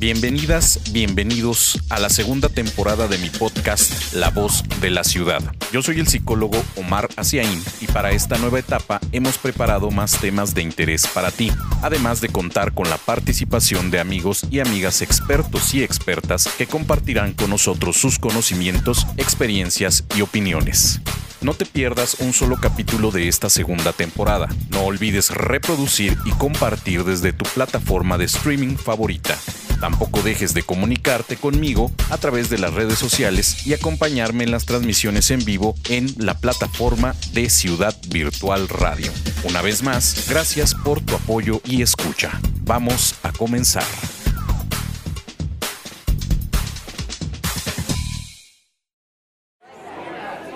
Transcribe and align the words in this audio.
Bienvenidas, 0.00 0.78
bienvenidos 0.92 1.76
a 1.90 1.98
la 1.98 2.08
segunda 2.08 2.48
temporada 2.48 3.08
de 3.08 3.18
mi 3.18 3.30
podcast 3.30 4.14
La 4.14 4.30
Voz 4.30 4.62
de 4.80 4.90
la 4.90 5.02
Ciudad. 5.02 5.42
Yo 5.72 5.82
soy 5.82 5.98
el 5.98 6.06
psicólogo 6.06 6.62
Omar 6.76 7.08
Asiaín 7.16 7.60
y 7.80 7.88
para 7.88 8.12
esta 8.12 8.38
nueva 8.38 8.60
etapa 8.60 9.00
hemos 9.10 9.38
preparado 9.38 9.90
más 9.90 10.20
temas 10.20 10.54
de 10.54 10.62
interés 10.62 11.08
para 11.08 11.32
ti, 11.32 11.50
además 11.82 12.20
de 12.20 12.28
contar 12.28 12.74
con 12.74 12.88
la 12.88 12.96
participación 12.96 13.90
de 13.90 13.98
amigos 13.98 14.46
y 14.52 14.60
amigas 14.60 15.02
expertos 15.02 15.74
y 15.74 15.82
expertas 15.82 16.48
que 16.56 16.68
compartirán 16.68 17.32
con 17.32 17.50
nosotros 17.50 17.96
sus 17.96 18.20
conocimientos, 18.20 19.04
experiencias 19.16 20.04
y 20.16 20.20
opiniones. 20.20 21.00
No 21.40 21.54
te 21.54 21.66
pierdas 21.66 22.18
un 22.20 22.32
solo 22.32 22.56
capítulo 22.56 23.10
de 23.10 23.26
esta 23.26 23.50
segunda 23.50 23.92
temporada. 23.92 24.48
No 24.70 24.82
olvides 24.82 25.30
reproducir 25.30 26.16
y 26.24 26.30
compartir 26.30 27.02
desde 27.02 27.32
tu 27.32 27.44
plataforma 27.46 28.16
de 28.16 28.26
streaming 28.26 28.76
favorita. 28.76 29.36
Tampoco 29.80 30.22
dejes 30.22 30.54
de 30.54 30.62
comunicarte 30.62 31.36
conmigo 31.36 31.90
a 32.10 32.18
través 32.18 32.50
de 32.50 32.58
las 32.58 32.74
redes 32.74 32.98
sociales 32.98 33.66
y 33.66 33.74
acompañarme 33.74 34.44
en 34.44 34.50
las 34.50 34.66
transmisiones 34.66 35.30
en 35.30 35.44
vivo 35.44 35.74
en 35.88 36.12
la 36.18 36.38
plataforma 36.38 37.14
de 37.32 37.48
Ciudad 37.48 37.96
Virtual 38.08 38.68
Radio. 38.68 39.12
Una 39.44 39.62
vez 39.62 39.82
más, 39.82 40.26
gracias 40.28 40.74
por 40.74 41.00
tu 41.00 41.14
apoyo 41.14 41.60
y 41.64 41.82
escucha. 41.82 42.40
Vamos 42.62 43.14
a 43.22 43.32
comenzar. 43.32 43.84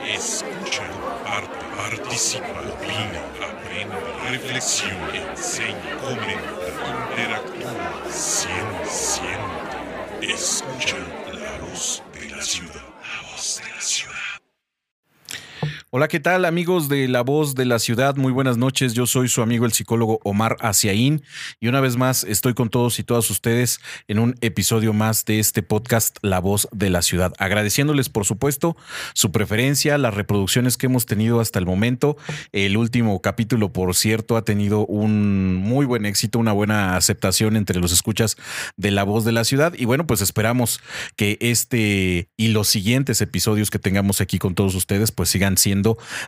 Escucha, 0.06 0.82
participa, 1.76 2.46
opina, 2.46 3.22
aprende, 3.48 3.96
reflexiona, 4.30 5.01
Hola, 15.94 16.08
¿qué 16.08 16.20
tal 16.20 16.46
amigos 16.46 16.88
de 16.88 17.06
La 17.06 17.20
Voz 17.20 17.54
de 17.54 17.66
la 17.66 17.78
Ciudad? 17.78 18.16
Muy 18.16 18.32
buenas 18.32 18.56
noches, 18.56 18.94
yo 18.94 19.04
soy 19.04 19.28
su 19.28 19.42
amigo 19.42 19.66
el 19.66 19.74
psicólogo 19.74 20.20
Omar 20.24 20.56
Asiaín 20.60 21.22
y 21.60 21.68
una 21.68 21.82
vez 21.82 21.98
más 21.98 22.24
estoy 22.24 22.54
con 22.54 22.70
todos 22.70 22.98
y 22.98 23.04
todas 23.04 23.28
ustedes 23.30 23.78
en 24.08 24.18
un 24.18 24.34
episodio 24.40 24.94
más 24.94 25.26
de 25.26 25.38
este 25.38 25.62
podcast 25.62 26.16
La 26.22 26.38
Voz 26.38 26.66
de 26.72 26.88
la 26.88 27.02
Ciudad. 27.02 27.34
Agradeciéndoles 27.36 28.08
por 28.08 28.24
supuesto 28.24 28.74
su 29.12 29.32
preferencia, 29.32 29.98
las 29.98 30.14
reproducciones 30.14 30.78
que 30.78 30.86
hemos 30.86 31.04
tenido 31.04 31.40
hasta 31.40 31.58
el 31.58 31.66
momento. 31.66 32.16
El 32.52 32.78
último 32.78 33.20
capítulo, 33.20 33.70
por 33.70 33.94
cierto, 33.94 34.38
ha 34.38 34.46
tenido 34.46 34.86
un 34.86 35.56
muy 35.56 35.84
buen 35.84 36.06
éxito, 36.06 36.38
una 36.38 36.52
buena 36.52 36.96
aceptación 36.96 37.54
entre 37.54 37.80
los 37.80 37.92
escuchas 37.92 38.38
de 38.78 38.92
La 38.92 39.04
Voz 39.04 39.26
de 39.26 39.32
la 39.32 39.44
Ciudad 39.44 39.74
y 39.76 39.84
bueno, 39.84 40.06
pues 40.06 40.22
esperamos 40.22 40.80
que 41.16 41.36
este 41.42 42.30
y 42.38 42.48
los 42.48 42.68
siguientes 42.68 43.20
episodios 43.20 43.68
que 43.68 43.78
tengamos 43.78 44.22
aquí 44.22 44.38
con 44.38 44.54
todos 44.54 44.74
ustedes 44.74 45.12
pues 45.12 45.28
sigan 45.28 45.58
siendo 45.58 45.81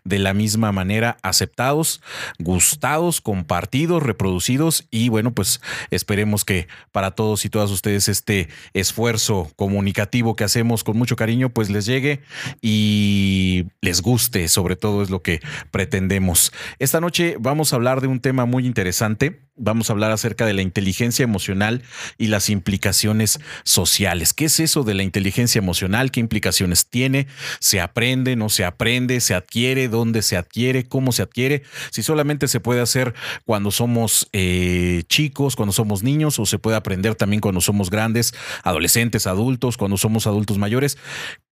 de 0.05 0.19
la 0.19 0.35
misma 0.35 0.73
manera 0.73 1.17
aceptados, 1.23 2.03
gustados, 2.39 3.21
compartidos, 3.21 4.03
reproducidos 4.03 4.87
y 4.91 5.09
bueno, 5.09 5.33
pues 5.33 5.61
esperemos 5.91 6.45
que 6.45 6.69
para 6.93 7.13
todos 7.13 7.45
y 7.45 7.51
todas 7.51 7.71
ustedes 7.71 8.09
este 8.09 8.49
esfuerzo 8.73 9.51
comunicativo 9.57 10.37
que 10.37 10.45
hacemos 10.45 10.85
con 10.85 10.97
mucho 10.97 11.17
cariño 11.17 11.51
pues 11.51 11.71
les 11.71 11.87
llegue 11.87 12.21
y 12.61 13.67
les 13.81 14.03
guste, 14.03 14.49
sobre 14.49 14.77
todo 14.77 15.03
es 15.03 15.11
lo 15.11 15.23
que 15.23 15.41
pretendemos. 15.71 16.53
Esta 16.79 17.01
noche 17.01 17.37
vamos 17.39 17.73
a 17.73 17.77
hablar 17.77 18.01
de 18.01 18.09
un 18.09 18.21
tema 18.21 18.47
muy 18.47 18.67
interesante 18.67 19.41
vamos 19.57 19.89
a 19.89 19.93
hablar 19.93 20.11
acerca 20.11 20.47
de 20.47 20.53
la 20.53 20.63
inteligencia 20.63 21.23
emocional 21.23 21.83
y 22.19 22.27
las 22.27 22.51
implicaciones 22.51 23.41
sociales. 23.63 24.33
¿Qué 24.33 24.47
es 24.47 24.61
eso 24.61 24.83
de 24.83 24.95
la 24.95 25.03
inteligencia 25.03 25.59
emocional? 25.59 26.11
¿Qué 26.11 26.21
implicaciones 26.21 26.87
tiene? 26.87 27.27
¿Se 27.61 27.81
aprende? 27.81 28.37
¿No 28.37 28.49
se 28.49 28.65
aprende? 28.65 29.21
¿Se 29.21 29.35
adquiere? 29.35 29.89
¿Dónde 29.89 30.23
se 30.23 30.37
adquiere? 30.37 30.85
¿Cómo 30.89 31.13
se 31.13 31.23
adquiere? 31.23 31.63
Si 31.91 32.03
solamente 32.03 32.49
se 32.49 32.61
puede 32.61 32.81
hacer 32.81 33.15
cuando 33.45 33.71
somos 33.71 34.29
eh, 34.33 35.05
chicos, 35.09 35.57
cuando 35.57 35.73
somos 35.73 36.03
niños, 36.03 36.39
o 36.39 36.47
se 36.47 36.59
puede 36.59 36.77
aprender 36.77 37.15
también 37.15 37.41
cuando 37.41 37.61
somos 37.61 37.91
grandes, 37.91 38.35
adolescentes, 38.63 39.27
adultos, 39.27 39.77
cuando 39.77 39.97
somos 39.97 40.27
adultos 40.27 40.59
mayores. 40.59 40.99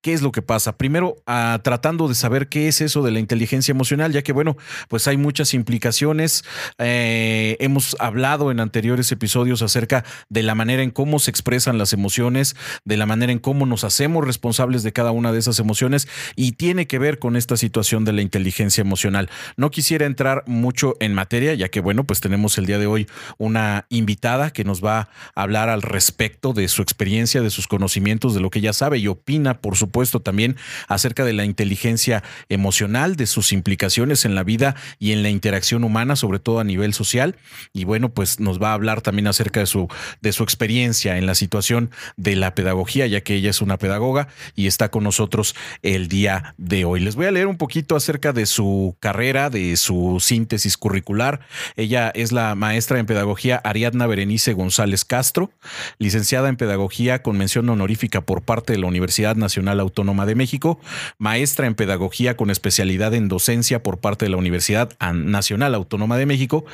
¿Qué 0.03 0.11
es 0.11 0.21
lo 0.21 0.33
que 0.33 0.41
pasa? 0.41 0.75
Primero, 0.75 1.15
ah, 1.27 1.61
tratando 1.63 2.09
de 2.09 2.15
saber 2.15 2.49
qué 2.49 2.67
es 2.67 2.81
eso 2.81 3.03
de 3.03 3.11
la 3.11 3.19
inteligencia 3.19 3.71
emocional, 3.71 4.11
ya 4.11 4.21
que 4.21 4.33
bueno, 4.33 4.57
pues 4.89 5.07
hay 5.07 5.15
muchas 5.15 5.53
implicaciones. 5.53 6.43
Eh, 6.77 7.55
hemos 7.61 7.95
hablado 8.01 8.51
en 8.51 8.59
anteriores 8.59 9.13
episodios 9.13 9.61
acerca 9.61 10.03
de 10.27 10.43
la 10.43 10.55
manera 10.55 10.83
en 10.83 10.91
cómo 10.91 11.19
se 11.19 11.31
expresan 11.31 11.77
las 11.77 11.93
emociones, 11.93 12.57
de 12.83 12.97
la 12.97 13.05
manera 13.05 13.31
en 13.31 13.39
cómo 13.39 13.65
nos 13.65 13.85
hacemos 13.85 14.25
responsables 14.25 14.83
de 14.83 14.91
cada 14.91 15.11
una 15.11 15.31
de 15.31 15.39
esas 15.39 15.57
emociones 15.59 16.09
y 16.35 16.51
tiene 16.51 16.85
que 16.85 16.99
ver 16.99 17.17
con 17.17 17.37
esta 17.37 17.55
situación 17.55 18.03
de 18.03 18.11
la 18.11 18.21
inteligencia 18.21 18.81
emocional. 18.81 19.29
No 19.55 19.71
quisiera 19.71 20.05
entrar 20.05 20.43
mucho 20.47 20.95
en 20.99 21.13
materia, 21.13 21.53
ya 21.53 21.69
que 21.69 21.79
bueno, 21.79 22.03
pues 22.03 22.19
tenemos 22.19 22.57
el 22.57 22.65
día 22.65 22.77
de 22.77 22.87
hoy 22.87 23.07
una 23.37 23.85
invitada 23.87 24.51
que 24.51 24.65
nos 24.65 24.83
va 24.83 24.99
a 25.33 25.43
hablar 25.43 25.69
al 25.69 25.81
respecto 25.81 26.51
de 26.51 26.67
su 26.67 26.81
experiencia, 26.81 27.41
de 27.41 27.49
sus 27.49 27.67
conocimientos, 27.67 28.35
de 28.35 28.41
lo 28.41 28.49
que 28.49 28.59
ella 28.59 28.73
sabe 28.73 28.97
y 28.97 29.07
opina, 29.07 29.61
por 29.61 29.77
supuesto 29.77 29.92
puesto 29.93 30.19
también 30.19 30.57
acerca 30.89 31.23
de 31.23 31.31
la 31.31 31.45
inteligencia 31.45 32.23
emocional, 32.49 33.15
de 33.15 33.27
sus 33.27 33.53
implicaciones 33.53 34.25
en 34.25 34.35
la 34.35 34.43
vida 34.43 34.75
y 34.99 35.13
en 35.13 35.23
la 35.23 35.29
interacción 35.29 35.85
humana, 35.85 36.17
sobre 36.17 36.39
todo 36.39 36.59
a 36.59 36.65
nivel 36.65 36.93
social. 36.93 37.37
Y 37.71 37.85
bueno, 37.85 38.09
pues 38.09 38.41
nos 38.41 38.61
va 38.61 38.71
a 38.71 38.73
hablar 38.73 38.99
también 38.99 39.27
acerca 39.27 39.61
de 39.61 39.67
su, 39.67 39.87
de 40.21 40.33
su 40.33 40.43
experiencia 40.43 41.17
en 41.17 41.25
la 41.25 41.35
situación 41.35 41.91
de 42.17 42.35
la 42.35 42.55
pedagogía, 42.55 43.07
ya 43.07 43.21
que 43.21 43.35
ella 43.35 43.51
es 43.51 43.61
una 43.61 43.77
pedagoga 43.77 44.27
y 44.55 44.67
está 44.67 44.89
con 44.89 45.05
nosotros 45.05 45.55
el 45.81 46.09
día 46.09 46.55
de 46.57 46.83
hoy. 46.83 46.99
Les 46.99 47.15
voy 47.15 47.27
a 47.27 47.31
leer 47.31 47.47
un 47.47 47.57
poquito 47.57 47.95
acerca 47.95 48.33
de 48.33 48.45
su 48.45 48.97
carrera, 48.99 49.49
de 49.49 49.77
su 49.77 50.17
síntesis 50.19 50.75
curricular. 50.75 51.41
Ella 51.75 52.11
es 52.15 52.31
la 52.31 52.55
maestra 52.55 52.99
en 52.99 53.05
pedagogía 53.05 53.61
Ariadna 53.63 54.07
Berenice 54.07 54.53
González 54.53 55.05
Castro, 55.05 55.51
licenciada 55.99 56.49
en 56.49 56.57
pedagogía 56.57 57.21
con 57.21 57.37
mención 57.37 57.69
honorífica 57.69 58.21
por 58.21 58.41
parte 58.41 58.73
de 58.73 58.79
la 58.79 58.87
Universidad 58.87 59.35
Nacional 59.35 59.79
Autónoma 59.83 60.25
de 60.25 60.35
México, 60.35 60.79
maestra 61.17 61.67
en 61.67 61.75
pedagogía 61.75 62.35
con 62.35 62.49
especialidad 62.49 63.13
en 63.13 63.27
docencia 63.27 63.83
por 63.83 63.99
parte 63.99 64.25
de 64.25 64.29
la 64.29 64.37
Universidad 64.37 64.91
Nacional 65.13 65.75
Autónoma 65.75 66.17
de 66.17 66.25
México, 66.25 66.65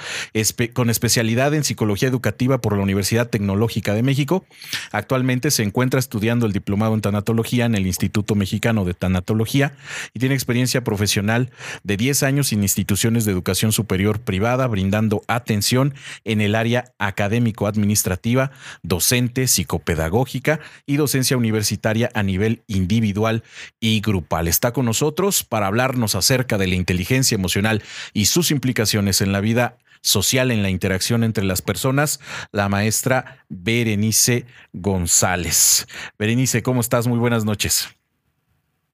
con 0.74 0.90
especialidad 0.90 1.54
en 1.54 1.64
psicología 1.64 2.08
educativa 2.10 2.62
por 2.62 2.76
la 2.78 2.84
Universidad 2.84 3.30
Tecnológica 3.30 3.94
de 3.94 4.04
México. 4.04 4.46
Actualmente 4.92 5.52
se 5.52 5.64
encuentra 5.64 6.00
estudiando 6.00 6.46
el 6.46 6.54
diplomado 6.54 6.94
en 6.94 7.02
tanatología 7.02 7.66
en 7.66 7.76
el 7.76 7.88
Instituto 7.88 8.36
Mexicano 8.36 8.86
de 8.86 8.94
Tanatología 8.94 9.74
y 10.14 10.20
tiene 10.20 10.36
experiencia 10.36 10.84
profesional 10.84 11.50
de 11.84 11.98
10 11.98 12.24
años 12.24 12.54
en 12.54 12.62
instituciones 12.62 13.26
de 13.26 13.32
educación 13.32 13.72
superior 13.72 14.20
privada, 14.20 14.68
brindando 14.68 15.24
atención 15.28 15.94
en 16.24 16.42
el 16.42 16.56
área 16.56 16.94
académico-administrativa, 17.00 18.52
docente, 18.84 19.48
psicopedagógica 19.48 20.60
y 20.86 20.98
docencia 20.98 21.38
universitaria 21.38 22.12
a 22.14 22.24
nivel 22.24 22.64
individual 22.68 22.99
individual 23.00 23.44
y 23.80 24.02
grupal. 24.02 24.48
Está 24.48 24.74
con 24.74 24.86
nosotros 24.86 25.44
para 25.44 25.68
hablarnos 25.68 26.16
acerca 26.16 26.58
de 26.58 26.68
la 26.68 26.76
inteligencia 26.76 27.36
emocional 27.36 27.82
y 28.14 28.26
sus 28.26 28.52
implicaciones 28.52 29.22
en 29.22 29.32
la 29.32 29.42
vida 29.42 29.78
social, 30.02 30.52
en 30.52 30.62
la 30.62 30.70
interacción 30.70 31.24
entre 31.24 31.44
las 31.44 31.62
personas, 31.62 32.20
la 32.52 32.70
maestra 32.70 33.46
Berenice 33.50 34.46
González. 34.74 35.88
Berenice, 36.18 36.62
¿cómo 36.62 36.82
estás? 36.82 37.08
Muy 37.08 37.20
buenas 37.20 37.46
noches. 37.46 37.90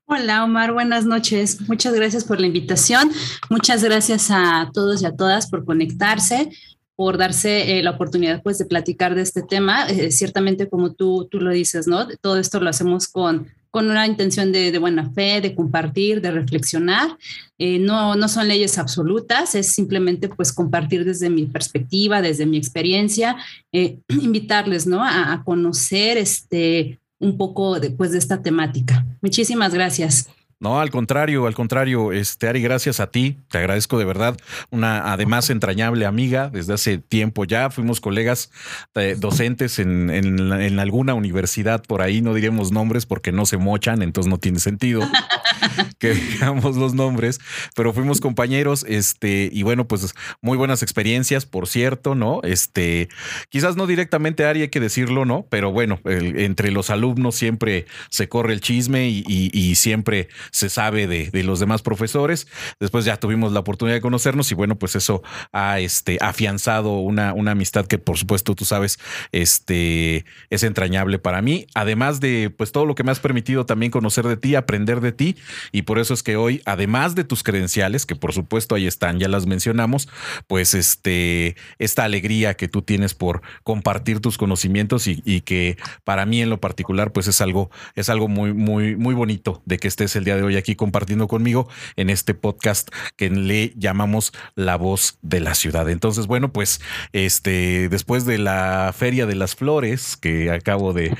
Hola 0.07 0.43
Omar, 0.43 0.71
buenas 0.71 1.05
noches. 1.05 1.67
Muchas 1.67 1.93
gracias 1.95 2.23
por 2.23 2.39
la 2.39 2.45
invitación. 2.45 3.11
Muchas 3.49 3.83
gracias 3.83 4.29
a 4.29 4.69
todos 4.71 5.01
y 5.01 5.05
a 5.05 5.15
todas 5.15 5.49
por 5.49 5.65
conectarse 5.65 6.51
por 6.95 7.17
darse 7.17 7.77
eh, 7.77 7.83
la 7.83 7.91
oportunidad 7.91 8.41
pues 8.41 8.57
de 8.57 8.65
platicar 8.65 9.15
de 9.15 9.21
este 9.21 9.41
tema. 9.43 9.87
Eh, 9.87 10.11
ciertamente 10.11 10.69
como 10.69 10.93
tú, 10.93 11.27
tú 11.29 11.39
lo 11.39 11.51
dices, 11.51 11.87
¿no? 11.87 12.07
Todo 12.21 12.37
esto 12.37 12.59
lo 12.59 12.69
hacemos 12.69 13.07
con 13.07 13.47
con 13.75 13.91
una 13.91 14.07
intención 14.07 14.53
de, 14.53 14.79
buena 14.79 15.11
fe, 15.11 15.41
de 15.41 15.53
compartir, 15.53 16.21
de 16.21 16.31
reflexionar. 16.31 17.17
Eh, 17.57 17.77
no, 17.77 18.15
no 18.15 18.29
son 18.29 18.47
leyes 18.47 18.77
absolutas, 18.77 19.53
es 19.53 19.67
simplemente 19.67 20.29
pues 20.29 20.53
compartir 20.53 21.03
desde 21.03 21.29
mi 21.29 21.45
perspectiva, 21.45 22.21
desde 22.21 22.45
mi 22.45 22.55
experiencia, 22.55 23.35
eh, 23.73 23.97
invitarles 24.07 24.87
¿no? 24.87 25.03
a, 25.03 25.43
conocer 25.43 26.17
este, 26.17 27.01
un 27.19 27.37
poco 27.37 27.81
después 27.81 28.13
de 28.13 28.19
esta 28.19 28.41
temática. 28.41 29.05
Muchísimas 29.21 29.73
gracias. 29.73 30.29
No, 30.57 30.79
al 30.79 30.89
contrario, 30.89 31.47
al 31.47 31.53
contrario, 31.53 32.13
este 32.13 32.47
Ari, 32.47 32.61
gracias 32.61 33.01
a 33.01 33.07
ti, 33.07 33.37
te 33.49 33.57
agradezco 33.57 33.99
de 33.99 34.05
verdad, 34.05 34.37
una 34.69 35.11
además 35.11 35.49
entrañable 35.49 36.05
amiga 36.05 36.49
desde 36.49 36.73
hace 36.73 36.97
tiempo 36.97 37.43
ya, 37.43 37.69
fuimos 37.69 37.99
colegas 37.99 38.51
eh, 38.95 39.17
docentes 39.19 39.79
en, 39.79 40.09
en, 40.09 40.79
alguna 40.79 41.13
universidad 41.13 41.83
por 41.83 42.01
ahí, 42.01 42.21
no 42.21 42.33
diremos 42.33 42.71
nombres 42.71 43.05
porque 43.05 43.33
no 43.33 43.45
se 43.45 43.57
mochan, 43.57 44.01
entonces 44.01 44.29
no 44.29 44.37
tiene 44.37 44.59
sentido. 44.59 45.01
que 45.97 46.13
digamos 46.13 46.75
los 46.75 46.93
nombres, 46.93 47.39
pero 47.75 47.93
fuimos 47.93 48.19
compañeros, 48.19 48.85
este, 48.87 49.49
y 49.51 49.63
bueno, 49.63 49.87
pues 49.87 50.13
muy 50.41 50.57
buenas 50.57 50.83
experiencias, 50.83 51.45
por 51.45 51.67
cierto, 51.67 52.15
¿no? 52.15 52.41
Este, 52.43 53.09
quizás 53.49 53.75
no 53.75 53.87
directamente 53.87 54.45
Ari, 54.45 54.63
hay 54.63 54.69
que 54.69 54.79
decirlo, 54.79 55.25
¿no? 55.25 55.45
Pero 55.49 55.71
bueno, 55.71 55.99
entre 56.05 56.71
los 56.71 56.89
alumnos 56.89 57.35
siempre 57.35 57.85
se 58.09 58.29
corre 58.29 58.53
el 58.53 58.61
chisme 58.61 59.09
y, 59.09 59.75
siempre 59.75 60.29
se 60.51 60.69
sabe 60.69 61.07
de, 61.07 61.43
los 61.43 61.59
demás 61.59 61.81
profesores. 61.81 62.47
Después 62.79 63.05
ya 63.05 63.17
tuvimos 63.17 63.51
la 63.51 63.59
oportunidad 63.59 63.95
de 63.95 64.01
conocernos 64.01 64.51
y 64.51 64.55
bueno, 64.55 64.77
pues 64.77 64.95
eso 64.95 65.21
ha 65.51 65.79
este, 65.79 66.17
afianzado 66.21 66.99
una, 66.99 67.33
una 67.33 67.51
amistad 67.51 67.85
que 67.85 67.97
por 67.97 68.17
supuesto 68.17 68.55
tú 68.55 68.65
sabes, 68.65 68.99
este, 69.31 70.25
es 70.49 70.63
entrañable 70.63 71.19
para 71.19 71.41
mí, 71.41 71.67
además 71.73 72.19
de 72.19 72.49
pues 72.55 72.71
todo 72.71 72.85
lo 72.85 72.95
que 72.95 73.03
me 73.03 73.11
has 73.11 73.19
permitido 73.19 73.65
también 73.65 73.91
conocer 73.91 74.25
de 74.27 74.37
ti, 74.37 74.55
aprender 74.55 75.01
de 75.01 75.11
ti 75.11 75.35
y 75.71 75.83
por 75.85 75.99
eso 75.99 76.13
es 76.13 76.23
que 76.23 76.35
hoy, 76.35 76.61
además 76.65 77.15
de 77.15 77.23
tus 77.23 77.43
credenciales, 77.43 78.05
que 78.05 78.15
por 78.15 78.33
supuesto 78.33 78.75
ahí 78.75 78.87
están, 78.87 79.19
ya 79.19 79.27
las 79.27 79.45
mencionamos, 79.45 80.09
pues 80.47 80.73
este, 80.73 81.55
esta 81.79 82.03
alegría 82.03 82.55
que 82.55 82.67
tú 82.67 82.81
tienes 82.81 83.13
por 83.13 83.41
compartir 83.63 84.19
tus 84.19 84.37
conocimientos 84.37 85.07
y, 85.07 85.41
que 85.41 85.77
para 86.03 86.25
mí 86.25 86.41
en 86.41 86.49
lo 86.49 86.59
particular 86.59 87.11
pues 87.11 87.27
es 87.27 87.39
algo, 87.41 87.69
es 87.95 88.09
algo 88.09 88.27
muy, 88.27 88.53
muy, 88.53 88.95
muy 88.95 89.13
bonito 89.13 89.61
de 89.65 89.77
que 89.77 89.87
estés 89.87 90.15
el 90.15 90.23
día 90.23 90.35
de 90.35 90.43
hoy 90.43 90.57
aquí 90.57 90.75
compartiendo 90.75 91.27
conmigo 91.27 91.69
en 91.95 92.09
este 92.09 92.33
podcast 92.33 92.89
que 93.15 93.29
le 93.29 93.73
llamamos 93.75 94.33
La 94.55 94.75
Voz 94.75 95.19
de 95.21 95.39
la 95.39 95.53
Ciudad. 95.55 95.89
Entonces, 95.89 96.27
bueno, 96.27 96.51
pues 96.51 96.81
este, 97.13 97.89
después 97.89 98.25
de 98.25 98.37
la 98.37 98.93
Feria 98.97 99.25
de 99.25 99.35
las 99.35 99.55
Flores 99.55 100.17
que 100.17 100.51
acabo 100.51 100.93
de, 100.93 101.15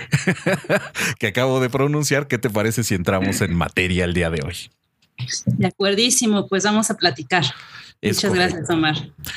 que 1.19 1.27
acabo 1.27 1.59
de 1.59 1.69
pronunciar, 1.69 2.27
¿qué 2.27 2.38
te 2.38 2.50
parece 2.50 2.83
si 2.83 2.95
entramos 2.95 3.41
en 3.41 3.53
materia 3.53 4.06
el 4.06 4.13
día 4.13 4.29
de 4.29 4.41
hoy? 4.45 4.54
De 5.45 5.67
acuerdísimo, 5.67 6.47
pues 6.47 6.63
vamos 6.63 6.89
a 6.89 6.97
platicar. 6.97 7.44
muchas 8.01 8.33
gracias, 8.33 8.69
Omar. 8.69 8.95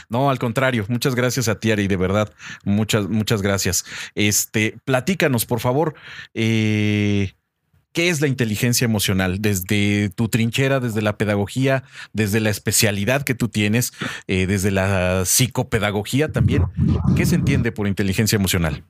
No, 0.09 0.31
al 0.31 0.39
contrario, 0.39 0.85
muchas 0.89 1.15
gracias 1.15 1.49
a 1.49 1.59
ti, 1.59 1.71
Ari, 1.71 1.89
de 1.89 1.97
verdad, 1.97 2.33
muchas, 2.65 3.09
muchas 3.09 3.43
gracias. 3.43 3.85
Este, 4.15 4.77
platícanos, 4.85 5.47
por 5.47 5.61
favor, 5.61 5.95
eh, 6.35 7.33
¿Qué 7.93 8.11
es 8.11 8.21
la 8.21 8.29
inteligencia 8.29 8.85
emocional? 8.85 9.41
Desde 9.41 10.11
tu 10.11 10.29
trinchera, 10.29 10.79
desde 10.79 11.03
la 11.03 11.17
pedagogía, 11.17 11.83
desde 12.13 12.39
la 12.39 12.51
especialidad 12.51 13.23
que 13.23 13.35
tú 13.35 13.49
tienes, 13.49 13.93
eh, 14.29 14.47
desde 14.47 14.71
la 14.71 15.25
psicopedagogía 15.25 16.31
también. 16.31 16.65
¿Qué 17.17 17.27
se 17.27 17.35
entiende 17.35 17.73
por 17.73 17.89
inteligencia 17.89 18.37
emocional? 18.37 18.85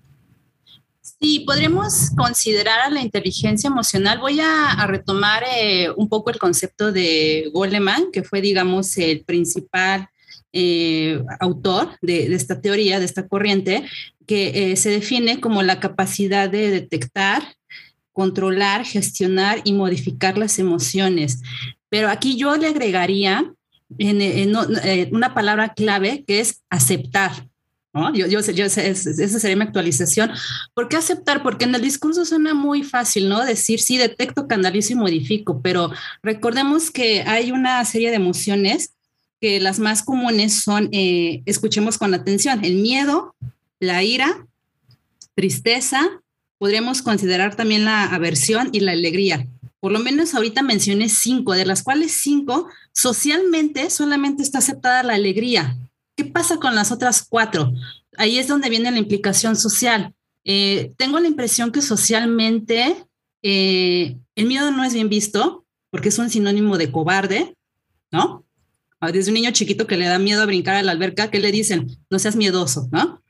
Sí, 1.20 1.40
podríamos 1.40 2.10
considerar 2.16 2.80
a 2.80 2.90
la 2.90 3.00
inteligencia 3.00 3.68
emocional. 3.68 4.18
Voy 4.18 4.40
a, 4.40 4.86
retomar 4.86 5.42
eh, 5.52 5.90
un 5.96 6.08
poco 6.08 6.30
el 6.30 6.38
concepto 6.38 6.92
de 6.92 7.50
Goleman, 7.52 8.12
que 8.12 8.22
fue, 8.22 8.40
digamos, 8.40 8.96
el 8.98 9.24
principal 9.24 10.08
eh, 10.52 11.20
autor 11.40 11.98
de, 12.02 12.32
esta 12.34 12.60
teoría, 12.60 13.00
de 13.00 13.04
esta 13.04 13.26
corriente, 13.26 13.84
que 14.26 14.76
se 14.76 14.90
define 14.90 15.40
como 15.40 15.62
la 15.62 15.80
capacidad 15.80 16.48
de 16.48 16.70
detectar, 16.70 17.42
controlar, 18.12 18.84
gestionar 18.84 19.60
y 19.64 19.72
modificar 19.72 20.38
las 20.38 20.58
emociones. 20.58 21.40
Pero 21.88 22.10
aquí 22.10 22.36
yo 22.36 22.56
le 22.56 22.68
agregaría 22.68 23.52
eh, 23.98 25.08
una 25.12 25.34
palabra 25.34 25.72
clave 25.74 26.24
que 26.26 26.40
es 26.40 26.62
aceptar. 26.68 27.47
¿No? 27.98 28.14
Yo, 28.14 28.26
yo, 28.26 28.40
yo, 28.40 28.64
esa 28.64 29.40
sería 29.40 29.56
mi 29.56 29.62
actualización. 29.62 30.30
¿Por 30.74 30.88
qué 30.88 30.96
aceptar? 30.96 31.42
Porque 31.42 31.64
en 31.64 31.74
el 31.74 31.82
discurso 31.82 32.24
suena 32.24 32.54
muy 32.54 32.82
fácil, 32.82 33.28
¿no? 33.28 33.44
Decir, 33.44 33.80
sí, 33.80 33.96
detecto, 33.96 34.46
canalizo 34.46 34.92
y 34.92 34.96
modifico, 34.96 35.60
pero 35.62 35.90
recordemos 36.22 36.90
que 36.90 37.22
hay 37.22 37.52
una 37.52 37.84
serie 37.84 38.10
de 38.10 38.16
emociones 38.16 38.94
que 39.40 39.60
las 39.60 39.78
más 39.78 40.02
comunes 40.02 40.62
son, 40.62 40.88
eh, 40.92 41.42
escuchemos 41.46 41.98
con 41.98 42.14
atención, 42.14 42.64
el 42.64 42.76
miedo, 42.76 43.34
la 43.80 44.02
ira, 44.02 44.46
tristeza, 45.34 46.22
podríamos 46.58 47.02
considerar 47.02 47.54
también 47.54 47.84
la 47.84 48.04
aversión 48.04 48.70
y 48.72 48.80
la 48.80 48.92
alegría. 48.92 49.46
Por 49.80 49.92
lo 49.92 50.00
menos 50.00 50.34
ahorita 50.34 50.62
mencioné 50.62 51.08
cinco, 51.08 51.52
de 51.52 51.64
las 51.64 51.84
cuales 51.84 52.12
cinco 52.12 52.68
socialmente 52.92 53.90
solamente 53.90 54.42
está 54.42 54.58
aceptada 54.58 55.04
la 55.04 55.14
alegría. 55.14 55.76
¿Qué 56.18 56.24
pasa 56.24 56.56
con 56.56 56.74
las 56.74 56.90
otras 56.90 57.24
cuatro? 57.28 57.72
Ahí 58.16 58.38
es 58.40 58.48
donde 58.48 58.68
viene 58.68 58.90
la 58.90 58.98
implicación 58.98 59.54
social. 59.54 60.12
Eh, 60.44 60.92
tengo 60.96 61.20
la 61.20 61.28
impresión 61.28 61.70
que 61.70 61.80
socialmente 61.80 62.96
eh, 63.40 64.16
el 64.34 64.46
miedo 64.46 64.72
no 64.72 64.82
es 64.82 64.94
bien 64.94 65.08
visto 65.08 65.64
porque 65.90 66.08
es 66.08 66.18
un 66.18 66.28
sinónimo 66.28 66.76
de 66.76 66.90
cobarde, 66.90 67.54
¿no? 68.10 68.44
Desde 69.12 69.30
un 69.30 69.34
niño 69.34 69.52
chiquito 69.52 69.86
que 69.86 69.96
le 69.96 70.06
da 70.06 70.18
miedo 70.18 70.42
a 70.42 70.46
brincar 70.46 70.74
a 70.74 70.82
la 70.82 70.90
alberca, 70.90 71.30
¿qué 71.30 71.38
le 71.38 71.52
dicen? 71.52 71.86
No 72.10 72.18
seas 72.18 72.34
miedoso, 72.34 72.88
¿no? 72.90 73.22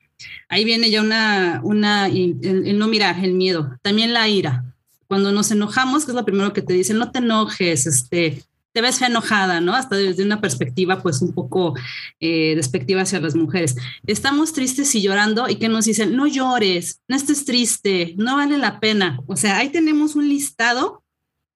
Ahí 0.48 0.64
viene 0.64 0.90
ya 0.90 1.02
una, 1.02 1.60
una 1.62 2.06
el, 2.06 2.78
no 2.78 2.88
mirar, 2.88 3.22
el 3.22 3.34
miedo, 3.34 3.76
también 3.82 4.14
la 4.14 4.26
ira. 4.30 4.64
Cuando 5.08 5.30
nos 5.30 5.50
enojamos, 5.50 6.06
que 6.06 6.12
es 6.12 6.16
lo 6.16 6.24
primero 6.24 6.54
que 6.54 6.62
te 6.62 6.72
dicen, 6.72 6.96
no 6.96 7.10
te 7.10 7.18
enojes, 7.18 7.86
este, 7.86 8.42
te 8.78 8.82
ves 8.82 9.02
enojada, 9.02 9.60
¿no? 9.60 9.74
Hasta 9.74 9.96
desde 9.96 10.22
una 10.22 10.40
perspectiva 10.40 11.02
pues 11.02 11.20
un 11.20 11.32
poco 11.32 11.74
eh, 12.20 12.54
despectiva 12.54 13.02
hacia 13.02 13.18
las 13.18 13.34
mujeres. 13.34 13.74
Estamos 14.06 14.52
tristes 14.52 14.94
y 14.94 15.02
llorando 15.02 15.48
y 15.48 15.56
que 15.56 15.68
nos 15.68 15.86
dicen, 15.86 16.14
no 16.14 16.28
llores, 16.28 17.00
no 17.08 17.16
estés 17.16 17.44
triste, 17.44 18.14
no 18.18 18.36
vale 18.36 18.56
la 18.56 18.78
pena. 18.78 19.18
O 19.26 19.34
sea, 19.34 19.58
ahí 19.58 19.70
tenemos 19.70 20.14
un 20.14 20.28
listado 20.28 21.02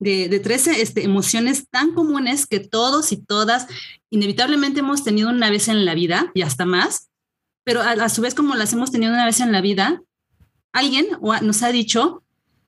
de, 0.01 0.29
de 0.29 0.41
13 0.41 0.83
este, 0.83 1.05
emociones 1.05 1.69
tan 1.71 1.95
comunes 1.95 2.49
que 2.49 2.59
todos 2.59 3.13
y 3.13 3.19
todas 3.19 3.69
inevitablemente 4.11 4.81
hemos 4.81 5.05
tenido 5.05 5.31
una 5.31 5.49
vez 5.49 5.69
en 5.69 5.85
la 5.85 5.95
vida 5.95 6.33
y 6.35 6.43
hasta 6.43 6.67
más, 6.67 7.13
pero 7.63 7.83
a, 7.83 8.09
su 8.09 8.21
vez 8.21 8.35
como 8.35 8.57
las 8.57 8.73
hemos 8.73 8.91
tenido 8.91 9.13
una 9.13 9.27
vez 9.27 9.39
en 9.39 9.53
la 9.53 9.61
vida, 9.61 10.03
alguien 10.73 11.07
nos 11.21 11.63
ha 11.63 11.71
dicho, 11.71 12.25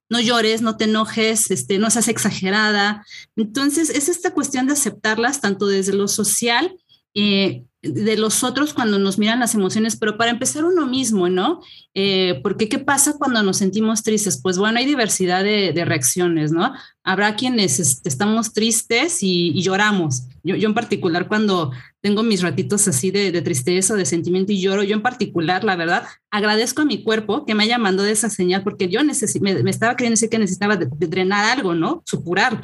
no 0.08 0.20
llores, 0.20 0.62
no 0.62 0.76
te 0.76 0.84
enojes, 0.84 1.50
este, 1.50 1.78
no 1.78 1.90
seas 1.90 2.08
exagerada. 2.08 3.04
Entonces, 3.36 3.90
es 3.90 4.08
esta 4.08 4.32
cuestión 4.32 4.66
de 4.66 4.74
aceptarlas 4.74 5.40
tanto 5.40 5.66
desde 5.66 5.94
lo 5.94 6.08
social 6.08 6.76
eh, 7.14 7.64
de 7.80 8.16
los 8.16 8.42
otros 8.42 8.72
cuando 8.72 8.98
nos 8.98 9.18
miran 9.18 9.40
las 9.40 9.54
emociones, 9.54 9.96
pero 9.96 10.16
para 10.16 10.30
empezar 10.30 10.64
uno 10.64 10.86
mismo, 10.86 11.28
¿no? 11.28 11.60
Eh, 11.92 12.40
porque 12.42 12.68
¿qué 12.68 12.78
pasa 12.78 13.16
cuando 13.18 13.42
nos 13.42 13.58
sentimos 13.58 14.02
tristes? 14.02 14.40
Pues 14.42 14.56
bueno, 14.58 14.78
hay 14.78 14.86
diversidad 14.86 15.44
de, 15.44 15.84
reacciones, 15.84 16.50
¿no? 16.50 16.72
Habrá 17.02 17.36
quienes 17.36 17.78
este, 17.80 18.08
estamos 18.08 18.52
tristes 18.54 19.18
y, 19.22 19.60
lloramos. 19.62 20.22
Yo, 20.42 20.56
yo, 20.56 20.68
en 20.68 20.74
particular 20.74 21.28
cuando 21.28 21.72
tengo 22.04 22.22
mis 22.22 22.42
ratitos 22.42 22.86
así 22.86 23.10
de, 23.10 23.32
de 23.32 23.40
tristeza, 23.40 23.94
de 23.94 24.04
sentimiento 24.04 24.52
y 24.52 24.60
lloro, 24.60 24.82
yo 24.82 24.94
en 24.94 25.00
particular, 25.00 25.64
la 25.64 25.74
verdad, 25.74 26.04
agradezco 26.30 26.82
a 26.82 26.84
mi 26.84 27.02
cuerpo 27.02 27.46
que 27.46 27.54
me 27.54 27.62
haya 27.64 27.78
mandado 27.78 28.06
esa 28.06 28.28
señal 28.28 28.62
porque 28.62 28.90
yo 28.90 29.00
me, 29.02 29.62
me, 29.62 29.70
estaba 29.70 29.96
creyendo 29.96 30.20
que 30.30 30.38
necesitaba 30.38 30.76
drenar 30.76 31.56
algo, 31.56 31.74
¿no? 31.74 32.02
Supurar 32.04 32.60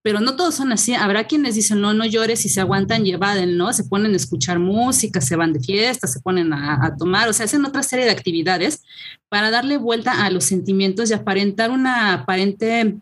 pero 0.00 0.20
no 0.20 0.36
todos 0.36 0.54
son 0.54 0.72
así. 0.72 0.94
Habrá 0.94 1.24
quienes 1.24 1.54
dicen, 1.54 1.80
no, 1.80 1.92
no 1.92 2.06
llores 2.06 2.44
y 2.46 2.48
se 2.48 2.60
aguantan 2.60 3.04
y 3.06 3.12
¿no? 3.12 3.72
Se 3.72 3.84
ponen 3.84 4.12
a 4.12 4.16
escuchar 4.16 4.58
música, 4.58 5.20
se 5.20 5.36
van 5.36 5.52
de 5.52 5.60
fiesta, 5.60 6.06
se 6.06 6.20
ponen 6.20 6.52
a, 6.52 6.94
tomar, 6.96 7.28
o 7.28 7.32
sea, 7.34 7.44
hacen 7.44 7.64
otra 7.66 7.82
serie 7.82 8.06
de 8.06 8.12
actividades 8.12 8.82
para 9.28 9.50
darle 9.50 9.76
vuelta 9.76 10.24
a 10.24 10.30
los 10.30 10.44
sentimientos 10.44 11.10
y 11.10 11.14
aparentar 11.14 11.70
una 11.70 12.14
aparente 12.14 12.96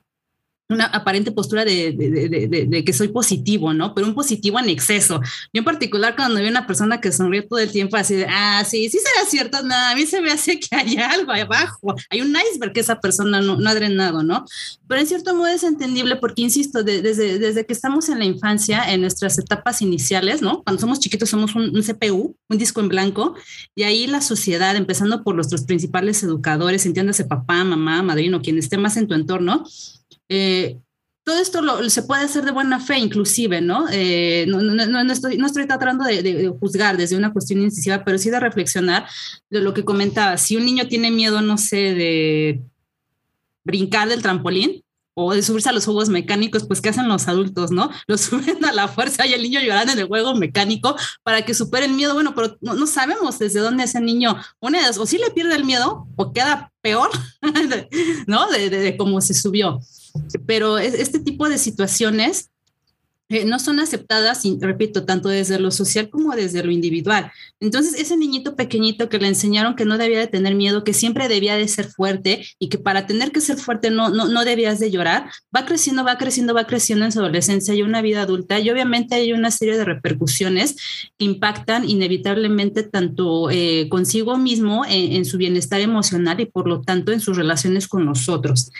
una 0.68 0.86
aparente 0.86 1.30
postura 1.30 1.64
de, 1.64 1.92
de, 1.92 2.66
de, 2.66 2.84
que 2.84 2.92
soy 2.92 3.08
positivo, 3.08 3.72
¿no? 3.72 3.94
Pero 3.94 4.06
un 4.06 4.14
positivo 4.14 4.58
en 4.58 4.68
exceso. 4.68 5.20
Yo 5.52 5.60
en 5.60 5.64
particular 5.64 6.16
cuando 6.16 6.40
veo 6.40 6.50
una 6.50 6.66
persona 6.66 7.00
que 7.00 7.12
sonríe 7.12 7.42
todo 7.42 7.60
el 7.60 7.70
tiempo 7.70 7.96
así 7.96 8.16
de, 8.16 8.26
ah, 8.28 8.64
sí, 8.64 8.88
sí 8.88 8.98
será 8.98 9.28
cierto, 9.28 9.62
nada, 9.62 9.92
a 9.92 9.94
mí 9.94 10.06
se 10.06 10.20
me 10.20 10.30
hace 10.30 10.58
que 10.58 10.74
hay 10.74 10.96
algo 10.96 11.32
abajo, 11.32 11.94
hay 12.10 12.20
un 12.20 12.34
iceberg 12.52 12.72
que 12.72 12.80
esa 12.80 13.00
persona 13.00 13.40
no, 13.40 13.56
no 13.56 13.70
ha 13.70 13.74
drenado, 13.74 14.22
¿no? 14.22 14.44
Pero 14.88 15.00
en 15.00 15.06
cierto 15.06 15.34
modo 15.34 15.46
es 15.46 15.62
entendible 15.62 16.16
porque, 16.16 16.42
insisto, 16.42 16.82
desde, 16.82 17.38
desde 17.38 17.64
que 17.64 17.72
estamos 17.72 18.08
en 18.08 18.18
la 18.18 18.24
infancia, 18.24 18.92
en 18.92 19.02
nuestras 19.02 19.38
etapas 19.38 19.82
iniciales, 19.82 20.42
¿no? 20.42 20.62
Cuando 20.64 20.80
somos 20.80 20.98
chiquitos 20.98 21.30
somos 21.30 21.54
un, 21.54 21.76
un 21.76 21.82
CPU, 21.82 22.36
un 22.48 22.58
disco 22.58 22.80
en 22.80 22.88
blanco, 22.88 23.34
y 23.74 23.84
ahí 23.84 24.06
la 24.06 24.20
sociedad, 24.20 24.74
empezando 24.74 25.22
por 25.22 25.36
nuestros 25.36 25.62
principales 25.62 26.22
educadores, 26.24 26.86
entiéndase 26.86 27.24
papá, 27.24 27.62
mamá, 27.62 28.02
madrino, 28.02 28.42
quien 28.42 28.58
esté 28.58 28.78
más 28.78 28.96
en 28.96 29.06
tu 29.06 29.14
entorno, 29.14 29.64
eh, 30.28 30.78
todo 31.26 31.40
esto 31.40 31.60
lo, 31.60 31.90
se 31.90 32.04
puede 32.04 32.22
hacer 32.22 32.44
de 32.44 32.52
buena 32.52 32.78
fe, 32.78 32.98
inclusive, 32.98 33.60
¿no? 33.60 33.86
Eh, 33.90 34.44
no, 34.46 34.62
no, 34.62 34.86
no, 34.86 35.12
estoy, 35.12 35.36
no 35.36 35.46
estoy 35.48 35.66
tratando 35.66 36.04
de, 36.04 36.54
juzgar 36.60 36.96
desde 36.96 37.16
una 37.16 37.32
cuestión 37.32 37.60
incisiva, 37.62 38.04
pero 38.04 38.16
sí 38.16 38.30
de 38.30 38.38
reflexionar 38.38 39.08
de 39.50 39.60
lo 39.60 39.74
que 39.74 39.84
comentaba. 39.84 40.38
Si 40.38 40.56
un 40.56 40.64
niño 40.64 40.86
tiene 40.86 41.10
miedo, 41.10 41.40
no 41.42 41.58
sé, 41.58 41.94
de 41.94 42.62
brincar 43.64 44.08
del 44.08 44.22
trampolín 44.22 44.84
o 45.14 45.34
de 45.34 45.42
subirse 45.42 45.68
a 45.68 45.72
los 45.72 45.84
juegos 45.84 46.10
mecánicos, 46.10 46.64
pues 46.64 46.80
¿qué 46.80 46.90
hacen 46.90 47.08
los 47.08 47.26
adultos, 47.26 47.72
no? 47.72 47.90
Lo 48.06 48.18
suben 48.18 48.64
a 48.64 48.70
la 48.70 48.86
fuerza 48.86 49.26
y 49.26 49.32
el 49.32 49.42
niño 49.42 49.58
llorando 49.60 49.94
en 49.94 49.98
el 49.98 50.06
juego 50.06 50.36
mecánico 50.36 50.94
para 51.24 51.44
que 51.44 51.54
supere 51.54 51.86
el 51.86 51.94
miedo. 51.94 52.14
Bueno, 52.14 52.36
pero 52.36 52.56
no, 52.60 52.86
sabemos 52.86 53.40
desde 53.40 53.58
dónde 53.58 53.82
ese 53.82 54.00
niño, 54.00 54.36
una 54.60 54.78
o 54.96 55.06
si 55.06 55.18
le 55.18 55.32
pierde 55.32 55.56
el 55.56 55.64
miedo 55.64 56.06
o 56.14 56.32
queda 56.32 56.72
peor, 56.82 57.10
¿no? 58.28 58.48
De, 58.48 58.70
de, 58.70 58.78
de 58.78 58.96
cómo 58.96 59.20
se 59.20 59.34
subió. 59.34 59.80
Pero 60.46 60.78
este 60.78 61.20
tipo 61.20 61.48
de 61.48 61.58
situaciones 61.58 62.50
eh, 63.28 63.44
no 63.44 63.58
son 63.58 63.80
aceptadas, 63.80 64.42
repito, 64.60 65.04
tanto 65.04 65.28
desde 65.28 65.58
lo 65.58 65.70
social 65.70 66.08
como 66.10 66.34
desde 66.36 66.62
lo 66.62 66.70
individual. 66.70 67.32
Entonces, 67.60 67.94
ese 68.00 68.16
niñito 68.16 68.54
pequeñito 68.54 69.08
que 69.08 69.18
le 69.18 69.28
enseñaron 69.28 69.74
que 69.74 69.84
no 69.84 69.98
debía 69.98 70.20
de 70.20 70.26
tener 70.28 70.54
miedo, 70.54 70.84
que 70.84 70.92
siempre 70.92 71.28
debía 71.28 71.56
de 71.56 71.66
ser 71.66 71.86
fuerte 71.86 72.46
y 72.58 72.68
que 72.68 72.78
para 72.78 73.06
tener 73.06 73.32
que 73.32 73.40
ser 73.40 73.56
fuerte 73.56 73.90
no, 73.90 74.10
no, 74.10 74.28
no 74.28 74.44
debías 74.44 74.78
de 74.78 74.90
llorar, 74.90 75.30
va 75.54 75.66
creciendo, 75.66 76.04
va 76.04 76.18
creciendo, 76.18 76.54
va 76.54 76.66
creciendo 76.66 77.04
en 77.04 77.12
su 77.12 77.18
adolescencia 77.18 77.74
y 77.74 77.82
una 77.82 78.02
vida 78.02 78.22
adulta 78.22 78.60
y 78.60 78.70
obviamente 78.70 79.16
hay 79.16 79.32
una 79.32 79.50
serie 79.50 79.76
de 79.76 79.84
repercusiones 79.84 80.76
que 81.18 81.24
impactan 81.24 81.88
inevitablemente 81.88 82.82
tanto 82.82 83.50
eh, 83.50 83.88
consigo 83.88 84.38
mismo 84.38 84.84
en, 84.88 85.24
su 85.24 85.38
bienestar 85.38 85.80
emocional 85.80 86.40
y 86.40 86.46
por 86.46 86.68
lo 86.68 86.82
tanto 86.82 87.10
en 87.10 87.20
sus 87.20 87.36
relaciones 87.36 87.88
con 87.88 88.04
nosotros. 88.04 88.70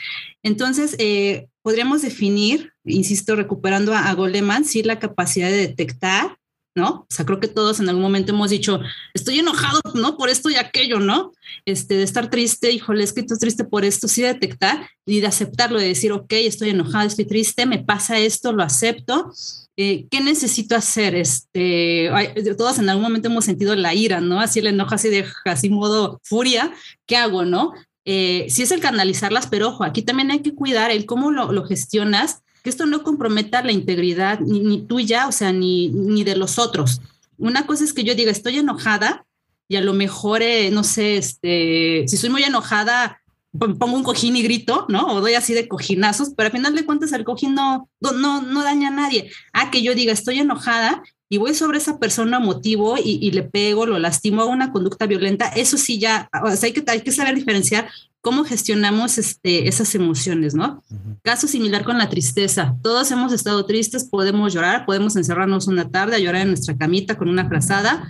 Entonces, 0.43 0.95
eh, 0.99 1.47
podríamos 1.67 2.01
definir, 2.01 2.71
insisto, 2.85 3.35
recuperando 3.35 3.93
a, 3.93 4.13
Goleman, 4.13 4.63
sí 4.63 4.83
la 4.83 4.99
capacidad 4.99 5.49
de 5.49 5.67
detectar, 5.67 6.37
¿no? 6.77 6.89
O 7.01 7.07
sea, 7.09 7.25
creo 7.25 7.41
que 7.41 7.49
todos 7.49 7.81
en 7.81 7.89
algún 7.89 8.03
momento 8.03 8.31
hemos 8.31 8.51
dicho, 8.51 8.79
estoy 9.13 9.39
enojado, 9.39 9.81
¿no? 9.93 10.15
Por 10.15 10.29
esto 10.29 10.49
y 10.49 10.55
aquello, 10.55 11.01
¿no? 11.01 11.33
Este, 11.65 11.95
de 11.95 12.03
estar 12.03 12.29
triste, 12.29 12.71
híjole, 12.71 13.03
es 13.03 13.11
que 13.11 13.19
estoy 13.19 13.37
triste 13.37 13.65
por 13.65 13.83
esto, 13.83 14.07
sí 14.07 14.21
detectar 14.21 14.87
y 15.05 15.19
de 15.19 15.27
aceptarlo, 15.27 15.77
de 15.77 15.89
decir, 15.89 16.13
ok, 16.13 16.31
estoy 16.31 16.69
enojado, 16.69 17.05
estoy 17.05 17.25
triste, 17.25 17.65
me 17.65 17.79
pasa 17.79 18.17
esto, 18.17 18.53
lo 18.53 18.63
acepto. 18.63 19.29
Eh, 19.75 20.07
¿Qué 20.09 20.21
necesito 20.21 20.73
hacer? 20.73 21.15
Este, 21.15 22.09
todos 22.57 22.79
en 22.79 22.87
algún 22.87 23.03
momento 23.03 23.27
hemos 23.27 23.43
sentido 23.43 23.75
la 23.75 23.93
ira, 23.93 24.21
¿no? 24.21 24.39
Así 24.39 24.59
el 24.59 24.67
enojo, 24.67 24.95
así 24.95 25.09
de, 25.09 25.25
así 25.43 25.69
modo 25.69 26.21
furia, 26.23 26.71
¿qué 27.05 27.17
hago, 27.17 27.43
no? 27.43 27.73
Eh, 28.09 28.45
sí 28.47 28.63
es 28.63 28.71
el 28.71 28.79
canalizarlas, 28.79 29.47
pero 29.47 29.67
ojo, 29.67 29.83
aquí 29.83 30.01
también 30.01 30.31
hay 30.31 30.39
que 30.39 30.55
cuidar 30.55 30.91
el 30.91 31.05
cómo 31.05 31.29
lo, 31.29 31.65
gestionas, 31.65 32.41
que 32.63 32.69
esto 32.69 32.85
no 32.85 33.03
comprometa 33.03 33.61
la 33.61 33.73
integridad 33.73 34.39
ni, 34.39 34.81
tuya, 34.81 35.27
o 35.27 35.33
sea, 35.33 35.51
ni, 35.51 35.89
ni 35.89 36.23
de 36.23 36.37
los 36.37 36.57
otros. 36.57 37.01
Una 37.37 37.67
cosa 37.67 37.83
es 37.83 37.91
que 37.91 38.05
yo 38.05 38.15
diga, 38.15 38.31
estoy 38.31 38.59
enojada 38.59 39.25
y 39.67 39.75
a 39.75 39.81
lo 39.81 39.91
mejor, 39.91 40.41
eh, 40.41 40.71
no 40.71 40.85
sé, 40.85 41.17
este, 41.17 42.05
si 42.07 42.15
soy 42.15 42.29
muy 42.29 42.43
enojada, 42.43 43.21
pongo 43.51 43.97
un 43.97 44.03
cojín 44.03 44.37
y 44.37 44.41
grito, 44.41 44.85
¿no? 44.87 45.07
O 45.07 45.19
doy 45.19 45.33
así 45.33 45.53
de 45.53 45.67
cojinazos, 45.67 46.29
pero 46.29 46.47
al 46.47 46.53
final 46.53 46.75
de 46.75 46.85
cuentas 46.85 47.11
el 47.11 47.25
cojín 47.25 47.55
no, 47.55 47.89
no, 47.99 48.41
no 48.41 48.63
daña 48.63 48.87
a 48.87 48.91
nadie. 48.91 49.29
Ah, 49.51 49.69
que 49.69 49.81
yo 49.81 49.93
diga, 49.93 50.13
estoy 50.13 50.39
enojada 50.39 51.03
y 51.29 51.37
voy 51.37 51.53
sobre 51.53 51.77
esa 51.77 51.99
persona 51.99 52.39
motivo 52.39 52.95
y, 52.97 53.31
le 53.31 53.43
pego, 53.43 53.85
lo 53.85 53.99
lastimo, 53.99 54.41
a 54.41 54.45
una 54.45 54.71
conducta 54.71 55.05
violenta, 55.07 55.47
eso 55.49 55.77
sí 55.77 55.99
ya, 55.99 56.29
o 56.43 56.49
sea, 56.51 56.67
hay, 56.67 56.73
que, 56.73 56.83
hay 56.87 57.01
que 57.01 57.11
saber 57.11 57.35
diferenciar 57.35 57.89
cómo 58.21 58.43
gestionamos 58.43 59.17
este, 59.17 59.67
esas 59.67 59.93
emociones, 59.95 60.53
¿no? 60.53 60.83
Caso 61.21 61.47
similar 61.47 61.83
con 61.83 61.97
la 61.97 62.09
tristeza. 62.09 62.75
Todos 62.81 63.11
hemos 63.11 63.31
estado 63.31 63.65
tristes, 63.65 64.05
podemos 64.05 64.53
llorar, 64.53 64.85
podemos 64.85 65.15
encerrarnos 65.15 65.67
una 65.67 65.89
tarde 65.89 66.15
a 66.15 66.19
llorar 66.19 66.41
en 66.41 66.49
nuestra 66.49 66.77
camita 66.77 67.17
con 67.17 67.29
una 67.29 67.47
frazada. 67.47 68.09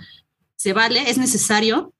Se 0.56 0.72
vale, 0.72 1.10
es 1.10 1.18
necesario, 1.18 1.92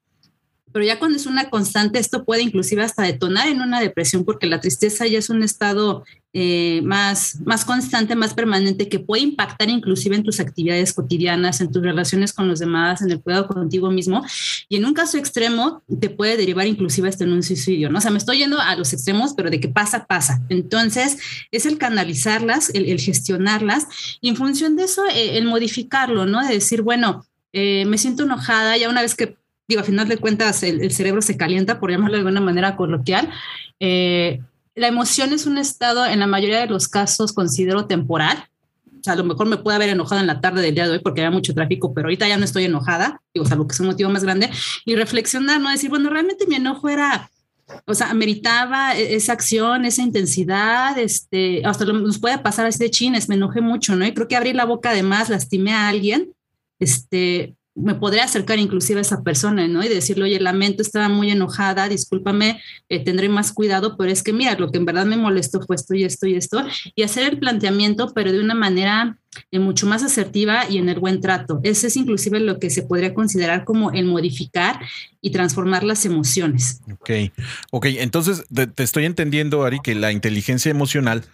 pero 0.79 0.87
ya 0.87 1.01
cuando 1.01 1.17
es 1.17 1.27
una 1.27 1.51
constante, 1.51 1.99
esto 1.99 2.25
puede 2.25 2.43
inclusive 2.43 2.85
hasta 2.85 3.03
detonar 3.03 3.49
en 3.49 3.61
una 3.61 3.81
depresión, 3.81 4.25
porque 4.25 4.47
la 4.47 4.61
tristeza 4.61 5.09
ya 5.09 5.19
es 5.19 5.29
un 5.29 5.43
estado 5.43 6.05
eh, 6.33 6.83
más, 6.85 7.41
más 7.45 7.65
constante, 7.65 8.15
más 8.15 8.33
permanente, 8.33 8.89
que 8.89 9.01
puede 9.01 9.23
impactar 9.23 9.69
inclusive 9.71 10.15
en 10.15 10.23
tus 10.23 10.39
actividades 10.39 10.93
cotidianas, 10.93 11.61
en 11.61 11.73
tus 11.73 11.83
relaciones 11.83 12.33
con 12.33 12.47
los 12.47 12.61
demás, 12.61 13.03
en 13.03 13.11
el 13.11 13.21
cuidado 13.21 13.49
contigo 13.49 13.91
mismo. 13.91 14.25
Y 14.69 14.77
en 14.77 14.85
un 14.85 14.95
caso 14.95 15.19
extremo, 15.19 15.83
te 15.99 16.11
puede 16.11 16.37
derivar 16.37 16.69
inclusive 16.69 17.09
hasta 17.09 17.25
en 17.25 17.33
un 17.33 17.43
suicidio, 17.43 17.91
¿no? 17.91 17.99
O 17.99 18.01
sea, 18.01 18.13
me 18.13 18.19
estoy 18.19 18.39
yendo 18.39 18.61
a 18.61 18.77
los 18.77 18.93
extremos, 18.93 19.35
pero 19.37 19.51
de 19.51 19.59
que 19.59 19.67
pasa, 19.67 20.07
pasa. 20.07 20.41
Entonces, 20.49 21.19
es 21.51 21.67
el 21.67 21.77
canalizarlas, 21.79 22.71
el, 22.73 23.01
gestionarlas, 23.01 23.89
y 24.21 24.29
en 24.29 24.37
función 24.37 24.77
de 24.77 24.85
eso, 24.85 25.03
eh, 25.13 25.39
el 25.39 25.45
modificarlo, 25.45 26.25
¿no? 26.25 26.47
De 26.47 26.55
decir, 26.55 26.83
bueno, 26.83 27.27
eh, 27.53 27.85
me 27.85 27.99
siento 27.99 28.23
enojada, 28.23 28.77
ya 28.77 28.89
una 28.89 29.03
vez 29.03 29.17
que 29.17 29.37
digo, 29.69 29.83
a 29.83 29.85
final 29.85 30.09
de 30.09 30.17
cuentas 30.17 30.63
el, 30.63 30.91
cerebro 30.91 31.21
se 31.21 31.37
calienta, 31.37 31.79
por 31.79 31.91
llamarlo 31.91 32.15
de 32.15 32.21
alguna 32.21 32.41
manera 32.41 32.75
coloquial. 32.75 33.31
Eh, 33.79 34.41
la 34.75 34.89
emoción 34.89 35.33
es 35.33 35.47
un 35.47 35.59
estado, 35.59 36.07
en 36.07 36.21
la 36.21 36.27
mayoría 36.27 36.61
de 36.61 36.67
los 36.67 36.89
casos, 36.89 37.33
considero 37.33 37.87
temporal. 37.87 38.45
O 38.99 39.03
sea, 39.03 39.13
a 39.13 39.17
lo 39.17 39.25
mejor 39.25 39.47
me 39.47 39.59
puede 39.59 39.77
haber 39.77 39.91
enojado 39.91 40.21
en 40.21 40.27
la 40.27 40.41
tarde 40.41 40.63
del 40.63 40.75
día 40.75 40.87
de 40.87 40.93
hoy 40.93 40.99
porque 41.01 41.21
había 41.21 41.31
mucho 41.31 41.55
tráfico, 41.55 41.93
pero 41.93 42.07
ahorita 42.07 42.27
ya 42.27 42.37
no 42.37 42.45
estoy 42.45 42.65
enojada, 42.65 43.21
digo, 43.35 43.47
salvo 43.47 43.69
que 43.69 43.75
es 43.75 43.81
un 43.81 43.87
motivo 43.87 44.11
más 44.11 44.25
grande, 44.25 44.51
y 44.87 44.97
reflexionar, 44.97 45.61
¿no? 45.61 45.71
Decir, 45.71 45.91
bueno, 45.91 46.11
realmente 46.11 46.47
mi 46.47 46.57
enojo 46.57 46.89
era, 46.89 47.31
o 47.85 47.95
sea, 47.95 48.13
meritaba 48.15 48.97
e, 48.97 49.15
esa 49.15 49.35
acción, 49.35 49.85
esa 49.85 50.03
intensidad, 50.03 50.99
este, 50.99 51.65
hasta 51.65 51.85
nos 51.85 52.19
puede 52.19 52.39
pasar 52.39 52.67
así 52.67 52.79
de 52.79 52.91
chines, 52.91 53.29
me 53.29 53.37
enojé 53.37 53.61
mucho, 53.61 53.95
¿no? 53.95 54.07
Y 54.07 54.15
creo 54.15 54.27
que 54.27 54.37
abrí 54.37 54.53
la 54.53 54.65
boca 54.65 54.91
además, 54.91 55.29
lastimé 55.29 55.73
a 55.73 55.89
alguien, 55.89 56.33
este, 56.81 57.55
me 57.81 57.95
podría 57.95 58.25
acercar 58.25 58.59
inclusive 58.59 58.99
a 58.99 59.03
esa 59.03 59.23
persona, 59.23 59.67
¿no? 59.69 59.83
Y 59.85 59.89
decirle, 59.89 60.25
oye, 60.25 60.41
lamento, 60.41 60.83
estaba 60.83 61.09
muy 61.09 61.31
enojada, 61.31 61.89
discúlpame, 61.89 62.61
eh, 62.89 63.05
tendré 63.05 63.29
más 63.29 63.53
cuidado, 63.53 63.97
pero 63.97 64.11
es 64.11 64.23
que 64.23 64.33
mira, 64.33 64.55
lo 64.59 64.71
que 64.71 64.79
en 64.79 64.85
verdad 64.85 65.07
me 65.07 65.17
molestó 65.17 65.61
fue 65.61 65.77
esto 65.77 65.95
y 65.95 66.05
esto 66.05 66.27
y 66.27 66.35
esto, 66.35 66.65
y 66.95 67.03
hacer 67.03 67.29
el 67.29 67.39
planteamiento, 67.39 68.13
pero 68.15 68.33
de 68.33 68.41
una 68.41 68.55
manera 68.55 69.19
mucho 69.53 69.87
más 69.87 70.03
asertiva 70.03 70.69
y 70.69 70.79
en 70.79 70.89
el 70.89 71.01
buen 71.01 71.21
trato. 71.21 71.61
Ese 71.63 71.89
es 71.89 71.97
inclusive 71.97 72.41
lo 72.41 72.59
que 72.59 72.71
se 72.71 72.83
podría 72.83 73.15
considerar 73.15 73.65
como 73.65 73.91
el 73.93 74.05
modificar 74.07 74.81
y 75.21 75.31
transformar 75.31 75.83
las 75.83 76.05
emociones. 76.05 76.81
Ok, 76.93 77.11
ok, 77.71 77.87
entonces 77.99 78.45
te, 78.53 78.83
estoy 78.83 79.05
entendiendo, 79.05 79.65
Ari, 79.65 79.81
que 79.83 79.95
la 79.95 80.13
inteligencia 80.13 80.71
emocional 80.71 81.25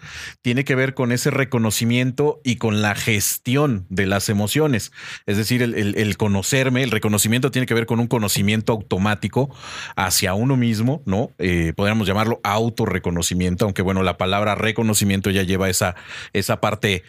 tiene 0.41 0.63
que 0.63 0.75
ver 0.75 0.95
con 0.95 1.11
ese 1.11 1.29
reconocimiento 1.29 2.41
y 2.43 2.55
con 2.55 2.81
la 2.81 2.95
gestión 2.95 3.85
de 3.89 4.07
las 4.07 4.29
emociones. 4.29 4.91
Es 5.27 5.37
decir, 5.37 5.61
el, 5.61 6.17
conocerme, 6.17 6.83
el 6.83 6.91
reconocimiento 6.91 7.51
tiene 7.51 7.67
que 7.67 7.73
ver 7.75 7.85
con 7.85 7.99
un 7.99 8.07
conocimiento 8.07 8.73
automático 8.73 9.53
hacia 9.95 10.33
uno 10.33 10.57
mismo, 10.57 11.03
¿no? 11.05 11.31
Eh, 11.37 11.73
podríamos 11.75 12.07
llamarlo 12.07 12.39
autorreconocimiento, 12.43 13.65
aunque 13.65 13.83
bueno, 13.83 14.01
la 14.01 14.17
palabra 14.17 14.55
reconocimiento 14.55 15.29
ya 15.29 15.43
lleva 15.43 15.69
esa, 15.69 15.95
esa 16.33 16.59
parte 16.59 17.03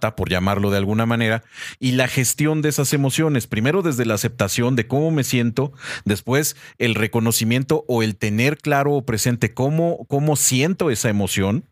por 0.00 0.28
llamarlo 0.28 0.70
de 0.70 0.78
alguna 0.78 1.06
manera, 1.06 1.44
y 1.78 1.92
la 1.92 2.08
gestión 2.08 2.62
de 2.62 2.68
esas 2.68 2.92
emociones. 2.92 3.46
Primero 3.46 3.82
desde 3.82 4.04
la 4.04 4.14
aceptación 4.14 4.76
de 4.76 4.86
cómo 4.86 5.10
me 5.10 5.24
siento, 5.24 5.72
después 6.04 6.56
el 6.78 6.94
reconocimiento 6.94 7.84
o 7.88 8.02
el 8.02 8.16
tener 8.16 8.58
claro 8.58 8.92
o 8.92 9.06
presente 9.06 9.54
cómo, 9.54 10.04
cómo 10.08 10.36
siento 10.36 10.90
esa 10.90 11.08
emoción 11.08 11.64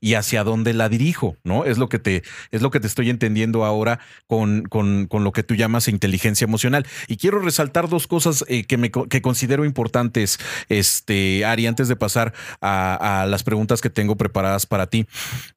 y 0.00 0.14
hacia 0.14 0.44
dónde 0.44 0.74
la 0.74 0.88
dirijo, 0.88 1.36
¿no? 1.44 1.64
Es 1.64 1.78
lo 1.78 1.88
que 1.88 1.98
te, 1.98 2.22
es 2.50 2.62
lo 2.62 2.70
que 2.70 2.80
te 2.80 2.86
estoy 2.86 3.10
entendiendo 3.10 3.64
ahora 3.64 4.00
con, 4.26 4.62
con, 4.64 5.06
con 5.06 5.24
lo 5.24 5.32
que 5.32 5.42
tú 5.42 5.54
llamas 5.54 5.88
inteligencia 5.88 6.44
emocional. 6.44 6.86
Y 7.08 7.16
quiero 7.16 7.38
resaltar 7.38 7.88
dos 7.88 8.06
cosas 8.06 8.44
eh, 8.48 8.64
que, 8.64 8.76
me, 8.76 8.90
que 8.90 9.22
considero 9.22 9.64
importantes, 9.64 10.38
este, 10.68 11.44
Ari, 11.44 11.66
antes 11.66 11.88
de 11.88 11.96
pasar 11.96 12.32
a, 12.60 13.22
a 13.22 13.26
las 13.26 13.42
preguntas 13.42 13.80
que 13.80 13.90
tengo 13.90 14.16
preparadas 14.16 14.66
para 14.66 14.86
ti. 14.86 15.06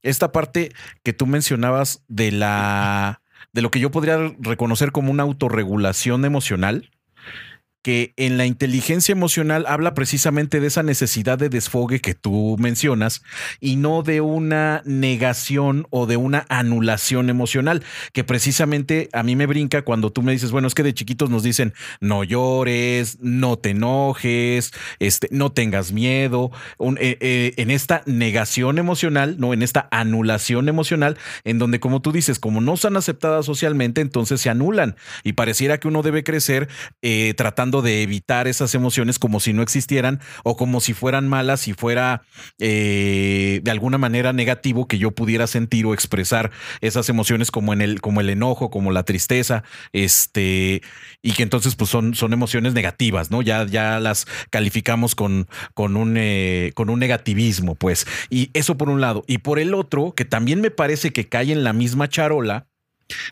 Esta 0.02 0.32
parte 0.32 0.74
que 1.04 1.14
tú 1.14 1.26
mencionabas 1.26 2.04
de 2.08 2.32
la 2.32 3.22
de 3.54 3.62
lo 3.62 3.72
que 3.72 3.80
yo 3.80 3.90
podría 3.90 4.18
reconocer 4.40 4.92
como 4.92 5.12
una 5.12 5.24
autorregulación 5.24 6.24
emocional, 6.26 6.92
que 7.82 8.14
en 8.18 8.38
la 8.38 8.46
inteligencia 8.46 9.14
emocional 9.14 9.66
habla 9.68 9.94
precisamente 9.94 10.60
de 10.60 10.68
esa 10.68 10.84
necesidad 10.84 11.38
de 11.38 11.50
desfogue 11.50 12.02
que 12.02 12.14
tú 12.14 12.58
mencionas 12.60 13.22
y 13.60 13.78
no 13.78 14.04
de 14.04 14.22
una 14.22 14.82
negación 14.86 15.88
o 15.90 16.06
de 16.06 16.18
una 16.18 16.46
anulación 16.50 17.30
emocional, 17.30 17.84
que 18.12 18.24
precisamente 18.24 19.10
a 19.14 19.24
mí 19.24 19.36
me 19.36 19.46
brinca 19.46 19.84
cuando 19.84 20.12
tú 20.12 20.22
me 20.22 20.32
dices, 20.34 20.52
bueno, 20.52 20.68
es 20.68 20.76
que 20.76 20.84
de 20.84 20.94
chiquitos 20.94 21.30
nos 21.30 21.44
dicen, 21.44 21.74
no 22.02 22.24
llores, 22.24 23.18
no 23.22 23.58
te 23.58 23.70
enojes, 23.70 24.72
este, 25.00 25.30
no 25.32 25.52
tengas 25.52 25.92
miedo, 25.92 26.52
eh, 27.00 27.18
eh, 27.22 27.54
en 27.58 27.72
esta 27.72 28.02
negación 28.06 28.78
emocional, 28.78 29.38
no, 29.40 29.54
en 29.54 29.62
esta 29.62 29.88
anulación 29.92 30.68
emocional, 30.68 31.18
en 31.44 31.60
donde 31.60 31.80
como 31.80 32.02
tú 32.02 32.12
dices, 32.12 32.40
como 32.40 32.60
no 32.60 32.76
son 32.76 32.98
aceptadas 32.98 33.46
socialmente, 33.46 34.02
entonces 34.02 34.42
se 34.42 34.50
anulan 34.50 34.96
y 35.24 35.34
pareciera 35.34 35.80
que 35.80 35.88
uno 35.88 36.02
debe 36.02 36.24
crecer 36.24 36.68
eh, 37.02 37.34
tratando 37.38 37.69
de 37.70 38.02
evitar 38.02 38.48
esas 38.48 38.76
emociones 38.76 39.20
como 39.20 39.40
si 39.40 39.54
no 39.54 39.62
existieran 39.62 40.20
o 40.44 40.58
como 40.58 40.82
si 40.82 40.94
fueran 40.94 41.28
malas 41.28 41.68
y 41.68 41.74
fuera 41.74 42.24
eh, 42.60 43.62
de 43.64 43.72
alguna 43.72 43.98
manera 43.98 44.34
negativo 44.34 44.88
que 44.88 44.98
yo 44.98 45.12
pudiera 45.12 45.48
sentir 45.48 45.86
o 45.86 45.94
expresar 45.94 46.52
esas 46.82 47.10
emociones 47.10 47.52
como 47.52 47.74
en 47.74 47.82
el, 47.82 48.02
como 48.02 48.22
el 48.22 48.30
enojo, 48.30 48.70
como 48.70 48.92
la 48.92 49.04
tristeza, 49.04 49.64
este, 49.94 50.82
y 51.22 51.32
que 51.34 51.44
entonces 51.44 51.76
pues 51.76 51.90
son, 51.90 52.16
son 52.16 52.34
emociones 52.34 52.74
negativas, 52.74 53.32
¿no? 53.32 53.42
Ya, 53.42 53.66
ya 53.66 54.00
las 54.00 54.26
calificamos 54.50 55.16
con, 55.16 55.48
con, 55.74 55.96
un, 55.96 56.16
eh, 56.18 56.72
con 56.76 56.90
un 56.90 57.00
negativismo, 57.00 57.76
pues. 57.76 58.08
Y 58.30 58.50
eso 58.54 58.78
por 58.78 58.90
un 58.90 59.02
lado. 59.02 59.24
Y 59.28 59.40
por 59.40 59.60
el 59.60 59.74
otro, 59.74 60.14
que 60.14 60.26
también 60.26 60.62
me 60.62 60.72
parece 60.72 61.12
que 61.12 61.28
cae 61.28 61.52
en 61.52 61.64
la 61.64 61.74
misma 61.74 62.10
charola, 62.10 62.69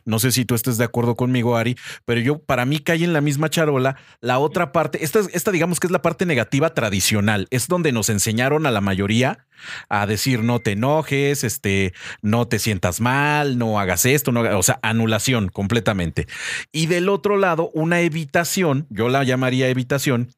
No 0.05 0.19
sé 0.19 0.31
si 0.31 0.45
tú 0.45 0.55
estés 0.55 0.77
de 0.77 0.85
acuerdo 0.85 1.15
conmigo, 1.15 1.57
Ari, 1.57 1.75
pero 2.05 2.19
yo 2.21 2.39
para 2.39 2.65
mí 2.65 2.79
cae 2.79 3.03
en 3.03 3.13
la 3.13 3.21
misma 3.21 3.49
charola 3.49 3.97
la 4.21 4.39
otra 4.39 4.71
parte. 4.71 5.03
Esta, 5.03 5.21
esta 5.31 5.51
digamos 5.51 5.79
que 5.79 5.87
es 5.87 5.91
la 5.91 6.01
parte 6.01 6.25
negativa 6.25 6.73
tradicional. 6.73 7.47
Es 7.51 7.67
donde 7.67 7.91
nos 7.91 8.09
enseñaron 8.09 8.65
a 8.65 8.71
la 8.71 8.81
mayoría 8.81 9.45
a 9.89 10.05
decir 10.05 10.43
no 10.43 10.59
te 10.59 10.73
enojes, 10.73 11.43
este, 11.43 11.93
no 12.21 12.47
te 12.47 12.59
sientas 12.59 13.01
mal, 13.01 13.57
no 13.57 13.79
hagas 13.79 14.05
esto, 14.05 14.31
no, 14.31 14.41
o 14.57 14.63
sea, 14.63 14.79
anulación 14.81 15.49
completamente. 15.49 16.27
Y 16.71 16.87
del 16.87 17.09
otro 17.09 17.37
lado, 17.37 17.71
una 17.73 18.01
evitación, 18.01 18.87
yo 18.89 19.09
la 19.09 19.23
llamaría 19.23 19.69
evitación, 19.69 20.29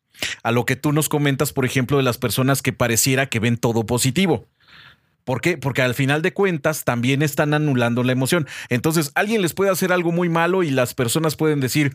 a 0.43 0.51
lo 0.51 0.65
que 0.65 0.75
tú 0.75 0.91
nos 0.91 1.09
comentas, 1.09 1.53
por 1.53 1.65
ejemplo, 1.65 1.97
de 1.97 2.03
las 2.03 2.17
personas 2.17 2.61
que 2.61 2.73
pareciera 2.73 3.27
que 3.27 3.39
ven 3.39 3.57
todo 3.57 3.85
positivo. 3.85 4.47
¿Por 5.29 5.41
qué? 5.41 5.59
Porque 5.59 5.83
al 5.83 5.93
final 5.93 6.23
de 6.23 6.33
cuentas 6.33 6.85
también 6.85 7.21
están 7.21 7.53
anulando 7.53 8.01
la 8.01 8.13
emoción. 8.13 8.47
Entonces, 8.69 9.11
alguien 9.13 9.43
les 9.43 9.53
puede 9.53 9.69
hacer 9.69 9.91
algo 9.91 10.11
muy 10.11 10.27
malo 10.27 10.63
y 10.63 10.71
las 10.71 10.95
personas 10.95 11.35
pueden 11.35 11.59
decir, 11.59 11.93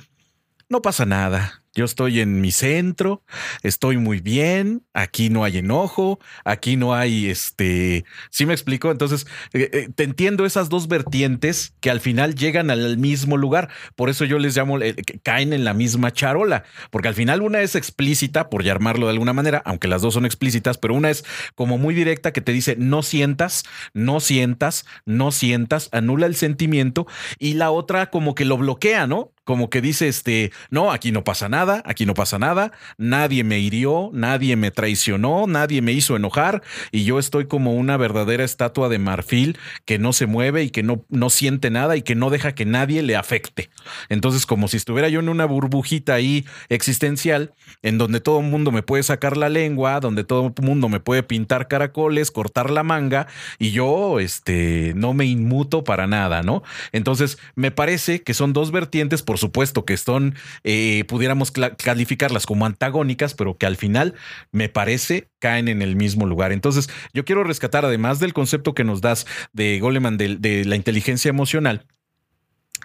no 0.69 0.83
pasa 0.83 1.05
nada, 1.05 1.64
yo 1.75 1.85
estoy 1.85 2.21
en 2.21 2.41
mi 2.41 2.53
centro, 2.53 3.23
estoy 3.63 3.97
muy 3.97 4.21
bien, 4.21 4.85
aquí 4.93 5.29
no 5.29 5.43
hay 5.43 5.59
enojo, 5.59 6.21
aquí 6.45 6.77
no 6.77 6.95
hay 6.95 7.27
este, 7.29 8.05
¿sí 8.31 8.47
me 8.47 8.53
explico? 8.53 8.93
Entonces, 8.93 9.27
eh, 9.53 9.71
eh, 9.73 9.89
te 9.95 10.05
entiendo 10.05 10.47
esas 10.47 10.69
dos 10.69 10.87
vertientes 10.87 11.75
que 11.81 11.91
al 11.91 12.01
final 12.01 12.37
llegan 12.37 12.71
al 12.71 12.97
mismo 12.97 13.37
lugar, 13.37 13.71
por 13.97 14.09
eso 14.09 14.25
yo 14.25 14.39
les 14.39 14.57
llamo, 14.57 14.81
eh, 14.81 14.95
caen 15.25 15.53
en 15.53 15.65
la 15.65 15.75
misma 15.75 16.13
charola, 16.13 16.63
porque 16.91 17.09
al 17.09 17.15
final 17.15 17.43
una 17.43 17.61
es 17.61 17.75
explícita, 17.75 18.51
por 18.51 18.63
llamarlo 18.63 19.07
de 19.07 19.13
alguna 19.13 19.33
manera, 19.33 19.61
aunque 19.65 19.89
las 19.89 20.03
dos 20.03 20.15
son 20.15 20.27
explícitas, 20.27 20.79
pero 20.79 20.95
una 20.95 21.11
es 21.11 21.25
como 21.57 21.77
muy 21.77 21.95
directa 21.95 22.33
que 22.33 22.41
te 22.41 22.53
dice 22.53 22.77
no 22.79 23.03
sientas, 23.03 23.65
no 23.93 24.21
sientas, 24.21 24.87
no 25.07 25.33
sientas, 25.33 25.89
anula 25.91 26.27
el 26.27 26.37
sentimiento, 26.37 27.09
y 27.41 27.55
la 27.55 27.73
otra 27.73 28.11
como 28.11 28.37
que 28.37 28.45
lo 28.45 28.59
bloquea, 28.59 29.09
¿no? 29.09 29.33
Como 29.43 29.69
que 29.69 29.83
dice, 29.83 30.09
este, 30.09 30.53
no, 30.71 30.91
aquí 30.91 31.13
no 31.13 31.23
pasa 31.23 31.51
nada 31.51 31.64
aquí 31.85 32.07
no 32.07 32.15
pasa 32.15 32.39
nada, 32.39 32.73
nadie 32.99 33.45
me 33.45 33.59
hirió, 33.59 34.11
nadie 34.13 34.57
me 34.57 34.71
traicionó, 34.71 35.47
nadie 35.47 35.83
me 35.83 35.93
hizo 35.93 36.17
enojar 36.17 36.63
y 36.93 37.05
yo 37.05 37.19
estoy 37.19 37.47
como 37.47 37.75
una 37.75 37.97
verdadera 37.97 38.45
estatua 38.45 38.89
de 38.89 38.99
marfil 38.99 39.59
que 39.85 39.99
no 39.99 40.13
se 40.13 40.27
mueve 40.27 40.63
y 40.65 40.71
que 40.71 40.83
no, 40.83 41.05
no 41.09 41.31
siente 41.31 41.71
nada 41.71 41.97
y 41.97 42.03
que 42.03 42.15
no 42.15 42.31
deja 42.31 42.55
que 42.55 42.65
nadie 42.65 43.03
le 43.03 43.17
afecte. 43.17 43.71
Entonces, 44.09 44.47
como 44.47 44.69
si 44.69 44.77
estuviera 44.77 45.09
yo 45.09 45.21
en 45.21 45.29
una 45.29 45.45
burbujita 45.45 46.15
ahí 46.15 46.45
existencial, 46.69 47.55
en 47.83 47.99
donde 47.99 48.21
todo 48.21 48.41
el 48.41 48.47
mundo 48.47 48.71
me 48.71 48.83
puede 48.83 49.03
sacar 49.03 49.37
la 49.37 49.49
lengua, 49.49 50.01
donde 50.01 50.25
todo 50.25 50.53
el 50.57 50.65
mundo 50.65 50.89
me 50.89 51.01
puede 51.01 51.23
pintar 51.23 51.69
caracoles, 51.69 52.31
cortar 52.31 52.71
la 52.71 52.83
manga 52.83 53.27
y 53.59 53.71
yo 53.71 54.21
este, 54.21 54.93
no 54.97 55.15
me 55.15 55.25
inmuto 55.25 55.85
para 55.85 56.07
nada, 56.07 56.43
¿no? 56.43 56.63
Entonces, 56.93 57.39
me 57.55 57.71
parece 57.71 58.23
que 58.23 58.35
son 58.35 58.53
dos 58.53 58.71
vertientes, 58.71 59.23
por 59.23 59.39
supuesto, 59.39 59.85
que 59.85 59.97
son, 59.97 60.35
eh, 60.65 61.05
pudiéramos 61.09 61.51
calificarlas 61.83 62.47
como 62.47 62.67
antagónicas, 62.67 63.35
pero 63.35 63.57
que 63.57 63.67
al 63.67 63.77
final 63.77 64.15
me 64.53 64.69
parece 64.69 65.29
caen 65.39 65.69
en 65.69 65.81
el 65.81 65.97
mismo 65.97 66.27
lugar. 66.27 66.53
Entonces, 66.53 66.91
yo 67.13 67.25
quiero 67.25 67.45
rescatar, 67.45 67.85
además 67.85 68.21
del 68.21 68.35
concepto 68.35 68.75
que 68.75 68.85
nos 68.85 69.01
das 69.01 69.27
de 69.53 69.79
Goleman 69.81 70.19
de 70.19 70.65
la 70.67 70.77
inteligencia 70.77 71.29
emocional, 71.29 71.87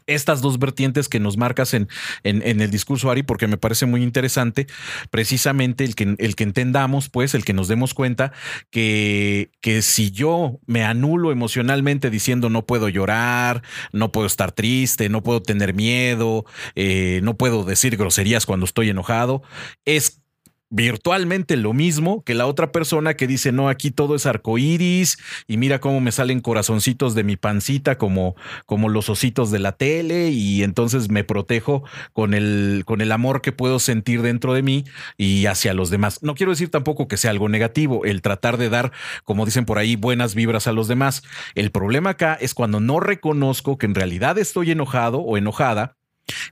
estas 0.07 0.41
dos 0.41 0.59
vertientes 0.59 1.07
que 1.07 1.19
nos 1.19 1.37
marcas 1.37 1.73
en, 1.73 1.87
en, 2.23 2.61
el 2.61 2.71
discurso, 2.71 3.11
Ari, 3.11 3.23
porque 3.23 3.47
me 3.47 3.57
parece 3.57 3.85
muy 3.85 4.03
interesante, 4.03 4.67
precisamente 5.11 5.83
el 5.83 5.95
que, 5.95 6.15
el 6.17 6.35
que 6.35 6.43
entendamos, 6.43 7.09
pues, 7.09 7.35
el 7.35 7.45
que 7.45 7.53
nos 7.53 7.67
demos 7.67 7.93
cuenta 7.93 8.31
que, 8.71 9.51
que 9.61 9.81
si 9.81 10.11
yo 10.11 10.59
me 10.65 10.83
anulo 10.83 11.31
emocionalmente 11.31 12.09
diciendo 12.09 12.49
no 12.49 12.65
puedo 12.65 12.89
llorar, 12.89 13.61
no 13.91 14.11
puedo 14.11 14.27
estar 14.27 14.51
triste, 14.51 15.09
no 15.09 15.21
puedo 15.21 15.41
tener 15.41 15.73
miedo, 15.73 16.45
eh, 16.75 17.19
no 17.23 17.37
puedo 17.37 17.63
decir 17.63 17.95
groserías 17.97 18.45
cuando 18.45 18.65
estoy 18.65 18.89
enojado, 18.89 19.43
es 19.85 20.21
virtualmente 20.69 21.57
lo 21.57 21.73
mismo 21.73 22.23
que 22.23 22.35
la 22.35 22.45
otra 22.45 22.71
persona 22.71 23.15
que 23.15 23.27
dice, 23.27 23.51
no, 23.51 23.69
aquí 23.69 23.91
todo 23.91 24.15
es 24.15 24.25
arcoíris 24.25 25.17
y 25.47 25.57
mira 25.57 25.79
cómo 25.79 25.99
me 25.99 26.11
salen 26.11 26.41
corazoncitos 26.41 27.15
de 27.15 27.23
mi 27.23 27.37
pancita 27.37 27.97
como, 27.97 28.35
como 28.65 28.89
los 28.89 29.09
ositos 29.09 29.51
de 29.51 29.59
la 29.59 29.73
tele 29.73 30.29
y 30.29 30.63
entonces 30.63 31.09
me 31.09 31.23
protejo 31.23 31.83
con 32.13 32.33
el, 32.33 32.83
con 32.85 33.01
el 33.01 33.11
amor 33.11 33.41
que 33.41 33.51
puedo 33.51 33.79
sentir 33.79 34.21
dentro 34.21 34.53
de 34.53 34.61
mí 34.61 34.85
y 35.17 35.47
hacia 35.47 35.73
los 35.73 35.89
demás. 35.89 36.21
No 36.21 36.35
quiero 36.35 36.51
decir 36.51 36.69
tampoco 36.69 37.07
que 37.07 37.17
sea 37.17 37.31
algo 37.31 37.49
negativo 37.49 38.05
el 38.05 38.21
tratar 38.21 38.57
de 38.57 38.69
dar, 38.69 38.91
como 39.23 39.45
dicen 39.45 39.65
por 39.65 39.79
ahí, 39.79 39.95
buenas 39.95 40.35
vibras 40.35 40.67
a 40.67 40.71
los 40.71 40.87
demás. 40.87 41.23
El 41.55 41.71
problema 41.71 42.11
acá 42.11 42.37
es 42.39 42.53
cuando 42.53 42.79
no 42.79 42.99
reconozco 42.99 43.77
que 43.77 43.85
en 43.85 43.95
realidad 43.95 44.37
estoy 44.37 44.71
enojado 44.71 45.19
o 45.19 45.37
enojada 45.37 45.98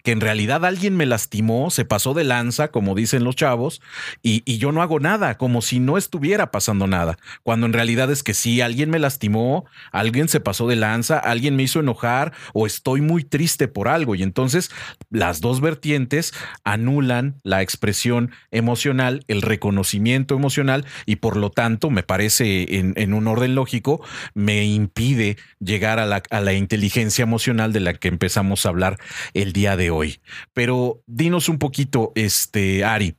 que 0.04 0.12
en 0.12 0.22
realidad 0.22 0.66
alguien 0.66 0.96
me 0.96 1.06
lastimó, 1.06 1.70
se 1.70 1.86
pasó 1.86 2.14
de 2.14 2.24
lanza, 2.24 2.70
como 2.70 2.96
dicen 2.96 3.24
los 3.24 3.36
chavos, 3.36 3.82
y, 4.22 4.58
yo 4.58 4.72
no 4.72 4.82
hago 4.82 5.00
nada, 5.00 5.38
como 5.38 5.62
si 5.62 5.80
no 5.80 5.98
estuviera 5.98 6.50
pasando 6.50 6.88
nada, 6.88 7.18
cuando 7.44 7.68
en 7.68 7.74
realidad 7.74 8.10
es 8.12 8.24
que 8.24 8.34
sí, 8.34 8.62
alguien 8.62 8.90
me 8.90 8.98
lastimó, 8.98 9.66
alguien 9.92 10.28
se 10.30 10.40
pasó 10.40 10.68
de 10.68 10.76
lanza, 10.76 11.20
alguien 11.20 11.56
me 11.56 11.64
hizo 11.64 11.80
enojar 11.80 12.34
o 12.54 12.66
estoy 12.66 13.02
muy 13.02 13.24
triste 13.24 13.68
por 13.68 13.88
algo, 13.88 14.16
y 14.16 14.24
entonces 14.24 14.72
las 15.12 15.42
dos 15.42 15.62
vertientes 15.62 16.34
anulan 16.64 17.36
la 17.44 17.62
expresión 17.62 18.32
emocional, 18.50 19.24
el 19.28 19.44
reconocimiento 19.44 20.36
emocional, 20.36 20.86
y 21.06 21.18
por 21.18 21.38
lo 21.38 21.52
tanto, 21.52 21.90
me 21.90 22.04
parece 22.04 22.78
en, 22.78 23.14
un 23.14 23.28
orden 23.28 23.56
lógico, 23.56 24.02
me 24.34 24.66
impide 24.66 25.38
llegar 25.60 26.00
a 26.00 26.06
la, 26.06 26.24
a 26.30 26.42
la 26.42 26.54
inteligencia 26.54 27.24
emocional 27.24 27.74
de 27.74 27.80
la 27.80 27.94
que 27.94 28.08
empezamos 28.08 28.66
a 28.66 28.70
hablar 28.70 28.98
el 29.34 29.54
día 29.54 29.67
de 29.76 29.90
hoy. 29.90 30.20
Pero 30.54 31.02
dinos 31.08 31.50
un 31.50 31.60
poquito, 31.60 32.12
este, 32.16 32.86
Ari, 32.86 33.16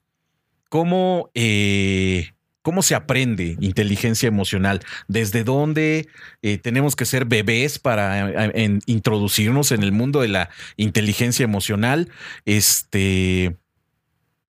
¿cómo, 0.68 1.30
eh, 1.34 2.30
cómo 2.62 2.82
se 2.82 2.94
aprende 2.94 3.56
inteligencia 3.60 4.28
emocional? 4.28 4.80
¿Desde 5.08 5.44
dónde 5.44 6.08
eh, 6.42 6.58
tenemos 6.58 6.96
que 6.96 7.04
ser 7.04 7.24
bebés 7.24 7.78
para 7.78 8.50
eh, 8.54 8.78
introducirnos 8.86 9.72
en 9.72 9.82
el 9.82 9.92
mundo 9.92 10.20
de 10.20 10.28
la 10.28 10.50
inteligencia 10.76 11.44
emocional? 11.44 12.08
Este, 12.44 13.56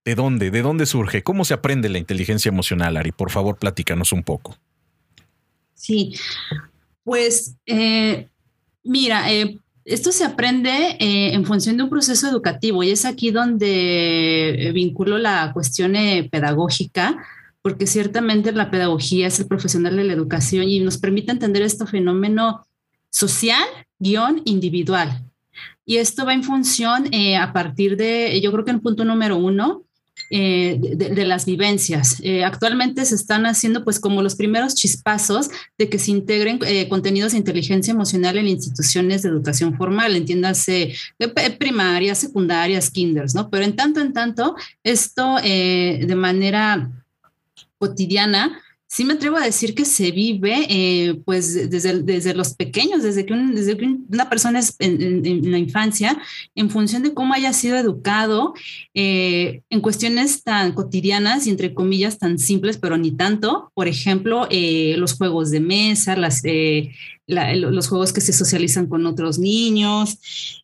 ¿De 0.05 0.15
dónde? 0.15 0.51
¿De 0.51 0.61
dónde 0.61 0.85
surge? 0.85 1.23
¿Cómo 1.23 1.43
se 1.43 1.53
aprende 1.53 1.89
la 1.89 1.97
inteligencia 1.97 2.49
emocional, 2.49 2.95
Ari? 2.97 3.11
Por 3.11 3.31
favor, 3.31 3.57
platícanos 3.57 4.13
un 4.13 4.23
poco. 4.23 4.57
Sí, 5.73 6.13
pues 7.03 7.55
mira, 8.83 9.31
eh, 9.31 9.57
esto 9.89 10.11
se 10.11 10.23
aprende 10.23 10.97
eh, 10.99 11.33
en 11.33 11.45
función 11.45 11.77
de 11.77 11.83
un 11.83 11.89
proceso 11.89 12.27
educativo 12.27 12.83
y 12.83 12.91
es 12.91 13.05
aquí 13.05 13.31
donde 13.31 14.67
eh, 14.67 14.71
vinculo 14.71 15.17
la 15.17 15.51
cuestión 15.51 15.95
eh, 15.95 16.29
pedagógica, 16.31 17.17
porque 17.61 17.87
ciertamente 17.87 18.51
la 18.51 18.69
pedagogía 18.69 19.27
es 19.27 19.39
el 19.39 19.47
profesional 19.47 19.95
de 19.95 20.03
la 20.03 20.13
educación 20.13 20.69
y 20.69 20.79
nos 20.79 20.97
permite 20.97 21.31
entender 21.31 21.63
este 21.63 21.85
fenómeno 21.87 22.65
social 23.09 23.63
guion 23.97 24.41
individual. 24.45 25.25
Y 25.85 25.97
esto 25.97 26.25
va 26.25 26.33
en 26.33 26.43
función 26.43 27.09
a 27.39 27.51
partir 27.51 27.97
de, 27.97 28.39
yo 28.41 28.51
creo 28.51 28.63
que 28.63 28.71
el 28.71 28.79
punto 28.79 29.03
número 29.03 29.37
uno, 29.37 29.85
eh, 30.31 30.79
de, 30.79 31.25
las 31.25 31.45
vivencias. 31.45 32.17
Eh, 32.21 32.43
actualmente 32.43 33.03
se 33.05 33.15
están 33.15 33.47
haciendo 33.47 33.83
pues 33.83 33.99
como 33.99 34.21
los 34.21 34.35
primeros 34.35 34.75
chispazos 34.75 35.49
de 35.77 35.89
que 35.89 35.97
se 35.97 36.11
integren 36.11 36.59
eh, 36.67 36.87
contenidos 36.87 37.31
de 37.31 37.39
inteligencia 37.39 37.91
emocional 37.91 38.37
en 38.37 38.47
instituciones 38.47 39.23
de 39.23 39.29
educación 39.29 39.75
formal, 39.75 40.15
entiéndase 40.15 40.93
primarias, 41.57 42.19
secundarias, 42.19 42.91
kinders, 42.91 43.33
¿no? 43.33 43.49
Pero 43.49 43.65
en 43.65 43.75
tanto 43.75 44.01
en 44.01 44.13
tanto, 44.13 44.55
esto 44.83 45.37
de 45.41 46.15
manera 46.15 46.91
cotidiana 47.79 48.61
sí 48.89 49.05
me 49.05 49.13
atrevo 49.13 49.37
a 49.37 49.45
decir 49.45 49.75
que 49.75 49.85
se 49.85 50.09
vive 50.09 50.65
eh, 50.67 51.21
pues 51.23 51.69
desde, 51.69 52.01
desde 52.01 52.33
los 52.33 52.55
pequeños, 52.55 53.03
desde 53.03 53.23
que, 53.23 53.33
una 53.33 54.29
persona 54.29 54.57
es 54.57 54.75
en, 54.79 55.51
la 55.51 55.59
infancia, 55.59 56.19
en 56.55 56.71
función 56.71 57.03
de 57.03 57.13
cómo 57.13 57.35
haya 57.35 57.53
sido 57.53 57.77
educado 57.77 58.55
eh, 58.95 59.61
en 59.69 59.81
cuestiones 59.81 60.43
tan 60.43 60.71
cotidianas 60.71 61.45
y 61.45 61.51
entre 61.51 61.75
comillas 61.75 62.17
tan 62.17 62.39
simples, 62.39 62.77
pero 62.77 62.97
ni 62.97 63.11
tanto. 63.11 63.71
Por 63.75 63.87
ejemplo, 63.87 64.47
eh, 64.49 64.95
los 64.97 65.13
juegos 65.13 65.51
de 65.51 65.59
mesa, 65.59 66.15
las, 66.15 66.41
los 67.29 67.87
juegos 67.87 68.13
que 68.13 68.21
se 68.21 68.33
socializan 68.33 68.87
con 68.87 69.05
otros 69.05 69.39
niños. 69.39 70.17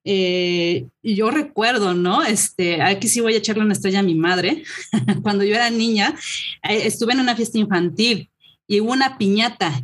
yo 0.04 1.32
recuerdo, 1.32 1.94
¿no? 1.94 2.24
Este, 2.24 2.82
aquí 2.82 3.08
sí 3.08 3.22
voy 3.22 3.36
a 3.36 3.38
echarle 3.38 3.64
una 3.64 3.74
estrella 3.74 4.00
a 4.00 4.04
mi 4.04 4.16
madre. 4.16 4.64
Cuando 5.22 5.44
yo 5.44 5.56
era 5.56 5.70
niña, 5.70 6.16
estuve 6.64 7.14
en 7.14 7.20
una 7.20 7.36
fiesta 7.36 7.58
infantil 7.58 8.30
y 8.68 8.82
hubo 8.82 8.92
una 8.92 9.18
piñata 9.18 9.84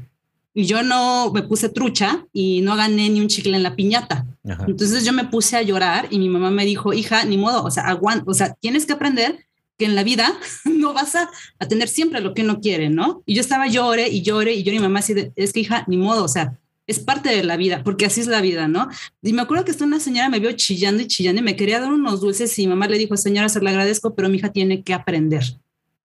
y 0.54 0.66
yo 0.66 0.84
no 0.84 1.32
me 1.32 1.44
puse 1.44 1.70
trucha 1.70 2.26
y 2.34 2.62
no 2.62 2.76
gané 2.76 3.10
ni 3.10 3.22
un 3.22 3.28
chicle 3.28 3.56
en 3.56 3.64
la 3.64 3.76
piñata. 3.76 4.26
Entonces 4.44 5.06
yo 5.06 5.14
me 5.14 5.26
puse 5.26 5.56
a 5.56 5.62
llorar 5.62 6.08
y 6.10 6.20
mi 6.20 6.28
mamá 6.28 6.52
me 6.52 6.66
dijo, 6.66 6.94
hija, 6.94 7.24
ni 7.26 7.38
modo, 7.38 7.64
o 7.64 7.72
sea, 7.72 7.84
aguanta, 7.84 8.26
o 8.30 8.34
sea, 8.34 8.54
tienes 8.60 8.86
que 8.86 8.94
aprender 8.94 9.46
que 9.78 9.86
en 9.86 9.96
la 9.96 10.04
vida 10.04 10.34
no 10.66 10.94
vas 10.94 11.16
a, 11.16 11.30
a, 11.60 11.68
tener 11.68 11.88
siempre 11.88 12.22
lo 12.22 12.34
que 12.34 12.42
uno 12.42 12.60
quiere, 12.60 12.90
¿no? 12.90 13.24
Y 13.26 13.36
yo 13.36 13.42
estaba 13.42 13.68
llore 13.68 14.10
y 14.10 14.22
llore 14.22 14.54
y 14.54 14.64
yo 14.64 14.72
y 14.72 14.76
mi 14.76 14.82
mamá 14.82 15.00
así, 15.00 15.14
es 15.36 15.54
que 15.54 15.62
hija, 15.62 15.86
ni 15.88 15.98
modo, 15.98 16.24
o 16.24 16.28
sea, 16.28 16.60
es 16.92 17.00
parte 17.00 17.30
de 17.30 17.44
la 17.44 17.58
vida, 17.58 17.84
porque 17.84 18.06
así 18.06 18.22
es 18.22 18.28
la 18.28 18.42
vida, 18.42 18.68
¿no? 18.68 18.88
Y 19.22 19.34
me 19.34 19.42
acuerdo 19.42 19.66
que 19.66 19.72
esta 19.72 19.86
una 19.86 20.00
señora 20.00 20.30
me 20.30 20.40
vio 20.40 20.52
chillando 20.52 21.02
y 21.02 21.08
chillando 21.08 21.42
y 21.42 21.44
me 21.44 21.56
quería 21.56 21.80
dar 21.80 21.92
unos 21.92 22.22
dulces 22.22 22.58
y 22.60 22.64
mi 22.64 22.70
mamá 22.70 22.88
le 22.88 22.98
dijo, 22.98 23.18
señora, 23.18 23.50
se 23.50 23.62
lo 23.62 23.70
agradezco, 23.70 24.16
pero 24.16 24.30
mi 24.30 24.38
hija 24.38 24.52
tiene 24.52 24.84
que 24.84 24.94
aprender. 24.94 25.44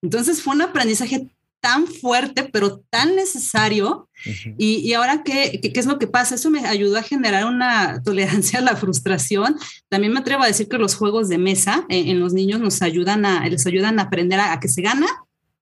Entonces 0.02 0.42
fue 0.42 0.54
un 0.54 0.62
aprendizaje 0.62 1.28
tan 1.60 1.86
fuerte, 1.86 2.44
pero 2.44 2.78
tan 2.90 3.16
necesario. 3.16 4.08
y, 4.56 4.76
y, 4.76 4.92
ahora, 4.94 5.22
¿qué, 5.24 5.60
¿qué, 5.60 5.80
es 5.80 5.86
lo 5.86 5.98
que 5.98 6.06
pasa? 6.06 6.36
Eso 6.36 6.48
me 6.48 6.64
ayudó 6.64 6.96
a 6.98 7.02
generar 7.02 7.44
una 7.44 8.00
tolerancia 8.04 8.60
a 8.60 8.62
la 8.62 8.76
frustración. 8.76 9.56
También 9.88 10.12
me 10.12 10.20
atrevo 10.20 10.44
a 10.44 10.46
decir 10.46 10.68
que 10.68 10.78
los 10.78 10.94
juegos 10.94 11.28
de 11.28 11.38
mesa 11.38 11.84
en, 11.88 12.08
en 12.08 12.20
los 12.20 12.32
niños 12.32 12.60
nos 12.60 12.82
ayudan 12.82 13.26
a, 13.26 13.48
les 13.48 13.66
ayudan 13.66 13.98
a 13.98 14.02
aprender 14.02 14.38
a, 14.38 14.52
a 14.52 14.60
que 14.60 14.68
se 14.68 14.82
gana 14.82 15.06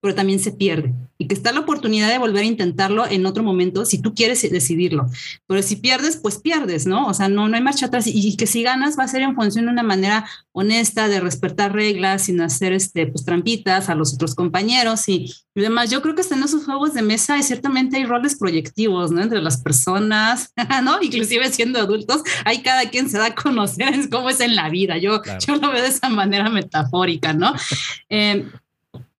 pero 0.05 0.15
también 0.15 0.39
se 0.39 0.53
pierde 0.53 0.93
y 1.17 1.29
que 1.29 1.35
está 1.35 1.51
la 1.51 1.61
oportunidad 1.61 2.11
de 2.11 2.19
volver 2.19 2.43
a 2.43 2.47
intentarlo 2.47 3.07
en 3.09 3.25
otro 3.25 3.43
momento 3.43 3.87
si 3.87 4.03
tú 4.03 4.15
quieres 4.15 4.43
decidirlo. 4.43 5.07
Pero 5.47 5.63
si 5.63 5.77
pierdes, 5.77 6.19
pues 6.19 6.37
pierdes, 6.37 6.87
¿no? 6.87 7.07
O 7.07 7.15
sea, 7.15 7.31
no, 7.31 7.49
no 7.49 7.57
hay 7.57 7.63
marcha 7.63 7.87
atrás 7.87 8.07
y, 8.07 8.37
que 8.37 8.47
si 8.47 8.63
ganas 8.63 8.99
va 8.99 9.05
a 9.05 9.09
ser 9.09 9.23
en 9.23 9.35
función 9.35 9.65
de 9.65 9.73
una 9.73 9.83
manera 9.83 10.27
honesta, 10.53 11.09
de 11.09 11.21
respetar 11.21 11.73
reglas, 11.73 12.25
sin 12.25 12.39
hacer 12.43 12.75
este, 12.75 13.07
pues, 13.07 13.25
trampitas 13.25 13.89
a 13.89 13.95
los 13.95 14.13
otros 14.13 14.35
compañeros 14.35 15.09
y, 15.09 15.33
y 15.55 15.61
demás. 15.63 15.91
Yo 15.91 16.03
creo 16.03 16.15
que 16.15 16.23
en 16.31 16.43
esos 16.43 16.67
juegos 16.67 16.93
de 16.93 17.01
mesa 17.01 17.41
ciertamente 17.41 17.97
hay 17.97 18.05
roles 18.05 18.37
proyectivos, 18.37 19.11
¿no? 19.11 19.23
Entre 19.23 19.41
las 19.41 19.57
personas, 19.63 20.53
¿no? 20.83 21.01
Inclusive 21.01 21.51
siendo 21.51 21.79
adultos, 21.79 22.23
hay 22.45 22.61
cada 22.61 22.91
quien 22.91 23.09
se 23.09 23.17
da 23.17 23.29
a 23.29 23.35
conocer 23.35 24.09
cómo 24.11 24.29
es 24.29 24.41
en 24.41 24.55
la 24.55 24.69
vida. 24.69 24.99
Yo, 24.99 25.23
yo 25.47 25.57
lo 25.57 25.71
veo 25.71 25.81
de 25.81 25.89
esa 25.89 26.11
manera 26.11 26.51
metafórica, 26.51 27.33
¿no? 27.33 27.55
Eh, 28.11 28.47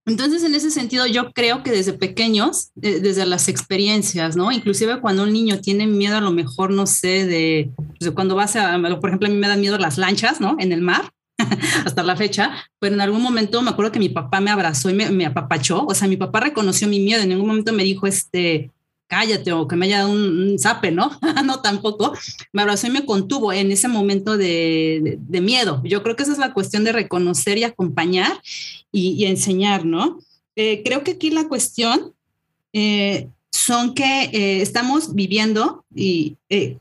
entonces, 0.06 0.44
en 0.44 0.54
ese 0.54 0.70
sentido, 0.70 1.04
yo 1.06 1.32
creo 1.32 1.64
que 1.64 1.72
desde 1.72 1.92
pequeños, 1.92 2.70
desde 2.76 3.26
las 3.26 3.48
experiencias, 3.48 4.36
¿no? 4.36 4.52
Inclusive 4.52 5.00
cuando 5.00 5.24
un 5.24 5.32
niño 5.32 5.60
tiene 5.60 5.88
miedo, 5.88 6.16
a 6.16 6.20
lo 6.20 6.30
mejor, 6.30 6.70
no 6.70 6.86
sé, 6.86 7.26
de, 7.26 7.70
cuando 8.14 8.36
vas 8.36 8.54
a, 8.54 8.78
por 9.00 9.10
ejemplo, 9.10 9.26
a 9.26 9.30
mí 9.32 9.36
me 9.36 9.48
dan 9.48 9.60
miedo 9.60 9.78
las 9.78 9.98
lanchas, 9.98 10.40
¿no? 10.40 10.56
En 10.60 10.70
el 10.70 10.80
mar, 10.80 11.10
hasta 11.84 12.04
la 12.04 12.14
fecha, 12.14 12.52
pero 12.78 12.94
en 12.94 13.00
algún 13.00 13.20
momento 13.20 13.60
me 13.62 13.70
acuerdo 13.70 13.90
que 13.90 13.98
mi 13.98 14.08
papá 14.08 14.40
me 14.40 14.52
abrazó 14.52 14.88
y 14.90 14.94
me, 14.94 15.10
me, 15.10 15.26
apapachó, 15.26 15.84
o 15.84 15.94
sea, 15.94 16.06
mi 16.06 16.16
papá 16.16 16.38
reconoció 16.38 16.86
mi 16.86 17.00
miedo, 17.00 17.22
en 17.22 17.30
ningún 17.30 17.48
momento 17.48 17.72
me 17.72 17.82
dijo, 17.82 18.06
este, 18.06 18.70
cállate 19.06 19.52
o 19.52 19.68
que 19.68 19.76
me 19.76 19.86
haya 19.86 19.98
dado 19.98 20.12
un, 20.12 20.58
zape, 20.58 20.90
¿no? 20.90 21.10
no 21.44 21.60
tampoco. 21.60 22.12
Me 22.52 22.62
abrazó 22.62 22.86
y 22.86 22.90
me 22.90 23.06
contuvo 23.06 23.52
en 23.52 23.70
ese 23.72 23.88
momento 23.88 24.36
de, 24.36 25.00
de, 25.02 25.18
de, 25.20 25.40
miedo. 25.40 25.82
Yo 25.84 26.02
creo 26.02 26.16
que 26.16 26.22
esa 26.22 26.32
es 26.32 26.38
la 26.38 26.52
cuestión 26.52 26.84
de 26.84 26.92
reconocer 26.92 27.58
y 27.58 27.64
acompañar 27.64 28.40
y, 28.92 29.10
y 29.12 29.26
enseñar, 29.26 29.84
¿no? 29.84 30.18
Eh, 30.56 30.82
creo 30.84 31.04
que 31.04 31.12
aquí 31.12 31.30
la 31.30 31.48
cuestión 31.48 32.14
eh, 32.72 33.28
son 33.56 33.94
que 33.94 34.24
eh, 34.24 34.60
estamos 34.60 35.14
viviendo 35.14 35.84
y 35.94 36.36
eh, 36.50 36.78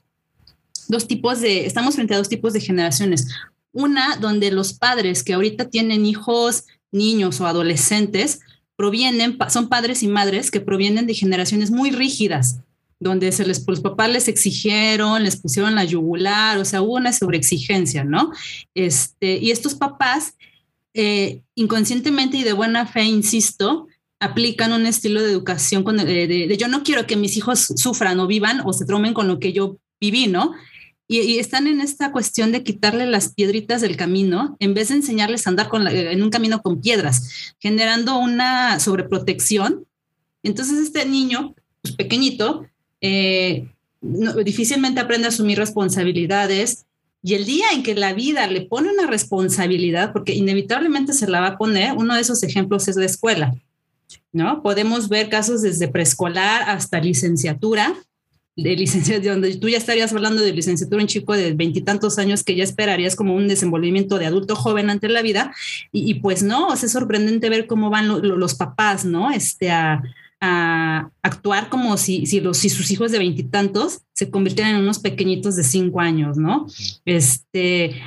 dos 0.87 1.07
tipos 1.07 1.39
de, 1.39 1.65
estamos 1.65 1.95
frente 1.95 2.13
a 2.13 2.17
dos 2.17 2.29
tipos 2.29 2.53
de 2.53 2.59
generaciones. 2.59 3.27
Una 3.71 4.17
donde 4.17 4.51
los 4.51 4.73
padres 4.73 5.23
que 5.23 5.33
ahorita 5.33 5.69
tienen 5.69 6.05
hijos, 6.05 6.65
niños 6.91 7.39
o 7.39 7.47
adolescentes, 7.47 8.41
provienen, 8.75 9.37
son 9.49 9.69
padres 9.69 10.03
y 10.03 10.07
madres 10.07 10.51
que 10.51 10.61
provienen 10.61 11.07
de 11.07 11.13
generaciones 11.13 11.71
muy 11.71 11.91
rígidas, 11.91 12.59
donde 12.99 13.31
se 13.31 13.45
les, 13.45 13.65
los 13.67 13.81
papás 13.81 14.09
les 14.09 14.27
exigieron, 14.27 15.23
les 15.23 15.37
pusieron 15.37 15.75
la 15.75 15.83
yugular, 15.83 16.57
o 16.57 16.65
sea, 16.65 16.81
hubo 16.81 16.93
una 16.93 17.13
sobreexigencia, 17.13 18.03
¿no? 18.03 18.31
Este, 18.73 19.37
y 19.37 19.51
estos 19.51 19.75
papás, 19.75 20.35
eh, 20.93 21.41
inconscientemente 21.55 22.37
y 22.37 22.43
de 22.43 22.53
buena 22.53 22.85
fe, 22.85 23.03
insisto, 23.03 23.87
aplican 24.19 24.71
un 24.71 24.85
estilo 24.85 25.21
de 25.21 25.31
educación 25.31 25.83
de, 25.97 26.27
de, 26.27 26.57
yo 26.57 26.67
no 26.67 26.83
quiero 26.83 27.05
que 27.05 27.17
mis 27.17 27.35
hijos 27.37 27.73
sufran 27.75 28.19
o 28.19 28.27
vivan 28.27 28.61
o 28.65 28.73
se 28.73 28.85
tromen 28.85 29.13
con 29.13 29.27
lo 29.27 29.39
que 29.39 29.53
yo 29.53 29.77
viví, 29.99 30.27
¿no? 30.27 30.53
Y, 31.07 31.37
están 31.37 31.67
en 31.67 31.81
esta 31.81 32.11
cuestión 32.11 32.51
de 32.51 32.63
quitarle 32.63 33.05
las 33.05 33.33
piedritas 33.33 33.81
del 33.81 33.95
camino 33.95 34.57
en 34.59 34.73
vez 34.73 34.89
de 34.89 34.95
enseñarles 34.95 35.45
a 35.45 35.51
andar 35.51 35.67
con 35.69 35.83
la, 35.83 35.91
en 35.91 36.23
un 36.23 36.31
camino 36.31 36.61
con 36.61 36.81
piedras, 36.81 37.53
generando 37.59 38.17
una 38.17 38.79
sobreprotección. 38.79 39.85
Entonces 40.41 40.79
este 40.79 41.05
niño, 41.05 41.53
pues 41.81 41.95
pequeñito, 41.95 42.65
eh, 43.01 43.67
difícilmente 44.01 44.99
aprende 44.99 45.27
a 45.27 45.29
asumir 45.29 45.59
responsabilidades 45.59 46.85
y 47.25 47.33
el 47.33 47.45
día 47.45 47.65
en 47.73 47.81
que 47.81 47.95
la 47.95 48.13
vida 48.13 48.45
le 48.45 48.61
pone 48.61 48.91
una 48.91 49.07
responsabilidad, 49.07 50.13
porque 50.13 50.35
inevitablemente 50.35 51.11
se 51.11 51.27
la 51.27 51.39
va 51.39 51.47
a 51.47 51.57
poner, 51.57 51.93
uno 51.93 52.13
de 52.13 52.21
esos 52.21 52.43
ejemplos 52.43 52.87
es 52.87 52.97
la 52.97 53.05
escuela. 53.05 53.55
¿No? 54.31 54.61
Podemos 54.61 55.09
ver 55.09 55.29
casos 55.29 55.63
desde 55.63 55.87
preescolar 55.87 56.69
hasta 56.69 56.99
licenciatura, 56.99 57.95
de 58.55 58.75
licenciatura, 58.75 59.33
donde 59.33 59.55
tú 59.57 59.67
ya 59.67 59.77
estarías 59.77 60.13
hablando 60.13 60.41
de 60.41 60.53
licenciatura, 60.53 61.01
un 61.01 61.07
chico 61.07 61.33
de 61.33 61.53
veintitantos 61.53 62.17
años 62.19 62.43
que 62.43 62.55
ya 62.55 62.63
esperarías 62.63 63.15
como 63.15 63.35
un 63.35 63.47
desenvolvimiento 63.47 64.17
de 64.17 64.27
adulto 64.27 64.55
joven 64.55 64.89
ante 64.89 65.09
la 65.09 65.21
vida, 65.21 65.53
y, 65.91 66.15
pues 66.15 66.41
no, 66.41 66.73
es 66.73 66.91
sorprendente 66.91 67.49
ver 67.49 67.67
cómo 67.67 67.89
van 67.89 68.07
lo, 68.07 68.19
lo, 68.19 68.37
los 68.37 68.55
papás, 68.55 69.03
¿no? 69.03 69.31
Este, 69.31 69.71
a, 69.71 70.01
a 70.39 71.09
actuar 71.21 71.69
como 71.69 71.97
si, 71.97 72.25
si, 72.25 72.39
los, 72.39 72.57
si 72.57 72.69
sus 72.69 72.91
hijos 72.91 73.11
de 73.11 73.19
veintitantos 73.19 74.01
se 74.13 74.29
convirtieran 74.29 74.75
en 74.75 74.81
unos 74.81 74.99
pequeñitos 74.99 75.55
de 75.55 75.63
cinco 75.63 75.99
años, 75.99 76.37
¿no? 76.37 76.67
Este, 77.05 78.01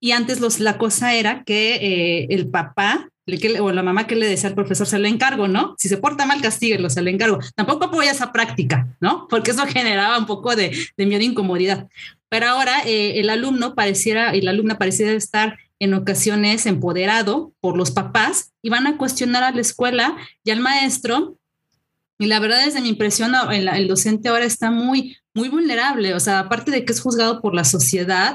y 0.00 0.12
antes 0.12 0.40
los, 0.40 0.60
la 0.60 0.78
cosa 0.78 1.14
era 1.14 1.44
que 1.44 1.74
eh, 1.76 2.26
el 2.30 2.48
papá 2.48 3.10
que, 3.38 3.60
o 3.60 3.72
la 3.72 3.82
mamá 3.82 4.06
que 4.06 4.16
le 4.16 4.26
decía 4.26 4.48
al 4.48 4.54
profesor, 4.54 4.86
se 4.86 4.98
le 4.98 5.08
encargo, 5.08 5.48
¿no? 5.48 5.74
Si 5.78 5.88
se 5.88 5.98
porta 5.98 6.26
mal, 6.26 6.40
castíguelo, 6.40 6.90
se 6.90 7.02
le 7.02 7.10
encargo. 7.10 7.38
Tampoco 7.54 7.84
apoya 7.84 8.10
esa 8.10 8.32
práctica, 8.32 8.88
¿no? 9.00 9.26
Porque 9.28 9.50
eso 9.50 9.66
generaba 9.66 10.18
un 10.18 10.26
poco 10.26 10.56
de, 10.56 10.76
de 10.96 11.06
miedo 11.06 11.22
e 11.22 11.26
incomodidad. 11.26 11.88
Pero 12.28 12.46
ahora 12.48 12.82
eh, 12.86 13.20
el 13.20 13.28
alumno 13.28 13.74
pareciera, 13.74 14.34
y 14.34 14.40
la 14.40 14.52
alumna 14.52 14.78
pareciera 14.78 15.12
estar 15.12 15.58
en 15.80 15.94
ocasiones 15.94 16.66
empoderado 16.66 17.52
por 17.60 17.76
los 17.76 17.90
papás 17.90 18.52
y 18.62 18.68
van 18.68 18.86
a 18.86 18.96
cuestionar 18.96 19.42
a 19.42 19.50
la 19.50 19.60
escuela 19.60 20.16
y 20.44 20.50
al 20.50 20.60
maestro. 20.60 21.36
Y 22.20 22.26
la 22.26 22.38
verdad, 22.38 22.66
desde 22.66 22.82
mi 22.82 22.90
impresión, 22.90 23.32
el, 23.50 23.66
el 23.66 23.88
docente 23.88 24.28
ahora 24.28 24.44
está 24.44 24.70
muy, 24.70 25.16
muy 25.32 25.48
vulnerable, 25.48 26.12
o 26.12 26.20
sea, 26.20 26.40
aparte 26.40 26.70
de 26.70 26.84
que 26.84 26.92
es 26.92 27.00
juzgado 27.00 27.40
por 27.40 27.54
la 27.54 27.64
sociedad, 27.64 28.34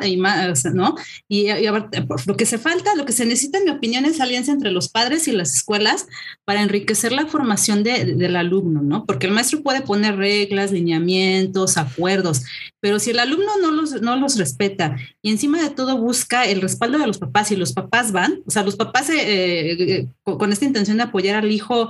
¿no? 0.74 0.96
Y, 1.28 1.52
y 1.52 1.68
lo 1.68 2.36
que 2.36 2.48
se 2.48 2.58
falta, 2.58 2.96
lo 2.96 3.06
que 3.06 3.12
se 3.12 3.28
necesita, 3.28 3.60
en 3.60 3.66
mi 3.66 3.70
opinión, 3.70 4.06
es 4.06 4.20
alianza 4.20 4.54
entre 4.54 4.72
los 4.72 4.90
padres 4.90 5.28
y 5.28 5.34
las 5.34 5.54
escuelas 5.54 6.08
para 6.46 6.64
enriquecer 6.64 7.12
la 7.12 7.28
formación 7.28 7.84
de, 7.84 8.06
de, 8.06 8.16
del 8.16 8.38
alumno, 8.38 8.82
¿no? 8.82 9.06
Porque 9.06 9.28
el 9.28 9.34
maestro 9.34 9.62
puede 9.62 9.82
poner 9.82 10.16
reglas, 10.16 10.72
lineamientos, 10.72 11.78
acuerdos, 11.78 12.42
pero 12.80 12.98
si 12.98 13.12
el 13.12 13.20
alumno 13.20 13.52
no 13.62 13.70
los, 13.70 14.02
no 14.02 14.16
los 14.16 14.36
respeta 14.40 14.96
y 15.22 15.30
encima 15.30 15.62
de 15.62 15.70
todo 15.70 15.98
busca 16.00 16.46
el 16.46 16.60
respaldo 16.60 16.98
de 16.98 17.06
los 17.06 17.20
papás 17.20 17.52
y 17.52 17.56
los 17.56 17.74
papás 17.74 18.12
van, 18.12 18.42
o 18.48 18.50
sea, 18.50 18.64
los 18.64 18.78
papás 18.78 19.12
eh, 19.12 19.72
eh, 19.74 20.08
con 20.24 20.52
esta 20.52 20.66
intención 20.66 20.98
de 20.98 21.04
apoyar 21.04 21.36
al 21.36 21.52
hijo 21.52 21.90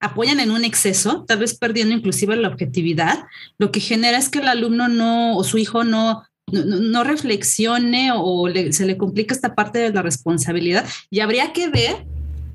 apoyan 0.00 0.40
en 0.40 0.50
un 0.50 0.64
exceso, 0.64 1.24
tal 1.26 1.38
vez 1.38 1.56
perdiendo 1.56 1.94
inclusive 1.94 2.36
la 2.36 2.48
objetividad, 2.48 3.24
lo 3.58 3.70
que 3.70 3.80
genera 3.80 4.18
es 4.18 4.28
que 4.28 4.40
el 4.40 4.48
alumno 4.48 4.88
no 4.88 5.36
o 5.36 5.44
su 5.44 5.58
hijo 5.58 5.84
no, 5.84 6.22
no, 6.52 6.64
no 6.64 7.04
reflexione 7.04 8.10
o 8.14 8.48
le, 8.48 8.72
se 8.72 8.86
le 8.86 8.96
complica 8.96 9.34
esta 9.34 9.54
parte 9.54 9.78
de 9.78 9.92
la 9.92 10.02
responsabilidad 10.02 10.86
y 11.10 11.20
habría 11.20 11.52
que 11.52 11.68
ver 11.68 12.04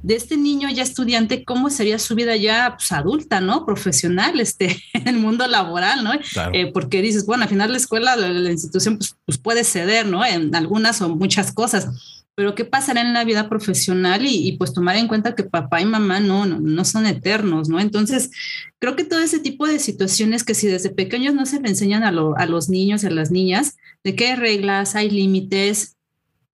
de 0.03 0.15
este 0.15 0.35
niño 0.37 0.69
ya 0.69 0.83
estudiante, 0.83 1.43
cómo 1.43 1.69
sería 1.69 1.99
su 1.99 2.15
vida 2.15 2.35
ya 2.35 2.75
pues, 2.77 2.91
adulta, 2.91 3.39
¿no? 3.39 3.65
Profesional, 3.65 4.39
este, 4.39 4.81
en 4.93 5.07
el 5.07 5.17
mundo 5.17 5.47
laboral, 5.47 6.03
¿no? 6.03 6.11
Claro. 6.33 6.51
Eh, 6.53 6.71
porque 6.73 7.01
dices, 7.01 7.25
bueno, 7.25 7.43
al 7.43 7.49
final 7.49 7.71
la 7.71 7.77
escuela, 7.77 8.15
la, 8.15 8.29
la 8.29 8.51
institución, 8.51 8.97
pues, 8.97 9.15
pues, 9.25 9.37
puede 9.37 9.63
ceder, 9.63 10.07
¿no? 10.07 10.25
En 10.25 10.53
algunas 10.55 11.01
o 11.01 11.09
muchas 11.09 11.51
cosas, 11.51 12.20
pero 12.35 12.55
qué 12.55 12.65
pasará 12.65 13.01
en 13.01 13.13
la 13.13 13.23
vida 13.23 13.49
profesional 13.49 14.25
y, 14.25 14.47
y, 14.47 14.57
pues 14.57 14.73
tomar 14.73 14.95
en 14.95 15.07
cuenta 15.07 15.35
que 15.35 15.43
papá 15.43 15.81
y 15.81 15.85
mamá 15.85 16.19
no, 16.19 16.45
no, 16.45 16.59
no 16.59 16.85
son 16.85 17.05
eternos, 17.05 17.69
¿no? 17.69 17.79
Entonces, 17.79 18.31
creo 18.79 18.95
que 18.95 19.03
todo 19.03 19.19
ese 19.19 19.39
tipo 19.39 19.67
de 19.67 19.79
situaciones 19.79 20.43
que 20.43 20.53
si 20.53 20.67
desde 20.67 20.89
pequeños 20.89 21.35
no 21.35 21.45
se 21.45 21.59
le 21.59 21.69
enseñan 21.69 22.03
a, 22.03 22.11
lo, 22.11 22.37
a 22.37 22.45
los 22.45 22.69
niños 22.69 23.03
y 23.03 23.07
a 23.07 23.11
las 23.11 23.31
niñas, 23.31 23.77
de 24.03 24.15
qué 24.15 24.35
reglas, 24.35 24.95
hay 24.95 25.09
límites, 25.09 25.97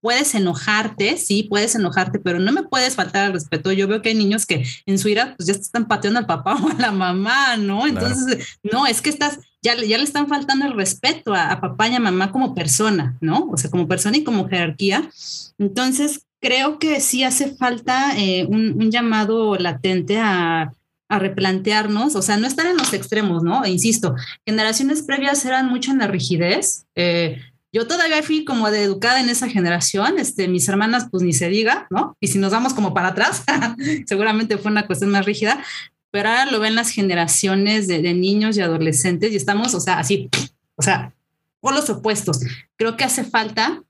puedes 0.00 0.34
enojarte, 0.34 1.16
sí, 1.16 1.44
puedes 1.44 1.74
enojarte, 1.74 2.18
pero 2.18 2.38
no 2.38 2.52
me 2.52 2.62
puedes 2.62 2.94
faltar 2.94 3.26
al 3.26 3.32
respeto. 3.32 3.72
Yo 3.72 3.88
veo 3.88 4.02
que 4.02 4.10
hay 4.10 4.14
niños 4.14 4.46
que 4.46 4.64
en 4.86 4.98
su 4.98 5.08
ira 5.08 5.34
pues 5.36 5.46
ya 5.46 5.54
están 5.54 5.88
pateando 5.88 6.20
al 6.20 6.26
papá 6.26 6.54
o 6.62 6.68
a 6.70 6.74
la 6.74 6.92
mamá, 6.92 7.56
¿no? 7.56 7.86
Entonces, 7.86 8.58
claro. 8.62 8.78
no, 8.78 8.86
es 8.86 9.00
que 9.00 9.10
estás, 9.10 9.38
ya, 9.62 9.74
ya 9.76 9.98
le 9.98 10.04
están 10.04 10.28
faltando 10.28 10.66
el 10.66 10.74
respeto 10.74 11.34
a, 11.34 11.52
a, 11.52 11.60
papá 11.60 11.88
y 11.88 11.94
a 11.94 12.00
mamá 12.00 12.32
como 12.32 12.54
persona, 12.54 13.16
¿no? 13.20 13.48
O 13.50 13.56
sea, 13.56 13.70
como 13.70 13.88
persona 13.88 14.16
y 14.16 14.24
como 14.24 14.48
jerarquía. 14.48 15.10
Entonces, 15.58 16.26
creo 16.40 16.78
que 16.78 17.00
sí 17.00 17.24
hace 17.24 17.54
falta 17.54 18.16
eh, 18.16 18.46
un, 18.48 18.80
un, 18.80 18.90
llamado 18.90 19.56
latente 19.56 20.18
a, 20.18 20.72
a 21.08 21.18
replantearnos, 21.18 22.14
o 22.14 22.22
sea, 22.22 22.36
no 22.36 22.46
estar 22.46 22.66
en 22.66 22.76
los 22.76 22.92
extremos, 22.92 23.42
¿no? 23.42 23.64
E 23.64 23.70
insisto, 23.70 24.14
generaciones 24.46 25.02
previas 25.02 25.44
eran 25.44 25.68
mucho 25.68 25.90
en 25.90 25.98
la 25.98 26.06
rigidez. 26.06 26.84
Eh, 26.94 27.40
yo 27.72 27.86
todavía 27.86 28.22
fui 28.22 28.44
como 28.44 28.70
de 28.70 28.82
educada 28.82 29.20
en 29.20 29.28
esa 29.28 29.48
generación, 29.48 30.18
este, 30.18 30.48
mis 30.48 30.68
hermanas 30.68 31.08
pues 31.10 31.22
ni 31.22 31.32
se 31.32 31.48
diga, 31.48 31.86
¿no? 31.90 32.16
Y 32.20 32.28
si 32.28 32.38
nos 32.38 32.52
vamos 32.52 32.74
como 32.74 32.94
para 32.94 33.08
atrás, 33.08 33.44
seguramente 34.06 34.58
fue 34.58 34.70
una 34.70 34.86
cuestión 34.86 35.10
más 35.10 35.26
rígida, 35.26 35.62
pero 36.10 36.28
ahora 36.28 36.50
lo 36.50 36.60
ven 36.60 36.74
las 36.74 36.90
generaciones 36.90 37.86
de, 37.86 38.00
niños 38.14 38.56
y 38.56 38.60
adolescentes 38.60 39.32
y 39.32 39.36
estamos, 39.36 39.74
o 39.74 39.80
sea, 39.80 39.98
así, 39.98 40.28
o 40.76 40.82
sea, 40.82 41.12
por 41.60 41.74
los 41.74 41.90
opuestos. 41.90 42.40
Creo 42.76 42.96
que 42.96 43.04
hace 43.04 43.24
falta 43.24 43.82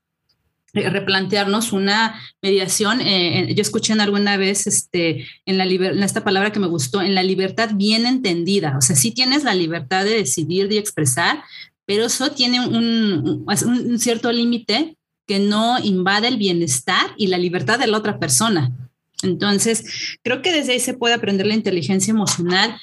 eh, 0.73 0.89
replantearnos 0.89 1.71
una 1.71 2.19
mediación. 2.41 2.99
Eh, 3.01 3.53
yo 3.55 3.61
escuché 3.61 3.93
en 3.93 4.01
alguna 4.01 4.37
vez 4.37 4.67
este, 4.67 5.27
en, 5.45 5.57
la 5.57 5.65
esta 6.05 6.23
palabra 6.23 6.51
que 6.51 6.59
me 6.59 6.67
gustó, 6.67 7.01
en 7.01 7.15
la 7.15 7.23
libertad 7.23 7.71
bien 7.73 8.05
entendida. 8.05 8.75
O 8.77 8.81
sea, 8.81 8.95
sí 8.95 9.11
tienes 9.11 9.43
la 9.43 9.53
libertad 9.53 10.03
de 10.03 10.15
decidir 10.15 10.71
y 10.71 10.77
expresar, 10.77 11.43
pero 11.85 12.05
eso 12.05 12.31
tiene 12.31 12.65
un, 12.67 13.45
un 13.47 13.99
cierto 13.99 14.31
límite 14.31 14.97
que 15.25 15.39
no 15.39 15.77
invade 15.79 16.27
el 16.27 16.37
bienestar 16.37 17.13
y 17.15 17.27
la 17.27 17.37
libertad 17.37 17.79
de 17.79 17.87
la 17.87 17.97
otra 17.97 18.19
persona. 18.19 18.71
Entonces, 19.21 20.17
creo 20.23 20.41
que 20.41 20.53
desde 20.53 20.73
ahí 20.73 20.79
se 20.79 20.93
puede 20.93 21.13
aprender 21.13 21.45
la 21.45 21.53
inteligencia 21.53 22.11
emocional, 22.11 22.79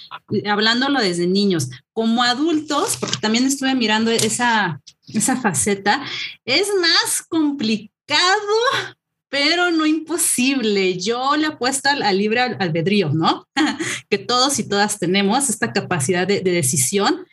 hablándolo 0.46 1.00
desde 1.00 1.26
niños. 1.26 1.70
Como 1.92 2.22
adultos, 2.22 2.96
porque 2.98 3.16
también 3.18 3.46
estuve 3.46 3.74
mirando 3.74 4.10
esa, 4.10 4.82
esa 5.08 5.36
faceta, 5.36 6.04
es 6.44 6.68
más 6.80 7.22
complicado, 7.26 7.90
pero 9.28 9.70
no 9.70 9.86
imposible. 9.86 10.98
Yo 10.98 11.36
le 11.36 11.46
apuesto 11.46 11.88
al, 11.88 12.02
al 12.02 12.18
libre 12.18 12.40
albedrío, 12.40 13.10
¿no? 13.10 13.46
que 14.10 14.18
todos 14.18 14.58
y 14.58 14.68
todas 14.68 14.98
tenemos 14.98 15.48
esta 15.48 15.72
capacidad 15.72 16.26
de, 16.26 16.40
decisión. 16.40 17.26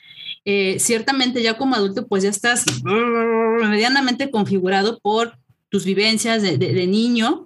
Eh, 0.45 0.77
ciertamente 0.79 1.41
ya 1.41 1.57
como 1.57 1.75
adulto, 1.75 2.07
pues 2.07 2.23
ya 2.23 2.29
estás 2.29 2.65
medianamente 2.83 4.29
configurado 4.29 4.99
por 4.99 5.37
tus 5.69 5.85
vivencias 5.85 6.41
de, 6.41 6.57
de 6.57 6.87
niño, 6.87 7.45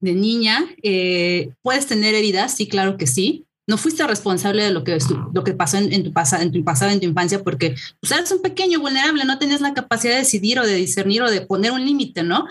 de 0.00 0.14
niña, 0.14 0.66
eh, 0.82 1.52
puedes 1.62 1.86
tener 1.86 2.14
heridas, 2.14 2.56
sí, 2.56 2.68
claro 2.68 2.96
que 2.96 3.06
sí. 3.06 3.46
No 3.66 3.76
fuiste 3.76 4.04
responsable 4.04 4.64
de 4.64 4.72
lo 4.72 4.82
que, 4.82 4.98
lo 5.32 5.44
que 5.44 5.52
pasó 5.52 5.76
en, 5.76 6.02
tu 6.02 6.12
pasado, 6.12 6.42
en 6.42 6.50
tu 6.50 6.64
pasado, 6.64 6.90
en 6.90 6.98
tu 6.98 7.06
infancia, 7.06 7.44
porque 7.44 7.76
pues, 8.00 8.10
eres 8.10 8.32
un 8.32 8.42
pequeño 8.42 8.80
vulnerable, 8.80 9.24
no 9.24 9.38
tenías 9.38 9.60
la 9.60 9.74
capacidad 9.74 10.14
de 10.14 10.20
decidir 10.20 10.58
o 10.58 10.66
de 10.66 10.74
discernir 10.74 11.22
o 11.22 11.30
de 11.30 11.42
poner 11.42 11.70
un 11.70 11.84
límite, 11.84 12.24
¿no? 12.24 12.46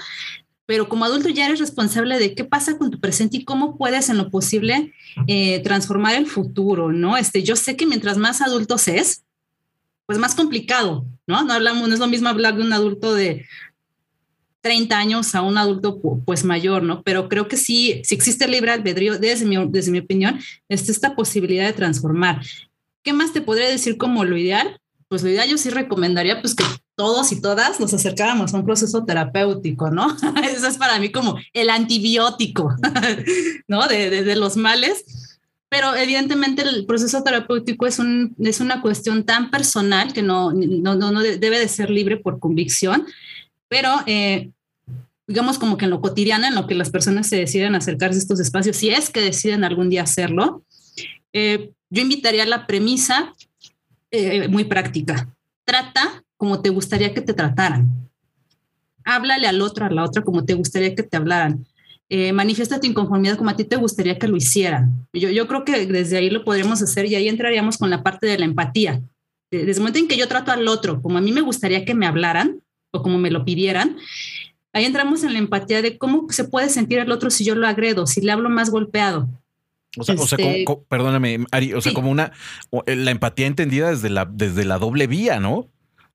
Pero 0.65 0.87
como 0.87 1.03
adulto 1.03 1.27
ya 1.29 1.47
eres 1.47 1.59
responsable 1.59 2.19
de 2.19 2.35
qué 2.35 2.45
pasa 2.45 2.77
con 2.77 2.91
tu 2.91 2.99
presente 2.99 3.37
y 3.37 3.43
cómo 3.43 3.75
puedes 3.75 4.07
en 4.09 4.17
lo 4.17 4.29
posible 4.29 4.93
eh, 5.27 5.59
transformar 5.61 6.15
el 6.15 6.27
futuro, 6.27 6.91
¿no? 6.91 7.17
Este, 7.17 7.43
yo 7.43 7.55
sé 7.55 7.75
que 7.75 7.87
mientras 7.87 8.17
más 8.17 8.41
adultos 8.41 8.87
es, 8.87 9.23
pues 10.05 10.19
más 10.19 10.35
complicado, 10.35 11.05
¿no? 11.27 11.43
No 11.43 11.53
hablamos, 11.53 11.87
no 11.87 11.93
es 11.93 11.99
lo 11.99 12.07
mismo 12.07 12.29
hablar 12.29 12.55
de 12.55 12.63
un 12.63 12.71
adulto 12.71 13.13
de 13.13 13.45
30 14.61 14.97
años 14.97 15.35
a 15.35 15.41
un 15.41 15.57
adulto 15.57 15.99
pues 16.25 16.43
mayor, 16.43 16.83
¿no? 16.83 17.01
Pero 17.03 17.29
creo 17.29 17.47
que 17.47 17.57
sí, 17.57 18.01
si 18.03 18.15
existe 18.15 18.45
el 18.45 18.51
libre 18.51 18.71
albedrío, 18.71 19.17
desde 19.17 19.45
mi, 19.45 19.55
desde 19.69 19.91
mi 19.91 19.99
opinión, 19.99 20.39
es 20.67 20.89
esta 20.89 21.15
posibilidad 21.15 21.65
de 21.65 21.73
transformar. 21.73 22.41
¿Qué 23.03 23.13
más 23.13 23.31
te 23.31 23.41
podría 23.41 23.69
decir 23.69 23.97
como 23.97 24.25
lo 24.25 24.37
ideal? 24.37 24.79
Pues 25.07 25.23
lo 25.23 25.29
ideal 25.29 25.49
yo 25.49 25.57
sí 25.57 25.69
recomendaría 25.69 26.41
pues 26.41 26.53
que 26.53 26.63
todos 26.95 27.31
y 27.31 27.41
todas 27.41 27.79
nos 27.79 27.93
acercáramos 27.93 28.53
a 28.53 28.57
un 28.57 28.65
proceso 28.65 29.05
terapéutico, 29.05 29.89
¿no? 29.89 30.15
Eso 30.43 30.67
es 30.67 30.77
para 30.77 30.99
mí 30.99 31.11
como 31.11 31.37
el 31.53 31.69
antibiótico, 31.69 32.75
¿no? 33.67 33.87
De, 33.87 34.23
de, 34.23 34.35
los 34.35 34.57
males. 34.57 35.05
Pero 35.69 35.95
evidentemente 35.95 36.63
el 36.63 36.85
proceso 36.85 37.23
terapéutico 37.23 37.87
es, 37.87 37.99
un, 37.99 38.35
es 38.39 38.59
una 38.59 38.81
cuestión 38.81 39.23
tan 39.23 39.49
personal 39.49 40.11
que 40.11 40.23
no, 40.23 40.51
no, 40.51 40.95
no 40.95 41.21
debe 41.21 41.59
de 41.59 41.67
ser 41.67 41.89
libre 41.89 42.17
por 42.17 42.39
convicción 42.39 43.05
pero 43.69 43.89
eh, 44.07 44.51
digamos 45.27 45.57
como 45.57 45.77
que 45.77 45.85
en 45.85 45.91
lo 45.91 46.01
cotidiano, 46.01 46.47
en 46.47 46.55
lo 46.55 46.67
que 46.67 46.75
las 46.75 46.89
personas 46.89 47.27
se 47.27 47.37
deciden 47.37 47.75
acercarse 47.75 48.17
a 48.17 48.21
estos 48.21 48.39
espacios, 48.39 48.75
si 48.75 48.89
es 48.89 49.09
que 49.09 49.21
deciden 49.21 49.63
algún 49.63 49.89
día 49.89 50.03
hacerlo, 50.03 50.65
eh, 51.31 51.71
yo 51.89 52.01
invitaría 52.01 52.45
la 52.45 52.67
premisa 52.67 53.33
eh, 54.11 54.47
muy 54.47 54.65
práctica. 54.65 55.29
Trata 55.63 56.23
como 56.35 56.61
te 56.61 56.69
gustaría 56.69 57.13
que 57.13 57.21
te 57.21 57.33
trataran. 57.33 58.09
Háblale 59.05 59.47
al 59.47 59.61
otro, 59.61 59.85
a 59.85 59.89
la 59.89 60.03
otra, 60.03 60.23
como 60.23 60.45
te 60.45 60.55
gustaría 60.55 60.95
que 60.95 61.03
te 61.03 61.17
hablaran. 61.17 61.65
manifiesta 62.33 62.79
tu 62.79 62.87
inconformidad 62.87 63.37
como 63.37 63.51
a 63.51 63.55
ti 63.55 63.65
te 63.65 63.75
gustaría 63.75 64.17
que 64.17 64.27
lo 64.27 64.35
hicieran. 64.35 65.07
Yo, 65.13 65.29
yo 65.29 65.47
creo 65.47 65.63
que 65.63 65.85
desde 65.85 66.17
ahí 66.17 66.29
lo 66.29 66.43
podríamos 66.43 66.81
hacer 66.81 67.05
y 67.05 67.15
ahí 67.15 67.27
entraríamos 67.27 67.77
con 67.77 67.89
la 67.89 68.01
parte 68.01 68.25
de 68.25 68.39
la 68.39 68.45
empatía. 68.45 69.01
Desde 69.51 69.71
el 69.71 69.79
momento 69.79 69.99
en 69.99 70.07
que 70.07 70.17
yo 70.17 70.27
trato 70.27 70.51
al 70.51 70.67
otro 70.67 71.01
como 71.01 71.17
a 71.17 71.21
mí 71.21 71.31
me 71.31 71.41
gustaría 71.41 71.85
que 71.85 71.93
me 71.93 72.07
hablaran, 72.07 72.61
o 72.91 73.01
como 73.01 73.17
me 73.17 73.31
lo 73.31 73.45
pidieran, 73.45 73.97
ahí 74.73 74.85
entramos 74.85 75.23
en 75.23 75.33
la 75.33 75.39
empatía 75.39 75.81
de 75.81 75.97
cómo 75.97 76.27
se 76.29 76.43
puede 76.43 76.69
sentir 76.69 76.99
el 76.99 77.11
otro 77.11 77.29
si 77.29 77.43
yo 77.43 77.55
lo 77.55 77.67
agredo, 77.67 78.07
si 78.07 78.21
le 78.21 78.31
hablo 78.31 78.49
más 78.49 78.69
golpeado. 78.69 79.29
O 79.97 80.03
sea, 80.03 80.15
o 80.15 80.27
sea 80.27 80.37
este, 80.37 80.65
perdóname, 80.87 81.45
Ari, 81.51 81.73
o 81.73 81.81
sea, 81.81 81.93
como 81.93 82.11
una, 82.11 82.31
eh, 82.85 82.95
la 82.95 83.11
empatía 83.11 83.47
entendida 83.47 83.89
desde 83.89 84.09
la, 84.09 84.25
desde 84.25 84.63
la 84.63 84.77
doble 84.77 85.07
vía, 85.07 85.39
¿no? 85.39 85.67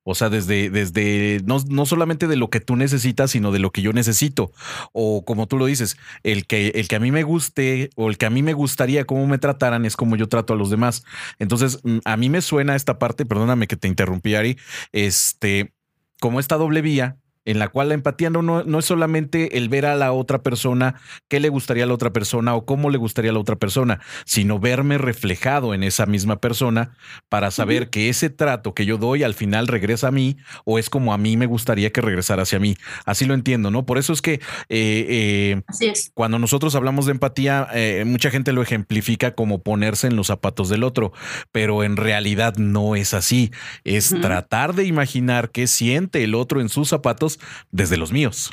O 0.05 0.15
sea, 0.15 0.29
desde, 0.29 0.69
desde 0.69 1.41
no, 1.47 1.59
no, 1.69 1.87
solamente 1.87 2.27
de 2.27 2.37
lo 2.37 2.51
que 2.51 2.61
tú 2.61 2.77
necesitas, 2.77 3.31
sino 3.31 3.53
de 3.53 3.59
lo 3.59 3.73
que 3.73 3.81
yo 3.81 3.93
necesito. 3.95 4.53
O 4.93 5.25
como 5.25 5.47
tú 5.47 5.57
lo 5.57 5.65
dices, 5.65 5.97
el 6.23 6.47
que, 6.47 6.69
el 6.69 6.89
que 6.89 6.97
a 6.97 7.01
mí 7.01 7.11
me 7.11 7.23
guste 7.23 7.89
o 7.97 8.11
el 8.11 8.19
que 8.19 8.27
a 8.27 8.31
mí 8.31 8.43
me 8.43 8.53
gustaría 8.53 9.07
cómo 9.07 9.27
me 9.27 9.39
trataran 9.39 9.87
es 9.87 9.97
como 9.97 10.17
yo 10.17 10.29
trato 10.29 10.53
a 10.53 10.57
los 10.57 10.69
demás. 10.69 11.05
Entonces, 11.39 11.81
mm, 11.83 11.99
a 12.05 12.17
mí 12.19 12.29
me 12.29 12.43
suena 12.43 12.77
esta 12.77 12.99
parte, 12.99 13.25
perdóname 13.25 13.67
que 13.67 13.77
te 13.77 13.89
interrumpí, 13.89 14.35
Ari, 14.35 14.59
este, 14.93 15.73
como 16.21 16.41
esta 16.41 16.57
doble 16.57 16.83
vía 16.83 17.19
en 17.45 17.59
la 17.59 17.69
cual 17.69 17.89
la 17.89 17.95
empatía 17.95 18.31
no, 18.31 18.43
no, 18.43 18.79
es 18.79 18.85
solamente 18.85 19.59
el 19.59 19.69
ver 19.69 19.87
a 19.87 19.95
la 19.95 20.13
otra 20.13 20.43
persona, 20.43 20.97
qué 21.29 21.41
le 21.41 21.49
gustaría 21.49 21.85
a 21.85 21.87
la 21.87 21.95
otra 21.95 22.13
persona 22.13 22.55
o 22.55 22.65
cómo 22.65 22.91
le 22.91 22.99
gustaría 22.99 23.31
a 23.31 23.35
la 23.35 23.41
otra 23.41 23.57
persona, 23.57 24.01
sino 24.25 24.59
verme 24.59 24.99
reflejado 24.99 25.75
en 25.75 25.83
esa 25.83 26.07
misma 26.07 26.41
persona 26.41 26.97
para 27.29 27.51
saber 27.51 27.91
que 27.91 28.09
ese 28.09 28.31
trato 28.31 28.75
que 28.75 28.87
yo 28.87 28.97
doy 28.97 29.23
al 29.23 29.35
final 29.35 29.69
regresa 29.69 30.09
a 30.09 30.11
mí 30.11 30.37
o 30.65 30.79
es 30.79 30.91
como 30.91 31.13
a 31.13 31.19
mí 31.19 31.37
me 31.37 31.47
gustaría 31.47 31.93
que 31.93 32.01
regresara 32.01 32.43
hacia 32.43 32.59
mí. 32.59 32.77
Así 33.05 33.25
lo 33.25 33.35
entiendo, 33.35 33.71
¿no? 33.71 33.87
Por 33.87 33.99
eso 33.99 34.13
es 34.13 34.23
que 34.23 34.35
eh, 34.69 35.61
eh, 35.81 35.93
cuando 36.15 36.39
nosotros 36.39 36.75
hablamos 36.75 37.07
de 37.07 37.13
empatía, 37.13 37.69
eh, 37.75 38.05
mucha 38.07 38.31
gente 38.31 38.53
lo 38.53 38.63
ejemplifica 38.63 39.35
como 39.35 39.63
ponerse 39.63 40.07
en 40.07 40.17
los 40.17 40.29
zapatos 40.29 40.69
del 40.69 40.85
otro, 40.85 41.13
pero 41.53 41.85
en 41.85 41.97
realidad 41.97 42.57
no 42.57 42.97
es 42.97 43.15
así. 43.15 43.51
Es 43.85 44.15
tratar 44.21 44.75
de 44.75 44.85
imaginar 44.85 45.51
qué 45.51 45.67
siente 45.67 46.25
el 46.25 46.35
otro 46.35 46.61
en 46.61 46.69
sus 46.69 46.89
zapatos 46.89 47.34
desde 47.71 47.97
los 47.97 48.13
míos. 48.13 48.51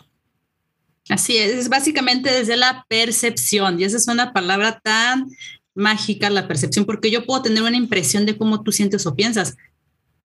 Así 1.09 1.37
es, 1.37 1.53
es 1.53 1.69
básicamente 1.69 2.31
desde 2.31 2.57
la 2.57 2.85
percepción, 2.87 3.79
y 3.79 3.83
esa 3.83 3.97
es 3.97 4.07
una 4.07 4.33
palabra 4.33 4.79
tan 4.83 5.29
mágica, 5.73 6.29
la 6.29 6.47
percepción, 6.47 6.85
porque 6.85 7.11
yo 7.11 7.25
puedo 7.25 7.41
tener 7.41 7.63
una 7.63 7.77
impresión 7.77 8.25
de 8.25 8.37
cómo 8.37 8.63
tú 8.63 8.71
sientes 8.71 9.05
o 9.05 9.15
piensas, 9.15 9.55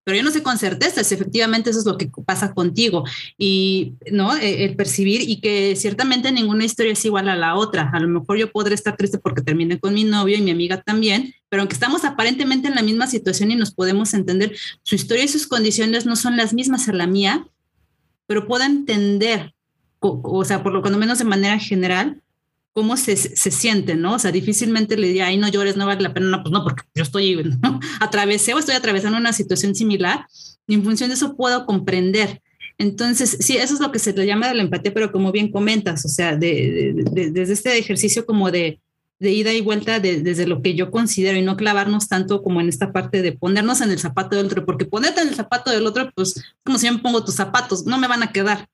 pero 0.07 0.19
yo 0.19 0.23
no 0.23 0.31
sé 0.31 0.41
con 0.41 0.57
certeza 0.57 1.03
si 1.03 1.17
efectivamente 1.17 1.71
eso 1.71 1.81
es 1.81 1.85
lo 1.85 1.99
que 1.99 2.09
pasa 2.25 2.55
contigo 2.55 3.03
y 3.37 3.95
no 4.13 4.37
e, 4.37 4.65
el 4.65 4.77
percibir 4.77 5.29
y 5.29 5.41
que 5.41 5.75
ciertamente 5.75 6.31
ninguna 6.31 6.65
historia 6.65 6.93
es 6.93 7.05
igual 7.05 7.29
a 7.29 7.35
la 7.35 7.57
otra. 7.57 7.91
A 7.93 7.99
lo 7.99 8.07
mejor 8.07 8.39
yo 8.39 8.53
podré 8.53 8.77
estar 8.77 8.97
triste 8.97 9.19
porque 9.19 9.43
terminé 9.43 9.81
con 9.81 9.95
mi 9.95 10.05
novio 10.05 10.39
y 10.39 10.43
mi 10.43 10.53
amiga 10.53 10.81
también, 10.81 11.35
pero 11.49 11.63
aunque 11.63 11.75
estamos 11.75 12.05
aparentemente 12.05 12.69
en 12.69 12.77
la 12.77 12.83
misma 12.83 13.09
situación 13.09 13.51
y 13.51 13.57
nos 13.57 13.75
podemos 13.75 14.15
entender, 14.15 14.57
su 14.85 14.95
historia 14.95 15.25
y 15.25 15.29
sus 15.29 15.49
condiciones 15.49 16.07
no 16.07 16.15
son 16.15 16.37
las 16.37 16.55
mismas 16.55 16.89
a 16.89 16.93
la 16.93 17.09
mía 17.09 17.45
pero 18.27 18.47
puedo 18.47 18.65
entender, 18.65 19.55
o, 20.01 20.45
sea, 20.45 20.63
por 20.63 20.73
lo 20.73 20.99
menos 20.99 21.19
de 21.19 21.25
manera 21.25 21.59
general, 21.59 22.21
cómo 22.73 22.99
se, 22.99 23.17
se 23.17 23.51
siente, 23.51 23.95
¿no? 23.95 24.15
O 24.15 24.19
sea, 24.19 24.33
difícilmente 24.33 24.99
le 24.99 25.07
diría, 25.07 25.29
ay, 25.29 25.39
no 25.39 25.49
llores, 25.49 25.79
no 25.79 25.87
vale 25.87 26.03
la 26.03 26.13
pena, 26.13 26.27
no, 26.29 26.43
pues 26.43 26.53
no, 26.53 26.63
porque 26.63 26.83
yo 26.95 27.03
estoy, 27.03 27.35
¿no? 27.63 27.81
atravesé 28.01 28.53
o 28.53 28.59
estoy 28.59 28.75
atravesando 28.75 29.17
una 29.17 29.33
situación 29.33 29.75
similar, 29.75 30.27
y 30.67 30.75
en 30.75 30.85
función 30.85 31.09
de 31.09 31.15
eso 31.15 31.37
puedo 31.37 31.65
comprender. 31.65 32.43
Entonces, 32.77 33.39
sí, 33.41 33.57
eso 33.57 33.73
es 33.73 33.81
lo 33.81 33.91
que 33.91 33.99
se 33.99 34.13
le 34.13 34.27
llama 34.27 34.49
de 34.49 34.55
la 34.55 34.69
pero 34.93 35.11
como 35.11 35.33
bien 35.33 35.51
comentas, 35.51 36.05
o 36.05 36.09
sea, 36.09 36.37
desde 36.37 37.51
este 37.51 37.79
ejercicio 37.79 38.27
como 38.27 38.51
de, 38.51 38.81
de 39.19 39.33
ida 39.33 39.53
y 39.53 39.63
vuelta 39.63 39.99
desde 39.99 40.47
lo 40.47 40.61
que 40.61 40.75
yo 40.75 40.91
considero 40.91 41.39
y 41.39 41.43
no 41.43 41.57
clavarnos 41.57 42.09
tanto 42.09 42.43
como 42.43 42.61
en 42.61 42.69
esta 42.69 42.93
parte 42.93 43.23
de 43.23 43.33
ponernos 43.33 43.81
en 43.81 43.91
el 43.91 43.99
zapato 43.99 44.37
del 44.37 44.47
otro, 44.47 44.67
porque 44.67 44.85
ponerte 44.85 45.23
en 45.23 45.29
el 45.29 45.35
zapato 45.35 45.71
del 45.71 45.87
otro, 45.87 46.11
pues 46.15 46.43
como 46.65 46.79
si 46.79 46.87
yo 46.87 46.93
me 46.93 46.99
pongo 46.99 47.25
tus 47.25 47.35
zapatos, 47.35 47.87
no 47.87 47.99
me 47.99 48.09
van 48.09 48.23
a 48.23 48.33
quedar, 48.33 48.69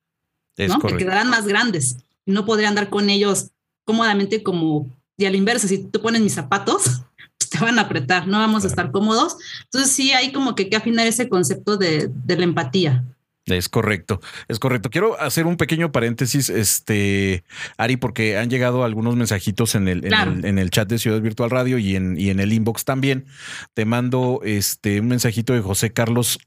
¿no? 0.58 0.78
Me 0.78 0.96
quedarán 0.96 1.30
más 1.30 1.46
grandes 1.46 1.96
y 2.26 2.32
no 2.32 2.44
podré 2.44 2.66
andar 2.66 2.90
con 2.90 3.08
ellos 3.08 3.50
cómodamente 3.84 4.42
como, 4.42 4.90
y 5.16 5.26
a 5.26 5.30
la 5.30 5.36
inversa, 5.36 5.68
si 5.68 5.78
tú 5.78 6.00
pones 6.00 6.20
mis 6.20 6.34
zapatos, 6.34 7.02
pues 7.38 7.50
te 7.50 7.58
van 7.58 7.78
a 7.78 7.82
apretar, 7.82 8.26
no 8.26 8.38
vamos 8.38 8.64
a 8.64 8.68
estar 8.68 8.90
cómodos. 8.90 9.36
Entonces 9.64 9.92
sí 9.92 10.12
hay 10.12 10.32
como 10.32 10.56
que 10.56 10.68
que 10.68 10.76
afinar 10.76 11.06
ese 11.06 11.28
concepto 11.28 11.76
de, 11.76 12.10
de 12.12 12.36
la 12.36 12.44
empatía. 12.44 13.04
Es 13.46 13.68
correcto, 13.68 14.20
es 14.46 14.60
correcto. 14.60 14.88
Quiero 14.90 15.20
hacer 15.20 15.46
un 15.46 15.56
pequeño 15.56 15.90
paréntesis, 15.90 16.48
este, 16.48 17.42
Ari, 17.76 17.96
porque 17.96 18.38
han 18.38 18.48
llegado 18.50 18.84
algunos 18.84 19.16
mensajitos 19.16 19.74
en 19.74 19.88
el, 19.88 20.04
en, 20.04 20.58
el 20.58 20.70
chat 20.70 20.88
de 20.88 20.98
Ciudad 20.98 21.20
Virtual 21.20 21.50
Radio 21.50 21.78
y 21.78 21.96
en, 21.96 22.18
y 22.18 22.30
en 22.30 22.38
el 22.38 22.52
inbox 22.52 22.84
también. 22.84 23.26
Te 23.74 23.84
mando 23.84 24.40
este 24.44 25.00
un 25.00 25.08
mensajito 25.08 25.54
de 25.54 25.60
José 25.60 25.92
Carlos 25.92 26.38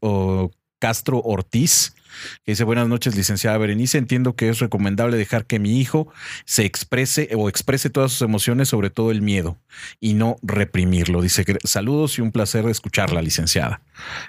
Castro 0.80 1.22
Ortiz, 1.24 1.96
que 2.44 2.52
dice 2.52 2.64
buenas 2.64 2.88
noches, 2.88 3.16
licenciada 3.16 3.58
Berenice. 3.58 3.98
Entiendo 3.98 4.36
que 4.36 4.50
es 4.50 4.60
recomendable 4.60 5.18
dejar 5.18 5.46
que 5.46 5.60
mi 5.60 5.80
hijo 5.80 6.08
se 6.46 6.66
exprese 6.66 7.30
o 7.36 7.50
exprese 7.50 7.90
todas 7.90 8.12
sus 8.12 8.22
emociones, 8.22 8.70
sobre 8.70 8.90
todo 8.90 9.12
el 9.12 9.22
miedo, 9.22 9.58
y 10.00 10.14
no 10.14 10.38
reprimirlo. 10.42 11.22
Dice 11.22 11.46
saludos 11.64 12.18
y 12.18 12.22
un 12.22 12.32
placer 12.32 12.66
escucharla, 12.68 13.22
licenciada. 13.22 13.82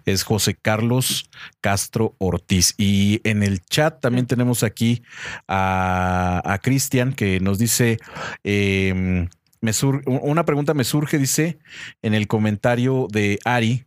Es 0.05 0.23
José 0.23 0.55
Carlos 0.55 1.29
Castro 1.61 2.15
Ortiz. 2.19 2.75
Y 2.77 3.21
en 3.25 3.43
el 3.43 3.65
chat 3.65 4.01
también 4.01 4.27
tenemos 4.27 4.63
aquí 4.63 5.03
a, 5.49 6.59
Cristian 6.63 7.13
que 7.13 7.41
nos 7.41 7.59
dice. 7.59 7.99
Em, 8.43 9.29
me 9.61 9.73
una 10.07 10.45
pregunta 10.45 10.75
me 10.75 10.85
surge, 10.85 11.19
dice, 11.19 11.59
en 12.03 12.15
el 12.15 12.29
comentario 12.29 13.09
de 13.11 13.39
Ari, 13.45 13.85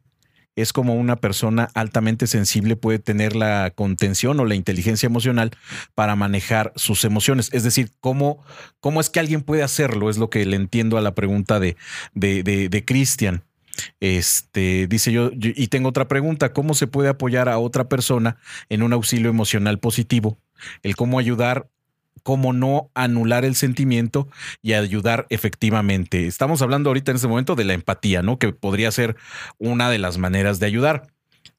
es 0.62 0.74
como 0.74 0.96
una 0.96 1.16
persona 1.16 1.70
altamente 1.74 2.28
sensible 2.28 2.76
puede 2.76 3.00
tener 3.00 3.36
la 3.36 3.72
contención 3.72 4.40
o 4.40 4.46
la 4.46 4.56
inteligencia 4.56 5.08
emocional 5.08 5.52
para 5.96 6.16
manejar 6.16 6.72
sus 6.76 7.06
emociones. 7.06 7.50
Es 7.54 7.64
decir, 7.64 7.92
¿cómo, 8.00 8.44
cómo 8.80 9.02
es 9.02 9.10
que 9.10 9.20
alguien 9.20 9.42
puede 9.42 9.64
hacerlo? 9.64 10.10
Es 10.10 10.18
lo 10.18 10.30
que 10.30 10.46
le 10.46 10.56
entiendo 10.56 10.98
a 10.98 11.02
la 11.02 11.16
pregunta 11.16 11.60
de, 11.60 11.78
de, 12.14 12.44
de, 12.44 12.86
Cristian. 12.86 13.44
Este 14.00 14.88
dice 14.88 15.12
yo, 15.12 15.32
y 15.34 15.68
tengo 15.68 15.90
otra 15.90 16.08
pregunta: 16.08 16.52
¿cómo 16.52 16.74
se 16.74 16.88
puede 16.88 17.10
apoyar 17.10 17.48
a 17.48 17.60
otra 17.60 17.88
persona 17.88 18.38
en 18.70 18.84
un 18.84 18.94
auxilio 18.94 19.30
emocional 19.30 19.80
positivo? 19.80 20.38
El 20.84 20.96
cómo 20.96 21.20
ayudar 21.20 21.70
cómo 22.24 22.54
no 22.54 22.90
anular 22.94 23.46
el 23.46 23.56
sentimiento 23.56 24.28
y 24.62 24.74
ayudar 24.74 25.26
efectivamente. 25.30 26.28
Estamos 26.28 26.62
hablando 26.62 26.90
ahorita 26.90 27.12
en 27.12 27.16
este 27.16 27.28
momento 27.28 27.56
de 27.56 27.66
la 27.66 27.74
empatía, 27.74 28.22
¿no? 28.22 28.40
Que 28.40 28.54
podría 28.54 28.92
ser 28.92 29.16
una 29.58 29.90
de 29.90 30.00
las 30.00 30.18
maneras 30.18 30.60
de 30.60 30.66
ayudar. 30.68 31.08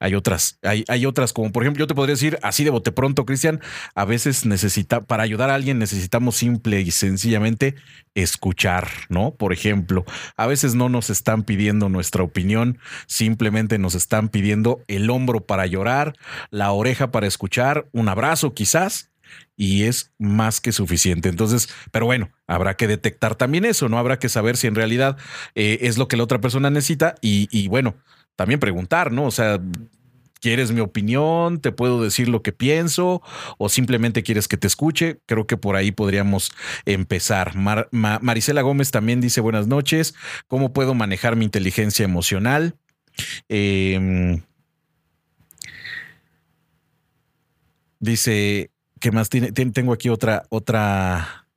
Hay 0.01 0.15
otras, 0.15 0.57
hay, 0.63 0.83
hay, 0.87 1.05
otras, 1.05 1.31
como 1.31 1.51
por 1.51 1.61
ejemplo, 1.61 1.81
yo 1.81 1.87
te 1.87 1.93
podría 1.93 2.15
decir 2.15 2.39
así 2.41 2.63
de 2.63 2.71
bote 2.71 2.91
pronto, 2.91 3.23
Cristian, 3.23 3.61
a 3.93 4.03
veces 4.03 4.47
necesita, 4.47 5.01
para 5.01 5.21
ayudar 5.21 5.51
a 5.51 5.55
alguien 5.55 5.77
necesitamos 5.77 6.35
simple 6.35 6.81
y 6.81 6.89
sencillamente 6.89 7.75
escuchar, 8.15 8.87
¿no? 9.09 9.35
Por 9.35 9.53
ejemplo, 9.53 10.03
a 10.37 10.47
veces 10.47 10.73
no 10.73 10.89
nos 10.89 11.11
están 11.11 11.43
pidiendo 11.43 11.87
nuestra 11.87 12.23
opinión, 12.23 12.79
simplemente 13.05 13.77
nos 13.77 13.93
están 13.93 14.29
pidiendo 14.29 14.83
el 14.87 15.07
hombro 15.11 15.45
para 15.45 15.67
llorar, 15.67 16.15
la 16.49 16.71
oreja 16.71 17.11
para 17.11 17.27
escuchar, 17.27 17.87
un 17.91 18.09
abrazo 18.09 18.55
quizás, 18.55 19.10
y 19.55 19.83
es 19.83 20.11
más 20.17 20.61
que 20.61 20.71
suficiente. 20.71 21.29
Entonces, 21.29 21.69
pero 21.91 22.05
bueno, 22.05 22.31
habrá 22.47 22.75
que 22.75 22.87
detectar 22.87 23.35
también 23.35 23.65
eso, 23.65 23.89
¿no? 23.89 23.97
Habrá 23.97 24.19
que 24.19 24.29
saber 24.29 24.57
si 24.57 24.67
en 24.67 24.75
realidad 24.75 25.17
eh, 25.55 25.79
es 25.81 25.97
lo 25.97 26.07
que 26.07 26.17
la 26.17 26.23
otra 26.23 26.41
persona 26.41 26.69
necesita 26.69 27.15
y, 27.21 27.47
y 27.51 27.67
bueno, 27.67 27.95
también 28.35 28.59
preguntar, 28.59 29.11
¿no? 29.11 29.25
O 29.25 29.31
sea, 29.31 29.59
¿Quieres 30.41 30.71
mi 30.71 30.79
opinión? 30.81 31.61
¿Te 31.61 31.71
puedo 31.71 32.03
decir 32.03 32.27
lo 32.27 32.41
que 32.41 32.51
pienso? 32.51 33.21
¿O 33.59 33.69
simplemente 33.69 34.23
quieres 34.23 34.47
que 34.47 34.57
te 34.57 34.65
escuche? 34.65 35.19
Creo 35.27 35.45
que 35.45 35.55
por 35.55 35.75
ahí 35.75 35.91
podríamos 35.91 36.51
empezar. 36.85 37.53
Marisela 37.91 38.63
Gómez 38.63 38.89
también 38.89 39.21
dice 39.21 39.39
buenas 39.39 39.67
noches. 39.67 40.15
¿Cómo 40.47 40.73
puedo 40.73 40.95
manejar 40.95 41.35
mi 41.35 41.45
inteligencia 41.45 42.03
emocional? 42.05 42.75
Em, 43.49 44.41
dice, 47.99 48.71
¿Qué 49.01 49.11
más 49.11 49.29
tiene, 49.29 49.51
tengo 49.51 49.93
aquí 49.93 50.09
otra, 50.09 50.43
otra, 50.49 51.47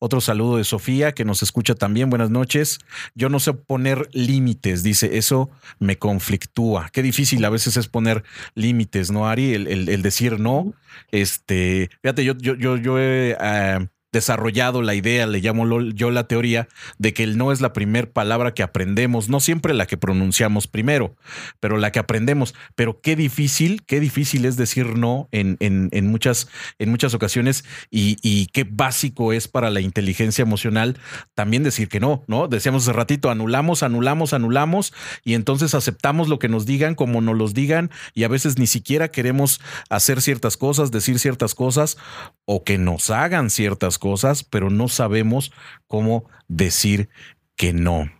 otro 0.00 0.20
saludo 0.20 0.56
de 0.56 0.64
Sofía 0.64 1.12
que 1.12 1.24
nos 1.24 1.40
escucha 1.40 1.76
también. 1.76 2.10
Buenas 2.10 2.30
noches. 2.30 2.80
Yo 3.14 3.28
no 3.28 3.38
sé 3.38 3.52
poner 3.54 4.08
límites, 4.12 4.82
dice, 4.82 5.16
eso 5.16 5.50
me 5.78 5.98
conflictúa. 5.98 6.90
Qué 6.92 7.02
difícil 7.02 7.44
a 7.44 7.50
veces 7.50 7.76
es 7.76 7.86
poner 7.86 8.24
límites, 8.56 9.12
¿no, 9.12 9.28
Ari? 9.28 9.54
El, 9.54 10.02
decir 10.02 10.40
no. 10.40 10.74
Este, 11.12 11.90
fíjate, 12.02 12.24
yo, 12.24 12.34
yo, 12.36 12.56
yo, 12.56 12.76
yo 12.76 12.98
he 12.98 13.36
eh, 13.40 13.88
desarrollado 14.12 14.82
la 14.82 14.94
idea, 14.94 15.26
le 15.26 15.40
llamo 15.40 15.80
yo 15.80 16.10
la 16.10 16.26
teoría, 16.26 16.68
de 16.98 17.14
que 17.14 17.22
el 17.22 17.38
no 17.38 17.52
es 17.52 17.60
la 17.60 17.72
primera 17.72 18.10
palabra 18.10 18.54
que 18.54 18.62
aprendemos, 18.62 19.28
no 19.28 19.40
siempre 19.40 19.74
la 19.74 19.86
que 19.86 19.96
pronunciamos 19.96 20.66
primero, 20.66 21.16
pero 21.60 21.76
la 21.76 21.92
que 21.92 21.98
aprendemos. 21.98 22.54
Pero 22.74 23.00
qué 23.00 23.16
difícil, 23.16 23.82
qué 23.84 24.00
difícil 24.00 24.44
es 24.44 24.56
decir 24.56 24.96
no 24.96 25.28
en, 25.32 25.56
en, 25.60 26.06
muchas, 26.10 26.48
en 26.78 26.90
muchas 26.90 27.14
ocasiones 27.14 27.64
y, 27.90 28.16
y, 28.22 28.46
qué 28.46 28.64
básico 28.64 29.32
es 29.32 29.48
para 29.48 29.70
la 29.70 29.80
inteligencia 29.80 30.42
emocional 30.42 30.98
también 31.34 31.62
decir 31.62 31.88
que 31.88 32.00
no, 32.00 32.24
¿no? 32.26 32.48
Decíamos 32.48 32.82
hace 32.82 32.92
ratito, 32.92 33.30
anulamos, 33.30 33.82
anulamos, 33.82 34.32
anulamos 34.32 34.92
y 35.24 35.34
entonces 35.34 35.74
aceptamos 35.74 36.28
lo 36.28 36.38
que 36.38 36.48
nos 36.48 36.66
digan 36.66 36.94
como 36.94 37.20
nos 37.20 37.36
los 37.36 37.54
digan 37.54 37.90
y 38.14 38.24
a 38.24 38.28
veces 38.28 38.58
ni 38.58 38.66
siquiera 38.66 39.08
queremos 39.08 39.60
hacer 39.88 40.20
ciertas 40.20 40.56
cosas, 40.56 40.90
decir 40.90 41.18
ciertas 41.18 41.54
cosas 41.54 41.96
o 42.44 42.64
que 42.64 42.78
nos 42.78 43.10
hagan 43.10 43.50
ciertas 43.50 43.98
cosas, 43.98 43.99
pero 44.42 44.70
no 44.70 44.88
sabemos 44.88 45.52
cómo 45.86 46.24
decir 46.48 47.08
que 47.56 47.72
no. 47.72 48.10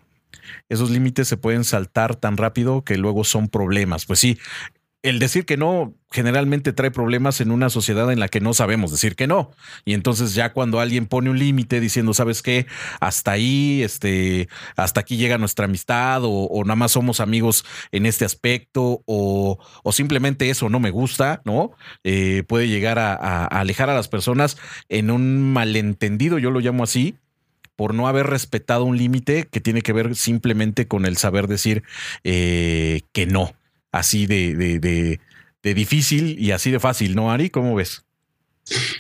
Esos 0.69 0.91
límites 0.91 1.29
se 1.29 1.37
pueden 1.37 1.65
saltar 1.65 2.17
tan 2.17 2.37
rápido 2.37 2.85
que 2.85 2.97
luego 2.97 3.25
son 3.25 3.49
problemas. 3.49 4.07
Pues 4.07 4.21
sí, 4.21 4.39
el 5.03 5.19
decir 5.19 5.47
que 5.47 5.57
no 5.57 5.95
generalmente 6.11 6.73
trae 6.73 6.91
problemas 6.91 7.41
en 7.41 7.51
una 7.51 7.71
sociedad 7.71 8.13
en 8.13 8.21
la 8.21 8.29
que 8.29 8.41
no 8.41 8.53
sabemos 8.53 8.91
decir 8.91 9.17
que 9.17 9.27
no. 9.27 9.51
Y 9.85 9.95
entonces 9.95 10.35
ya 10.35 10.53
cuando 10.53 10.81
alguien 10.81 11.07
pone 11.07 11.31
un 11.31 11.39
límite 11.39 11.81
diciendo, 11.81 12.13
¿sabes 12.13 12.43
qué? 12.43 12.67
Hasta 13.01 13.33
ahí, 13.33 13.83
este, 13.83 14.49
hasta 14.77 15.01
aquí 15.01 15.17
llega 15.17 15.39
nuestra 15.39 15.65
amistad 15.65 16.23
o, 16.25 16.63
nada 16.65 16.77
más 16.77 16.93
somos 16.93 17.21
amigos 17.21 17.65
en 17.93 18.05
este 18.07 18.25
aspecto 18.25 19.03
o, 19.07 19.59
simplemente 19.93 20.51
eso 20.51 20.69
no 20.69 20.81
me 20.81 20.91
gusta, 20.91 21.41
¿no? 21.45 21.73
Eh, 22.05 22.45
puede 22.47 22.69
llegar 22.69 22.99
a, 22.99 23.47
alejar 23.47 23.89
a 23.89 23.95
las 23.95 24.09
personas 24.09 24.59
en 24.89 25.11
un 25.11 25.53
malentendido, 25.53 26.39
yo 26.39 26.51
lo 26.51 26.61
llamo 26.61 26.85
así, 26.85 27.17
por 27.77 27.95
no 27.95 28.09
haber 28.09 28.27
respetado 28.27 28.85
un 28.85 28.99
límite 28.99 29.49
que 29.51 29.61
tiene 29.61 29.81
que 29.83 29.95
ver 29.95 30.15
simplemente 30.15 30.87
con 30.87 31.07
el 31.07 31.17
saber 31.17 31.47
decir 31.47 31.83
eh, 32.25 33.03
que 33.13 33.27
no 33.27 33.55
así 33.93 34.27
de, 34.27 34.55
de, 34.55 34.79
de, 35.63 35.75
difícil 35.75 36.39
y 36.39 36.53
así 36.53 36.71
de 36.71 36.81
fácil, 36.81 37.15
¿no, 37.15 37.31
Ari? 37.31 37.51
¿Cómo 37.51 37.75
ves? 37.75 38.05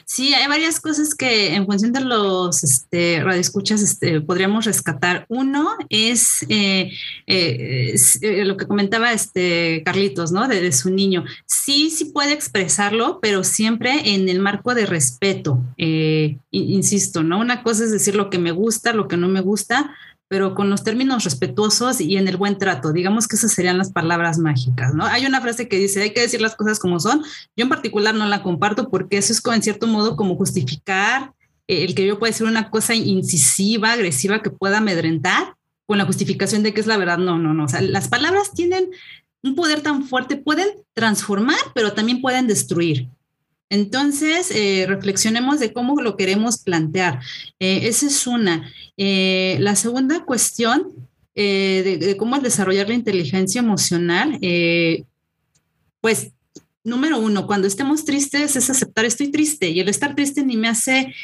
Sí, 0.05 0.35
hay 0.35 0.49
varias 0.49 0.81
cosas 0.81 1.15
que 1.15 1.55
en 1.55 1.65
función 1.65 1.93
de 1.93 2.01
los 2.01 2.65
este, 2.65 3.23
radioescuchas 3.23 3.81
este, 3.83 4.21
podríamos 4.21 4.65
rescatar. 4.65 5.27
Uno 5.29 5.71
es, 5.89 6.45
eh, 6.49 6.91
eh, 7.27 7.95
eh, 8.21 8.45
lo 8.45 8.57
que 8.57 8.67
comentaba 8.67 9.13
este 9.13 9.83
Carlitos, 9.85 10.33
¿no? 10.33 10.49
De, 10.49 10.73
su 10.73 10.91
niño. 10.91 11.25
Sí, 11.47 11.91
sí 11.91 12.07
puede 12.07 12.33
expresarlo, 12.33 13.21
pero 13.21 13.45
siempre 13.45 14.15
en 14.15 14.29
el 14.29 14.41
marco 14.41 14.75
de 14.75 14.87
respeto. 14.87 15.63
insisto, 16.51 17.23
¿no? 17.23 17.39
Una 17.39 17.63
cosa 17.63 17.85
es 17.85 17.93
decir 17.93 18.17
lo 18.17 18.31
que 18.31 18.39
me 18.39 18.51
gusta, 18.51 18.93
lo 18.93 19.07
que 19.07 19.17
no 19.17 19.29
me 19.29 19.41
gusta, 19.41 19.95
pero 20.31 20.55
con 20.55 20.71
los 20.71 20.85
términos 20.85 21.25
respetuosos 21.25 22.01
y 22.01 22.17
en 22.17 22.29
el 22.29 22.37
buen 22.37 22.57
trato. 22.57 22.93
Digamos 22.93 23.27
que 23.27 23.35
esas 23.35 23.53
serían 23.53 23.79
las 23.79 23.91
palabras 23.91 24.39
mágicas, 24.39 24.95
¿no? 24.95 25.05
Hay 25.05 25.27
una 25.27 25.41
frase 25.41 25.67
que 25.67 25.77
dice, 25.77 26.01
hay 26.03 26.13
que 26.13 26.21
decir 26.21 26.41
las 26.41 26.55
cosas 26.55 26.79
como 26.79 27.01
son. 27.01 27.25
Yo 27.57 27.65
en 27.65 27.69
particular 27.69 28.15
no 28.15 28.25
la 28.27 28.41
comparto 28.41 28.91
porque 28.91 29.19
eso 29.19 29.33
es 29.33 29.43
en 29.45 29.61
cierto 29.61 29.89
modo 29.89 30.15
como 30.15 30.37
justificar 30.37 31.33
eh, 31.67 31.83
el 31.83 31.97
que 31.97 32.07
yo 32.07 32.21
pueda 32.21 32.31
decir 32.31 32.47
una 32.47 32.71
cosa 32.71 32.95
incisiva, 32.95 33.91
agresiva, 33.91 34.41
que 34.41 34.51
pueda 34.51 34.79
amedrentar 34.79 35.57
con 35.89 35.99
la 35.99 36.05
justificación 36.05 36.63
de 36.63 36.73
que 36.73 36.81
es 36.81 36.87
la 36.87 36.97
verdad. 36.97 37.19
No, 37.19 37.37
no, 37.37 37.53
no. 37.53 37.65
O 37.65 37.69
sea, 37.69 37.81
las 37.81 38.07
palabras 38.07 38.53
tienen 38.53 38.89
un 39.43 39.57
poder 39.57 39.81
tan 39.81 40.05
fuerte, 40.05 40.37
pueden 40.37 40.69
transformar, 40.95 41.59
pero 41.75 41.93
también 41.93 42.21
pueden 42.21 42.47
destruir. 42.47 43.09
Entonces, 43.71 44.51
eh, 44.51 44.85
reflexionemos 44.89 45.61
de 45.61 45.73
cómo 45.73 46.03
lo 46.03 46.17
queremos 46.17 46.59
plantear. 46.59 47.21
Eh, 47.61 47.83
esa 47.85 48.09
es 48.09 48.27
una. 48.27 48.71
Eh, 48.97 49.57
la 49.61 49.77
segunda 49.77 50.25
cuestión 50.25 51.09
de, 51.35 51.97
de, 51.99 52.17
cómo 52.19 52.39
desarrollar 52.39 52.89
la 52.89 52.95
inteligencia 52.95 53.61
emocional, 53.61 54.39
pues, 56.03 56.33
número 56.85 57.19
uno, 57.19 57.47
cuando 57.47 57.67
estemos 57.67 58.05
tristes 58.05 58.57
es 58.57 58.69
aceptar 58.69 59.07
estoy 59.07 59.29
triste 59.29 59.71
y 59.71 59.81
el 59.81 59.89
estar 59.89 60.15
triste 60.15 60.45
ni 60.45 60.59
me 60.59 60.69
hace 60.69 61.15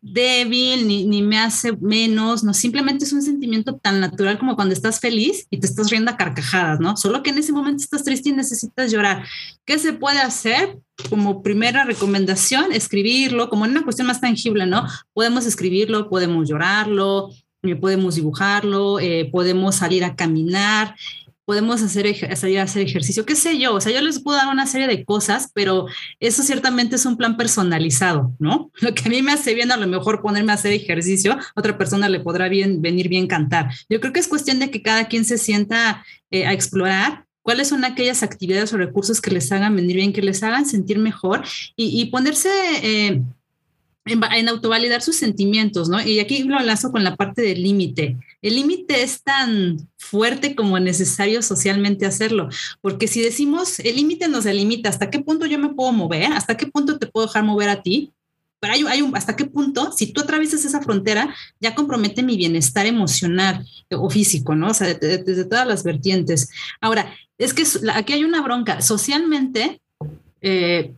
débil 0.00 0.86
ni, 0.86 1.04
ni, 1.04 1.22
me 1.22 1.38
hace 1.38 1.72
menos, 1.72 2.44
no, 2.44 2.54
simplemente 2.54 3.04
es 3.04 3.12
un 3.12 3.22
sentimiento 3.22 3.76
tan 3.76 4.00
natural 4.00 4.38
como 4.38 4.54
cuando 4.54 4.74
estás 4.74 5.00
feliz 5.00 5.46
y 5.50 5.58
te 5.58 5.66
estás 5.66 5.90
riendo 5.90 6.10
a 6.10 6.16
carcajadas, 6.16 6.80
¿no? 6.80 6.96
Solo 6.96 7.22
que 7.22 7.30
en 7.30 7.38
ese 7.38 7.52
momento 7.52 7.82
estás 7.82 8.04
triste 8.04 8.28
y 8.28 8.32
necesitas 8.32 8.92
llorar. 8.92 9.24
¿Qué 9.64 9.78
se 9.78 9.92
puede 9.92 10.20
hacer? 10.20 10.78
Como 11.10 11.42
primera 11.42 11.84
recomendación, 11.84 12.72
escribirlo, 12.72 13.48
como 13.48 13.64
en 13.64 13.72
una 13.72 13.84
cuestión 13.84 14.06
más 14.06 14.20
tangible, 14.20 14.66
¿no? 14.66 14.86
Podemos 15.14 15.46
escribirlo, 15.46 16.08
podemos 16.08 16.48
llorarlo, 16.48 17.30
eh, 17.64 17.76
podemos 17.76 18.16
dibujarlo, 18.16 19.00
eh, 19.00 19.28
podemos 19.30 19.76
salir 19.76 20.04
a 20.04 20.16
caminar, 20.16 20.96
podemos 21.44 21.82
hacer, 21.82 22.36
salir 22.36 22.60
a 22.60 22.62
hacer 22.62 22.82
ejercicio, 22.82 23.26
qué 23.26 23.34
sé 23.34 23.58
yo, 23.58 23.74
o 23.74 23.80
sea, 23.80 23.92
yo 23.92 24.00
les 24.00 24.20
puedo 24.20 24.36
dar 24.36 24.48
una 24.48 24.66
serie 24.66 24.86
de 24.86 25.04
cosas, 25.04 25.50
pero 25.52 25.86
eso 26.20 26.42
ciertamente 26.42 26.96
es 26.96 27.04
un 27.04 27.16
plan 27.16 27.36
personalizado, 27.36 28.32
¿no? 28.38 28.70
Lo 28.80 28.94
que 28.94 29.02
a 29.06 29.08
mí 29.08 29.22
me 29.22 29.32
hace 29.32 29.54
bien 29.54 29.72
a 29.72 29.76
lo 29.76 29.86
mejor 29.86 30.22
ponerme 30.22 30.52
a 30.52 30.54
hacer 30.54 30.72
ejercicio, 30.72 31.36
otra 31.54 31.76
persona 31.76 32.08
le 32.08 32.20
podrá 32.20 32.48
bien, 32.48 32.80
venir 32.80 33.08
bien 33.08 33.26
cantar. 33.26 33.70
Yo 33.88 34.00
creo 34.00 34.12
que 34.12 34.20
es 34.20 34.28
cuestión 34.28 34.58
de 34.58 34.70
que 34.70 34.82
cada 34.82 35.08
quien 35.08 35.24
se 35.24 35.38
sienta 35.38 36.04
eh, 36.30 36.46
a 36.46 36.52
explorar 36.52 37.26
cuáles 37.42 37.68
son 37.68 37.84
aquellas 37.84 38.22
actividades 38.22 38.72
o 38.72 38.78
recursos 38.78 39.20
que 39.20 39.30
les 39.30 39.50
hagan 39.52 39.76
venir 39.76 39.96
bien, 39.96 40.12
que 40.12 40.22
les 40.22 40.42
hagan 40.42 40.64
sentir 40.64 40.98
mejor 40.98 41.42
y, 41.76 42.06
ponerse 42.06 42.48
eh, 42.82 43.22
en, 44.06 44.48
autovalidar 44.48 45.02
sus 45.02 45.16
sentimientos, 45.16 45.88
¿no? 45.88 46.00
Y 46.00 46.20
aquí 46.20 46.44
lo 46.44 46.58
enlazo 46.58 46.90
con 46.90 47.04
la 47.04 47.16
parte 47.16 47.42
del 47.42 47.62
límite. 47.62 48.16
El 48.42 48.56
límite 48.56 49.02
es 49.02 49.22
tan 49.22 49.88
fuerte 49.96 50.54
como 50.54 50.78
necesario 50.80 51.42
socialmente 51.42 52.06
hacerlo, 52.06 52.48
porque 52.80 53.06
si 53.08 53.22
decimos 53.22 53.78
el 53.78 53.96
límite 53.96 54.28
nos 54.28 54.44
delimita, 54.44 54.88
¿hasta 54.88 55.10
qué 55.10 55.20
punto 55.20 55.46
yo 55.46 55.58
me 55.58 55.70
puedo 55.70 55.92
mover? 55.92 56.32
¿Hasta 56.32 56.56
qué 56.56 56.66
punto 56.66 56.98
te 56.98 57.06
puedo 57.06 57.28
dejar 57.28 57.44
mover 57.44 57.68
a 57.68 57.82
ti? 57.82 58.12
Pero 58.60 58.74
hay, 58.88 59.02
un, 59.02 59.16
hasta 59.16 59.34
qué 59.34 59.44
punto, 59.44 59.90
si 59.90 60.12
tú 60.12 60.20
atraviesas 60.20 60.64
esa 60.64 60.80
frontera, 60.80 61.34
ya 61.60 61.74
compromete 61.74 62.22
mi 62.22 62.36
bienestar 62.36 62.86
emocional 62.86 63.66
o 63.90 64.08
físico, 64.08 64.54
¿no? 64.54 64.68
O 64.68 64.74
sea, 64.74 64.94
desde 64.94 65.44
todas 65.44 65.66
las 65.66 65.82
vertientes. 65.82 66.48
Ahora, 66.80 67.12
es 67.38 67.54
que 67.54 67.64
aquí 67.92 68.12
hay 68.12 68.22
una 68.22 68.40
bronca. 68.40 68.80
Socialmente, 68.80 69.80
eh, 70.40 70.94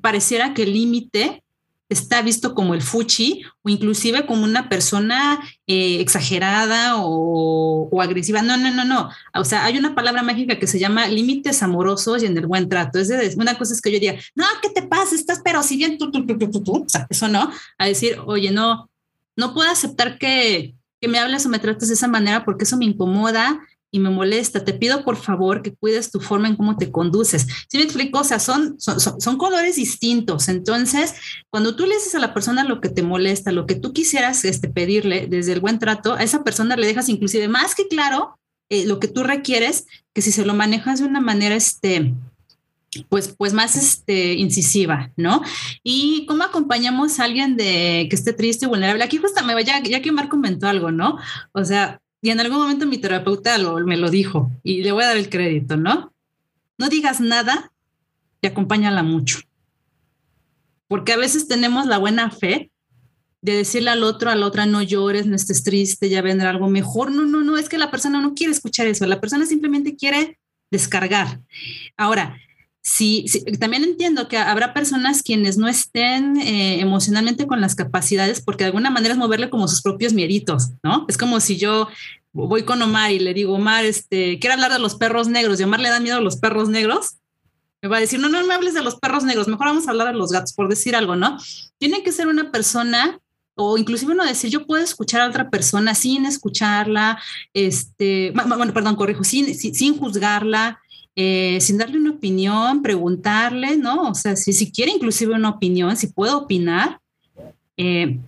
pareciera 0.00 0.54
que 0.54 0.62
el 0.62 0.72
límite 0.72 1.42
está 1.88 2.20
visto 2.22 2.54
como 2.54 2.74
el 2.74 2.82
fuchi 2.82 3.42
o 3.62 3.68
inclusive 3.68 4.26
como 4.26 4.44
una 4.44 4.68
persona 4.68 5.40
eh, 5.66 6.00
exagerada 6.00 6.96
o, 6.98 7.88
agresiva. 8.00 8.42
No, 8.42 8.56
no, 8.56 8.70
no, 8.70 8.84
no. 8.84 9.10
O 9.34 9.44
sea, 9.44 9.64
hay 9.64 9.78
una 9.78 9.94
palabra 9.94 10.22
mágica 10.22 10.58
que 10.58 10.66
se 10.66 10.78
llama 10.78 11.08
límites 11.08 11.62
amorosos 11.62 12.22
y 12.22 12.26
en 12.26 12.36
el 12.36 12.46
buen 12.46 12.68
trato. 12.68 12.98
Es 12.98 13.08
de, 13.08 13.34
una 13.36 13.58
cosa 13.58 13.74
es 13.74 13.80
que 13.80 13.90
yo 13.90 13.94
diría, 13.94 14.20
no, 14.34 14.44
¿qué 14.62 14.70
te 14.70 14.82
pasa? 14.82 15.14
Estás 15.14 15.40
pero 15.42 15.62
si 15.62 15.76
bien 15.76 15.98
tú, 15.98 16.10
tú, 16.10 16.26
tú, 16.26 16.38
tú, 16.38 16.62
tú, 16.62 16.84
O 16.84 16.88
sea, 16.88 17.06
eso 17.10 17.28
no. 17.28 17.50
A 17.78 17.86
decir, 17.86 18.18
oye, 18.26 18.50
no, 18.50 18.88
no 19.36 19.54
puedo 19.54 19.70
aceptar 19.70 20.18
que, 20.18 20.74
que 21.00 21.08
me 21.08 21.18
hables 21.18 21.46
o 21.46 21.48
me 21.48 21.58
trates 21.58 21.88
de 21.88 21.94
esa 21.94 22.08
manera 22.08 22.44
porque 22.44 22.64
eso 22.64 22.76
me 22.76 22.84
incomoda 22.84 23.60
y 23.90 24.00
me 24.00 24.10
molesta, 24.10 24.64
te 24.64 24.74
pido 24.74 25.04
por 25.04 25.16
favor 25.16 25.62
que 25.62 25.74
cuides 25.74 26.10
tu 26.10 26.20
forma 26.20 26.48
en 26.48 26.56
cómo 26.56 26.76
te 26.76 26.90
conduces. 26.90 27.46
Si 27.68 27.78
me 27.78 27.84
explico? 27.84 28.20
O 28.20 28.24
sea, 28.24 28.38
son, 28.38 28.76
son, 28.78 29.38
colores 29.38 29.76
distintos. 29.76 30.48
Entonces, 30.48 31.14
cuando 31.50 31.74
tú 31.74 31.86
le 31.86 31.94
dices 31.94 32.14
a 32.14 32.18
la 32.18 32.34
persona 32.34 32.64
lo 32.64 32.80
que 32.80 32.90
te 32.90 33.02
molesta, 33.02 33.52
lo 33.52 33.66
que 33.66 33.74
tú 33.74 33.92
quisieras 33.92 34.44
este, 34.44 34.68
pedirle 34.68 35.26
desde 35.28 35.52
el 35.52 35.60
buen 35.60 35.78
trato, 35.78 36.14
a 36.14 36.22
esa 36.22 36.44
persona 36.44 36.76
le 36.76 36.86
dejas 36.86 37.08
inclusive 37.08 37.48
más 37.48 37.74
que 37.74 37.88
claro 37.88 38.38
eh, 38.68 38.84
lo 38.84 39.00
que 39.00 39.08
tú 39.08 39.22
requieres, 39.22 39.86
que 40.12 40.20
si 40.20 40.32
se 40.32 40.44
lo 40.44 40.52
manejas 40.52 41.00
de 41.00 41.06
una 41.06 41.20
manera, 41.20 41.54
este, 41.54 42.14
pues, 43.08 43.28
pues 43.28 43.54
más 43.54 43.76
este, 43.76 44.34
incisiva, 44.34 45.10
¿no? 45.16 45.42
Y 45.82 46.26
cómo 46.26 46.44
acompañamos 46.44 47.18
a 47.18 47.24
alguien 47.24 47.56
de 47.56 48.06
que 48.10 48.16
esté 48.16 48.32
triste 48.34 48.66
y 48.66 48.68
vulnerable. 48.68 49.04
Aquí 49.04 49.16
justo 49.16 49.42
me 49.44 49.54
vaya, 49.54 49.82
ya 49.82 50.02
que 50.02 50.12
Mar 50.12 50.28
comentó 50.28 50.66
algo, 50.68 50.90
¿no? 50.90 51.18
O 51.52 51.64
sea, 51.64 52.00
y 52.20 52.30
en 52.30 52.40
algún 52.40 52.58
momento 52.58 52.86
mi 52.86 52.98
terapeuta 52.98 53.56
me 53.84 53.96
lo 53.96 54.10
dijo 54.10 54.50
y 54.62 54.82
le 54.82 54.92
voy 54.92 55.04
a 55.04 55.08
dar 55.08 55.16
el 55.16 55.28
crédito, 55.28 55.76
¿no? 55.76 56.12
No 56.76 56.88
digas 56.88 57.20
nada 57.20 57.72
y 58.40 58.46
acompáñala 58.46 59.02
mucho. 59.02 59.40
Porque 60.88 61.12
a 61.12 61.16
veces 61.16 61.48
tenemos 61.48 61.86
la 61.86 61.98
buena 61.98 62.30
fe 62.30 62.70
de 63.40 63.56
decirle 63.56 63.90
al 63.90 64.02
otro, 64.02 64.30
a 64.30 64.36
la 64.36 64.46
otra, 64.46 64.66
no 64.66 64.82
llores, 64.82 65.26
no 65.26 65.36
estés 65.36 65.62
triste, 65.62 66.08
ya 66.08 66.22
vendrá 66.22 66.50
algo 66.50 66.68
mejor. 66.68 67.12
No, 67.12 67.24
no, 67.24 67.42
no, 67.42 67.56
es 67.56 67.68
que 67.68 67.78
la 67.78 67.90
persona 67.90 68.20
no 68.20 68.34
quiere 68.34 68.52
escuchar 68.52 68.86
eso, 68.86 69.06
la 69.06 69.20
persona 69.20 69.46
simplemente 69.46 69.96
quiere 69.96 70.38
descargar. 70.70 71.40
Ahora, 71.96 72.36
Sí, 72.90 73.26
también 73.60 73.84
entiendo 73.84 74.28
que 74.28 74.38
habrá 74.38 74.72
personas 74.72 75.22
quienes 75.22 75.58
no 75.58 75.68
estén 75.68 76.40
eh, 76.40 76.80
emocionalmente 76.80 77.46
con 77.46 77.60
las 77.60 77.74
capacidades, 77.74 78.40
porque 78.40 78.64
de 78.64 78.68
alguna 78.68 78.88
manera 78.88 79.12
es 79.12 79.18
moverle 79.18 79.50
como 79.50 79.68
sus 79.68 79.82
propios 79.82 80.14
mieritos, 80.14 80.70
¿no? 80.82 81.04
Es 81.06 81.18
como 81.18 81.38
si 81.38 81.58
yo 81.58 81.88
voy 82.32 82.62
con 82.62 82.80
Omar 82.80 83.12
y 83.12 83.18
le 83.18 83.34
digo, 83.34 83.56
Omar, 83.56 83.84
este, 83.84 84.38
quiero 84.38 84.54
hablar 84.54 84.72
de 84.72 84.78
los 84.78 84.94
perros 84.94 85.28
negros 85.28 85.60
y 85.60 85.64
Omar 85.64 85.80
le 85.80 85.90
da 85.90 86.00
miedo 86.00 86.16
a 86.16 86.22
los 86.22 86.38
perros 86.38 86.70
negros. 86.70 87.18
Me 87.82 87.90
va 87.90 87.98
a 87.98 88.00
decir, 88.00 88.20
no, 88.20 88.30
no 88.30 88.44
me 88.46 88.54
hables 88.54 88.72
de 88.72 88.82
los 88.82 88.96
perros 88.96 89.22
negros, 89.22 89.48
mejor 89.48 89.66
vamos 89.66 89.86
a 89.86 89.90
hablar 89.90 90.06
de 90.06 90.18
los 90.18 90.32
gatos, 90.32 90.54
por 90.54 90.66
decir 90.66 90.96
algo, 90.96 91.14
¿no? 91.14 91.36
Tiene 91.76 92.02
que 92.02 92.10
ser 92.10 92.26
una 92.26 92.50
persona 92.50 93.20
o 93.54 93.76
inclusive 93.76 94.12
uno 94.12 94.24
decir, 94.24 94.48
yo 94.48 94.66
puedo 94.66 94.82
escuchar 94.82 95.20
a 95.20 95.28
otra 95.28 95.50
persona 95.50 95.94
sin 95.94 96.24
escucharla, 96.24 97.20
este, 97.52 98.32
bueno, 98.32 98.72
perdón, 98.72 98.96
corrijo, 98.96 99.24
sin, 99.24 99.54
sin 99.54 99.98
juzgarla, 99.98 100.80
eh, 101.20 101.60
sin 101.60 101.78
darle 101.78 101.98
una 101.98 102.12
opinión, 102.12 102.80
preguntarle, 102.80 103.76
¿no? 103.76 104.10
O 104.10 104.14
sea, 104.14 104.36
si, 104.36 104.52
si 104.52 104.70
quiere 104.70 104.92
inclusive 104.92 105.34
una 105.34 105.48
opinión, 105.48 105.96
si 105.96 106.06
puede 106.06 106.32
opinar, 106.32 107.00
eh, 107.76 108.20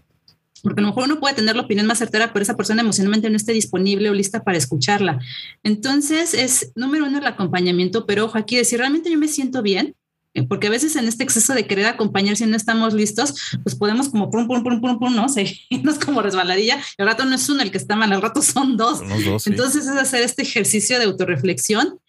porque 0.61 0.81
a 0.81 0.83
lo 0.83 0.89
mejor 0.89 1.05
uno 1.05 1.21
puede 1.21 1.37
tener 1.37 1.55
la 1.55 1.63
opinión 1.63 1.87
más 1.87 1.99
certera, 1.99 2.33
pero 2.33 2.43
esa 2.43 2.57
persona 2.57 2.83
emocionalmente 2.83 3.31
no 3.31 3.37
esté 3.37 3.53
disponible 3.53 4.11
o 4.11 4.13
lista 4.13 4.43
para 4.43 4.59
escucharla. 4.59 5.21
Entonces, 5.63 6.35
es 6.35 6.73
número 6.75 7.07
uno 7.07 7.19
el 7.19 7.27
acompañamiento, 7.29 8.07
pero 8.07 8.25
ojo, 8.25 8.37
aquí 8.37 8.57
decir, 8.57 8.81
realmente 8.81 9.09
yo 9.09 9.19
me 9.19 9.29
siento 9.29 9.63
bien, 9.63 9.95
eh, 10.35 10.43
porque 10.43 10.67
a 10.67 10.71
veces 10.71 10.97
en 10.97 11.07
este 11.07 11.23
exceso 11.23 11.55
de 11.55 11.69
querer 11.69 11.87
acompañar 11.87 12.37
si 12.37 12.47
no 12.47 12.57
estamos 12.57 12.93
listos, 12.93 13.35
pues 13.63 13.77
podemos 13.77 14.09
como 14.09 14.33
pum, 14.33 14.49
pum, 14.49 14.65
pum, 14.65 14.81
pum, 14.81 14.99
pum, 14.99 15.15
¿no? 15.15 15.29
Seguirnos 15.29 16.01
como 16.05 16.23
resbaladilla. 16.23 16.81
El 16.99 17.07
rato 17.07 17.25
no 17.25 17.37
es 17.37 17.49
uno 17.49 17.63
el 17.63 17.71
que 17.71 17.79
está 17.79 17.95
mal, 17.95 18.13
el 18.13 18.21
rato 18.21 18.43
son 18.43 18.77
dos. 18.77 19.01
Entonces 19.47 19.87
es 19.87 19.97
hacer 19.97 20.23
este 20.23 20.43
ejercicio 20.43 20.99
de 20.99 21.05
autorreflexión 21.05 22.01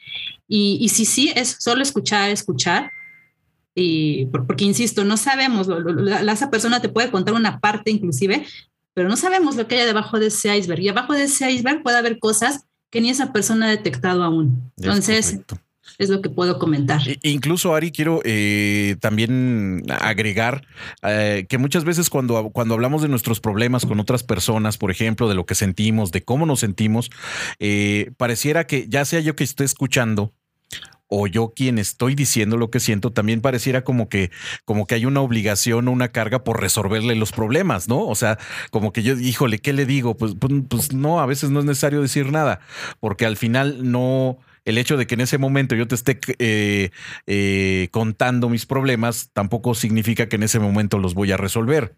y, 0.53 0.89
sí, 0.89 1.05
sí, 1.05 1.31
es 1.33 1.55
solo 1.59 1.81
escuchar, 1.81 2.29
escuchar. 2.29 2.91
Y 3.73 4.25
porque, 4.25 4.65
insisto, 4.65 5.05
no 5.05 5.15
sabemos, 5.15 5.69
esa 6.29 6.51
persona 6.51 6.81
te 6.81 6.89
puede 6.89 7.09
contar 7.09 7.35
una 7.35 7.61
parte 7.61 7.89
inclusive, 7.89 8.45
pero 8.93 9.07
no 9.07 9.15
sabemos 9.15 9.55
lo 9.55 9.65
que 9.67 9.79
hay 9.79 9.85
debajo 9.85 10.19
de 10.19 10.27
ese 10.27 10.57
iceberg. 10.57 10.81
Y 10.81 10.89
abajo 10.89 11.13
de 11.13 11.23
ese 11.23 11.49
iceberg 11.49 11.83
puede 11.83 11.97
haber 11.97 12.19
cosas 12.19 12.65
que 12.89 12.99
ni 12.99 13.09
esa 13.09 13.31
persona 13.31 13.67
ha 13.67 13.69
detectado 13.69 14.25
aún. 14.25 14.73
Entonces, 14.75 15.39
es, 15.97 16.09
lo 16.09 16.21
que 16.21 16.29
puedo 16.29 16.59
comentar. 16.59 17.01
Incluso, 17.23 17.73
Ari, 17.73 17.93
quiero 17.93 18.19
eh, 18.25 18.97
también 18.99 19.83
agregar 20.01 20.67
eh, 21.01 21.45
que 21.47 21.57
muchas 21.57 21.85
veces 21.85 22.09
cuando, 22.09 22.49
cuando 22.49 22.73
hablamos 22.73 23.01
de 23.01 23.07
nuestros 23.07 23.39
problemas 23.39 23.85
con 23.85 24.01
otras 24.01 24.23
personas, 24.23 24.77
por 24.77 24.91
ejemplo, 24.91 25.29
de 25.29 25.35
lo 25.35 25.45
que 25.45 25.55
sentimos, 25.55 26.11
de 26.11 26.23
cómo 26.23 26.45
nos 26.45 26.59
sentimos, 26.59 27.09
eh, 27.59 28.11
pareciera 28.17 28.67
que 28.67 28.87
ya 28.89 29.05
sea 29.05 29.21
yo 29.21 29.37
que 29.37 29.45
esté 29.45 29.63
escuchando, 29.63 30.33
o 31.13 31.27
yo 31.27 31.51
quien 31.53 31.77
estoy 31.77 32.15
diciendo 32.15 32.55
lo 32.55 32.71
que 32.71 32.79
siento, 32.79 33.11
también 33.11 33.41
pareciera 33.41 33.83
como 33.83 34.07
que, 34.07 34.31
como 34.63 34.87
que 34.87 34.95
hay 34.95 35.05
una 35.05 35.19
obligación 35.19 35.89
o 35.89 35.91
una 35.91 36.07
carga 36.07 36.45
por 36.45 36.61
resolverle 36.61 37.15
los 37.15 37.33
problemas, 37.33 37.89
¿no? 37.89 38.07
O 38.07 38.15
sea, 38.15 38.39
como 38.71 38.93
que 38.93 39.03
yo, 39.03 39.19
híjole, 39.19 39.59
¿qué 39.59 39.73
le 39.73 39.85
digo? 39.85 40.15
Pues, 40.15 40.35
pues, 40.39 40.53
pues, 40.69 40.93
no, 40.93 41.19
a 41.19 41.25
veces 41.25 41.49
no 41.49 41.59
es 41.59 41.65
necesario 41.65 42.01
decir 42.01 42.31
nada, 42.31 42.61
porque 43.01 43.25
al 43.25 43.35
final 43.35 43.91
no, 43.91 44.39
el 44.63 44.77
hecho 44.77 44.95
de 44.95 45.05
que 45.05 45.15
en 45.15 45.21
ese 45.21 45.37
momento 45.37 45.75
yo 45.75 45.85
te 45.85 45.95
esté 45.95 46.17
eh, 46.39 46.91
eh, 47.27 47.89
contando 47.91 48.47
mis 48.47 48.65
problemas 48.65 49.31
tampoco 49.33 49.75
significa 49.75 50.29
que 50.29 50.37
en 50.37 50.43
ese 50.43 50.59
momento 50.59 50.97
los 50.97 51.13
voy 51.13 51.33
a 51.33 51.37
resolver. 51.37 51.93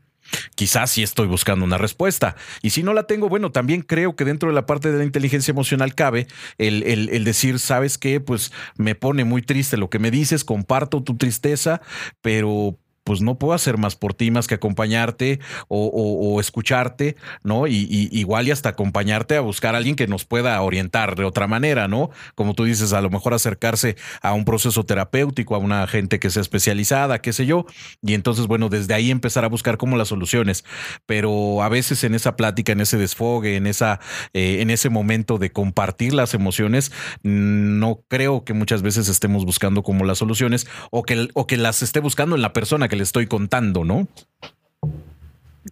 Quizás 0.55 0.91
sí 0.91 1.03
estoy 1.03 1.27
buscando 1.27 1.65
una 1.65 1.77
respuesta. 1.77 2.35
Y 2.61 2.71
si 2.71 2.83
no 2.83 2.93
la 2.93 3.03
tengo, 3.03 3.29
bueno, 3.29 3.51
también 3.51 3.81
creo 3.81 4.15
que 4.15 4.25
dentro 4.25 4.49
de 4.49 4.55
la 4.55 4.65
parte 4.65 4.91
de 4.91 4.97
la 4.97 5.03
inteligencia 5.03 5.51
emocional 5.51 5.95
cabe 5.95 6.27
el, 6.57 7.23
decir, 7.23 7.59
sabes 7.59 7.97
qué, 7.97 8.19
pues 8.19 8.51
me 8.77 8.95
pone 8.95 9.23
muy 9.23 9.41
triste 9.41 9.77
lo 9.77 9.89
que 9.89 9.99
me 9.99 10.11
dices, 10.11 10.43
comparto 10.43 11.03
tu 11.03 11.17
tristeza, 11.17 11.81
pero 12.21 12.77
pues 13.03 13.21
no 13.21 13.35
puedo 13.35 13.53
hacer 13.53 13.77
más 13.77 13.95
por 13.95 14.13
ti 14.13 14.31
más 14.31 14.47
que 14.47 14.55
acompañarte 14.55 15.39
o, 15.67 16.39
escucharte, 16.39 17.15
¿no? 17.43 17.67
Y, 17.67 18.09
igual 18.11 18.47
y 18.47 18.51
hasta 18.51 18.69
acompañarte 18.69 19.35
a 19.35 19.41
buscar 19.41 19.75
a 19.75 19.77
alguien 19.77 19.95
que 19.95 20.07
nos 20.07 20.25
pueda 20.25 20.61
orientar 20.61 21.15
de 21.15 21.25
otra 21.25 21.47
manera, 21.47 21.87
¿no? 21.87 22.09
Como 22.35 22.53
tú 22.53 22.63
dices, 22.63 22.93
a 22.93 23.01
lo 23.01 23.09
mejor 23.09 23.33
acercarse 23.33 23.95
a 24.21 24.33
un 24.33 24.45
proceso 24.45 24.85
terapéutico, 24.85 25.55
a 25.55 25.57
una 25.57 25.85
gente 25.87 26.19
que 26.19 26.29
sea 26.29 26.41
especializada, 26.41 27.19
qué 27.19 27.33
sé 27.33 27.45
yo, 27.45 27.65
y 28.01 28.13
entonces, 28.13 28.47
bueno, 28.47 28.69
desde 28.69 28.93
ahí 28.93 29.11
empezar 29.11 29.45
a 29.45 29.49
buscar 29.49 29.77
como 29.77 29.97
las 29.97 30.07
soluciones. 30.07 30.63
Pero 31.05 31.63
a 31.63 31.69
veces 31.69 32.03
en 32.03 32.15
esa 32.15 32.35
plática, 32.35 32.71
en 32.71 32.81
ese 32.81 32.97
desfogue, 32.97 33.55
en, 33.55 33.67
esa, 33.67 33.99
eh, 34.33 34.61
en 34.61 34.69
ese 34.69 34.89
momento 34.89 35.37
de 35.37 35.51
compartir 35.51 36.13
las 36.13 36.33
emociones, 36.33 36.91
no 37.23 38.03
creo 38.07 38.43
que 38.43 38.53
muchas 38.53 38.81
veces 38.81 39.09
estemos 39.09 39.45
buscando 39.45 39.83
como 39.83 40.05
las 40.05 40.17
soluciones 40.17 40.67
o 40.91 41.03
que, 41.03 41.27
o 41.33 41.47
que 41.47 41.57
las 41.57 41.81
esté 41.83 41.99
buscando 41.99 42.35
en 42.35 42.41
la 42.41 42.53
persona 42.53 42.87
que 42.87 42.92
le 42.95 43.03
estoy 43.03 43.27
contando, 43.27 43.83
¿no? 43.83 44.07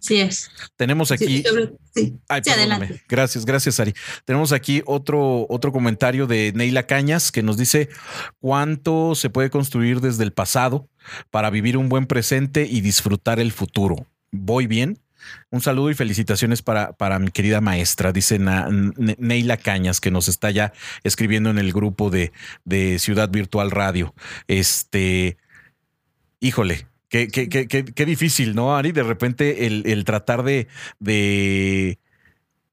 Sí 0.00 0.20
es. 0.20 0.50
Tenemos 0.76 1.12
aquí. 1.12 1.44
Sí, 1.94 2.18
adelante. 2.28 3.02
Gracias, 3.08 3.44
gracias, 3.44 3.78
Ari. 3.78 3.92
Tenemos 4.24 4.52
aquí 4.52 4.82
otro, 4.86 5.46
otro 5.48 5.70
comentario 5.70 6.26
de 6.26 6.52
Neila 6.54 6.86
Cañas 6.86 7.30
que 7.30 7.42
nos 7.42 7.56
dice 7.56 7.88
cuánto 8.40 9.14
se 9.14 9.30
puede 9.30 9.50
construir 9.50 10.00
desde 10.00 10.24
el 10.24 10.32
pasado 10.32 10.88
para 11.30 11.50
vivir 11.50 11.76
un 11.76 11.88
buen 11.88 12.06
presente 12.06 12.66
y 12.68 12.80
disfrutar 12.80 13.38
el 13.38 13.52
futuro. 13.52 14.06
¿Voy 14.30 14.66
bien? 14.66 14.98
Un 15.50 15.60
saludo 15.60 15.90
y 15.90 15.94
felicitaciones 15.94 16.62
para, 16.62 16.94
para 16.94 17.18
mi 17.18 17.30
querida 17.30 17.60
maestra, 17.60 18.12
dice 18.12 18.40
Neila 18.40 19.56
Cañas, 19.56 20.00
que 20.00 20.10
nos 20.10 20.26
está 20.26 20.50
ya 20.50 20.72
escribiendo 21.04 21.50
en 21.50 21.58
el 21.58 21.72
grupo 21.72 22.10
de, 22.10 22.32
de 22.64 22.98
Ciudad 22.98 23.28
Virtual 23.28 23.70
Radio. 23.70 24.14
Este, 24.48 25.36
híjole, 26.40 26.86
Qué, 27.12 27.28
qué, 27.28 27.46
qué, 27.50 27.66
qué, 27.68 28.06
difícil, 28.06 28.54
¿no, 28.54 28.74
Ari? 28.74 28.90
De 28.92 29.02
repente 29.02 29.66
el, 29.66 30.04
tratar 30.06 30.44
de, 30.44 30.66
de, 30.98 31.98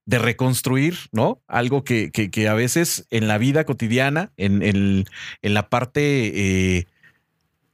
de 0.06 0.18
reconstruir, 0.18 0.96
¿no? 1.12 1.42
Algo 1.46 1.84
que, 1.84 2.10
que, 2.10 2.48
a 2.48 2.54
veces 2.54 3.06
en 3.12 3.28
la 3.28 3.38
vida 3.38 3.66
cotidiana, 3.66 4.32
en, 4.38 4.64
en, 4.64 5.04
en 5.42 5.54
la 5.54 5.68
parte... 5.68 6.78
Eh, 6.78 6.88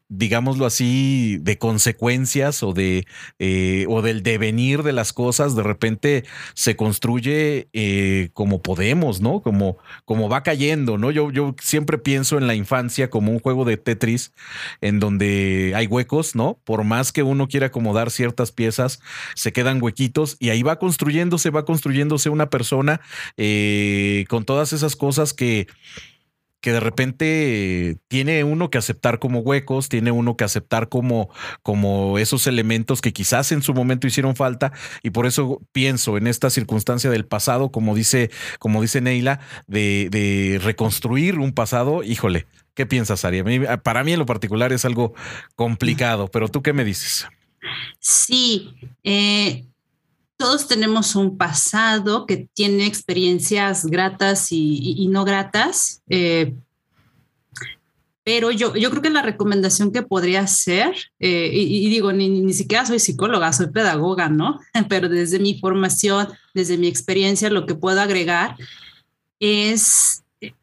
digámoslo 0.10 0.66
así, 0.66 1.38
de 1.42 1.58
consecuencias 1.58 2.62
o 2.64 2.74
de 2.74 3.06
eh, 3.40 3.86
o 3.90 4.02
del 4.02 4.24
devenir 4.24 4.84
de 4.84 4.94
las 4.94 5.14
cosas, 5.14 5.56
de 5.56 5.64
repente 5.64 6.26
se 6.54 6.76
construye 6.76 7.70
eh, 7.74 8.30
como 8.34 8.62
podemos, 8.62 9.22
¿no? 9.22 9.42
Como, 9.42 9.78
como 10.06 10.30
va 10.30 10.44
cayendo, 10.44 10.98
¿no? 10.98 11.12
Yo, 11.12 11.32
yo 11.32 11.56
siempre 11.62 11.98
pienso 11.98 12.38
en 12.38 12.48
la 12.48 12.56
infancia 12.56 13.10
como 13.10 13.32
un 13.32 13.40
juego 13.40 13.66
de 13.66 13.78
Tetris 13.78 14.32
en 14.82 15.00
donde 15.00 15.74
hay 15.76 15.88
huecos, 15.88 16.36
¿no? 16.36 16.60
Por 16.64 16.84
más 16.84 17.12
que 17.12 17.24
uno 17.24 17.48
quiera 17.48 17.68
acomodar 17.68 18.12
ciertas 18.12 18.52
piezas, 18.52 19.00
se 19.36 19.54
quedan 19.54 19.82
huequitos 19.82 20.38
y 20.40 20.50
ahí 20.50 20.64
va 20.64 20.78
construyéndose, 20.78 21.50
va 21.50 21.66
construyéndose 21.66 22.30
una 22.30 22.50
persona 22.50 23.02
eh, 23.38 24.26
con 24.30 24.46
todas 24.46 24.74
esas 24.74 24.96
cosas 24.96 25.34
que 25.34 25.68
que 26.66 26.72
de 26.72 26.80
repente 26.80 27.98
tiene 28.08 28.44
uno 28.44 28.72
que 28.72 28.80
aceptar 28.80 29.20
como 29.20 29.42
huecos, 29.42 29.88
tiene 29.88 30.10
uno 30.10 30.36
que 30.36 30.46
aceptar 30.46 30.90
como, 30.90 31.30
como 31.62 32.18
esos 32.18 32.48
elementos 32.48 33.02
que 33.02 33.14
quizás 33.14 33.52
en 33.52 33.62
su 33.62 33.76
momento 33.76 34.08
hicieron 34.08 34.36
falta 34.36 34.74
y 35.04 35.12
por 35.12 35.28
eso 35.28 35.62
pienso 35.74 36.18
en 36.18 36.26
esta 36.26 36.50
circunstancia 36.50 37.12
del 37.12 37.28
pasado, 37.28 37.70
como 37.70 37.94
dice, 37.94 38.32
como 38.58 38.82
dice 38.82 39.00
Neila, 39.00 39.42
de, 39.68 40.60
reconstruir 40.64 41.38
un 41.38 41.52
pasado, 41.52 42.02
híjole, 42.02 42.48
¿qué 42.74 42.88
piensas, 42.88 43.26
Ari? 43.26 43.44
Para 43.84 44.04
mí 44.04 44.14
en 44.14 44.20
lo 44.20 44.26
particular 44.26 44.74
es 44.74 44.86
algo 44.86 45.14
complicado, 45.56 46.32
pero 46.32 46.48
tú 46.48 46.64
qué 46.64 46.74
me 46.74 46.84
dices? 46.84 47.28
Sí, 48.00 48.74
eh, 49.04 49.66
todos 50.38 50.68
tenemos 50.68 51.16
un 51.16 51.38
pasado 51.38 52.26
que 52.26 52.50
tiene 52.54 52.86
experiencias 52.86 53.86
gratas 53.86 54.48
y, 54.52 55.08
no 55.10 55.24
gratas, 55.24 56.02
eh, 56.10 56.54
pero 58.24 58.50
yo, 58.50 58.76
yo 58.76 58.90
creo 58.90 59.04
que 59.04 59.12
la 59.12 59.22
recomendación 59.22 59.92
que 59.92 60.02
podría 60.02 60.42
hacer, 60.42 60.96
eh, 61.20 61.52
y, 61.54 61.88
digo, 61.90 62.12
ni, 62.12 62.28
ni, 62.28 62.54
siquiera 62.54 62.86
soy 62.86 63.00
psicóloga, 63.00 63.54
soy 63.54 63.68
pedagoga, 63.68 64.30
¿no? 64.30 64.60
Pero 64.90 65.10
desde 65.10 65.38
mi 65.38 65.60
formación, 65.60 66.30
desde 66.56 66.80
mi 66.80 66.88
experiencia, 66.88 67.52
lo 67.52 67.68
que 67.68 67.76
puedo 67.76 68.02
agregar 68.02 68.58
es 69.40 70.24
eh, 70.42 70.54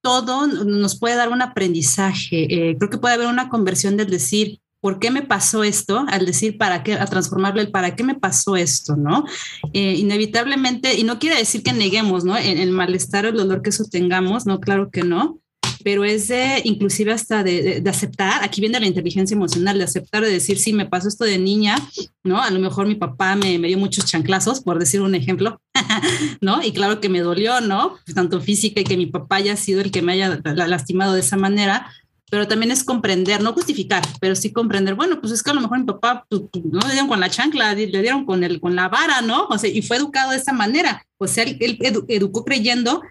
todo 0.00 0.46
nos 0.46 0.96
puede 0.96 1.16
dar 1.16 1.30
un 1.30 1.42
aprendizaje. 1.42 2.76
creo 2.78 2.90
que 2.90 2.98
puede 2.98 3.14
haber 3.14 3.26
una 3.26 3.48
conversión 3.48 3.96
del 3.96 4.08
decir, 4.08 4.60
¿por 4.86 5.00
qué 5.00 5.10
me 5.10 5.22
pasó 5.22 5.64
esto? 5.64 6.04
Al 6.06 6.26
decir, 6.26 6.58
¿para 6.58 6.84
qué? 6.84 6.92
A 6.92 7.06
transformarlo 7.06 7.60
el 7.60 7.72
¿para 7.72 7.96
qué 7.96 8.04
me 8.04 8.14
pasó 8.14 8.54
esto? 8.54 8.94
¿No? 8.94 9.24
Eh, 9.72 9.94
inevitablemente, 9.94 10.94
y 10.94 11.02
no 11.02 11.18
quiere 11.18 11.34
decir 11.34 11.64
que 11.64 11.72
neguemos, 11.72 12.24
¿no? 12.24 12.36
El, 12.36 12.70
malestar 12.70 13.24
o 13.24 13.30
el 13.30 13.36
dolor 13.36 13.62
que 13.62 13.70
eso 13.70 13.82
tengamos, 13.90 14.46
¿no? 14.46 14.60
Claro 14.60 14.92
que 14.92 15.02
no, 15.02 15.40
pero 15.82 16.04
es 16.04 16.28
de, 16.28 16.60
inclusive 16.62 17.12
hasta 17.12 17.42
de, 17.42 17.82
aceptar, 17.84 18.44
aquí 18.44 18.60
viene 18.60 18.78
la 18.78 18.86
inteligencia 18.86 19.34
emocional, 19.34 19.76
de 19.76 19.82
aceptar, 19.82 20.22
de 20.22 20.30
decir, 20.30 20.56
sí, 20.56 20.72
me 20.72 20.86
pasó 20.86 21.08
esto 21.08 21.24
de 21.24 21.38
niña, 21.38 21.74
¿no? 22.22 22.40
A 22.40 22.50
lo 22.50 22.60
mejor 22.60 22.86
mi 22.86 22.94
papá 22.94 23.34
me, 23.34 23.58
me 23.58 23.66
dio 23.66 23.78
muchos 23.78 24.06
chanclazos, 24.06 24.60
por 24.60 24.78
decir 24.78 25.00
un 25.00 25.16
ejemplo, 25.16 25.60
¿no? 26.40 26.62
Y 26.62 26.70
claro 26.70 27.00
que 27.00 27.08
me 27.08 27.22
dolió, 27.22 27.60
¿no? 27.60 27.96
Tanto 28.14 28.40
física 28.40 28.82
y 28.82 28.84
que 28.84 28.96
mi 28.96 29.06
papá 29.06 29.36
haya 29.36 29.56
sido 29.56 29.80
el 29.80 29.90
que 29.90 30.02
me 30.02 30.12
haya 30.12 30.40
lastimado 30.44 31.14
de 31.14 31.20
esa 31.22 31.36
manera, 31.36 31.90
pero 32.30 32.48
también 32.48 32.72
es 32.72 32.82
comprender, 32.82 33.42
no 33.42 33.52
justificar, 33.52 34.02
pero 34.20 34.34
sí 34.34 34.52
comprender, 34.52 34.94
bueno, 34.94 35.20
pues 35.20 35.32
es 35.32 35.42
que 35.42 35.50
a 35.50 35.54
lo 35.54 35.60
mejor 35.60 35.78
mi 35.78 35.84
papá 35.84 36.26
pues, 36.28 36.42
pues, 36.52 36.64
no 36.64 36.80
le 36.80 36.92
dieron 36.92 37.08
con 37.08 37.20
la 37.20 37.30
chancla, 37.30 37.74
le 37.74 37.86
dieron 37.86 38.24
con, 38.24 38.42
el, 38.42 38.60
con 38.60 38.74
la 38.74 38.88
vara, 38.88 39.22
¿no? 39.22 39.46
O 39.46 39.58
sea, 39.58 39.70
y 39.70 39.82
fue 39.82 39.96
educado 39.96 40.32
de 40.32 40.38
esa 40.38 40.52
manera, 40.52 41.06
o 41.18 41.26
sea, 41.26 41.44
él, 41.44 41.78
educó 42.08 42.44
creyendo 42.44 43.02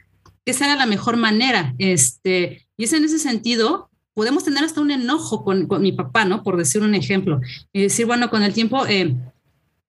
que 0.43 0.51
esa 0.51 0.65
era 0.65 0.75
la 0.75 0.85
mejor 0.85 1.17
manera, 1.17 1.73
este, 1.77 2.67
y 2.77 2.83
es 2.83 2.93
en 2.93 3.05
ese 3.05 3.19
sentido, 3.19 3.89
podemos 4.13 4.43
tener 4.43 4.63
hasta 4.63 4.81
un 4.81 4.91
enojo 4.91 5.43
con, 5.43 5.67
con 5.67 5.81
mi 5.81 5.91
papá, 5.91 6.25
¿no? 6.25 6.43
Por 6.43 6.57
decir 6.57 6.81
un 6.81 6.93
ejemplo, 6.93 7.39
y 7.71 7.83
decir, 7.83 8.05
bueno, 8.05 8.29
con 8.29 8.43
el 8.43 8.53
tiempo, 8.53 8.85
eh, 8.85 9.15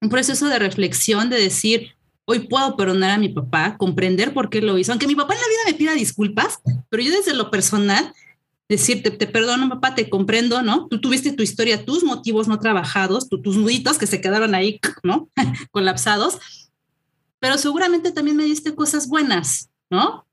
un 0.01 0.09
proceso 0.09 0.47
de 0.47 0.59
reflexión, 0.59 1.31
de 1.31 1.41
decir, 1.41 1.97
hoy 2.27 2.41
puedo 2.41 2.77
perdonar 2.77 3.11
a 3.11 3.19
mi 3.19 3.29
papá, 3.29 3.77
comprender 3.77 4.33
por 4.33 4.51
qué 4.51 4.61
lo 4.61 4.79
hizo, 4.79 4.93
aunque 4.93 5.07
mi 5.07 5.15
papá 5.15 5.35
en 5.35 5.41
la 5.41 5.49
vida 5.49 5.61
me 5.67 5.75
pida 5.75 5.95
disculpas, 5.95 6.61
pero 6.91 7.03
yo 7.03 7.11
desde 7.11 7.35
lo 7.35 7.51
personal, 7.51 8.13
decirte, 8.69 9.11
te 9.11 9.27
perdono, 9.27 9.69
papá, 9.69 9.95
te 9.95 10.09
comprendo, 10.09 10.63
¿no? 10.63 10.89
Tú 10.89 11.01
tuviste 11.01 11.33
tu 11.33 11.43
historia, 11.43 11.85
tus 11.85 12.03
motivos 12.03 12.49
no 12.49 12.59
trabajados, 12.59 13.29
tus 13.29 13.57
nuditos 13.57 13.99
que 13.99 14.07
se 14.07 14.21
quedaron 14.21 14.55
ahí, 14.55 14.81
¿no? 15.03 15.29
Colapsados, 15.71 16.39
pero 17.39 17.59
seguramente 17.59 18.11
también 18.11 18.37
me 18.37 18.45
diste 18.45 18.75
cosas 18.75 19.09
buenas, 19.09 19.71
¿no? 19.91 20.27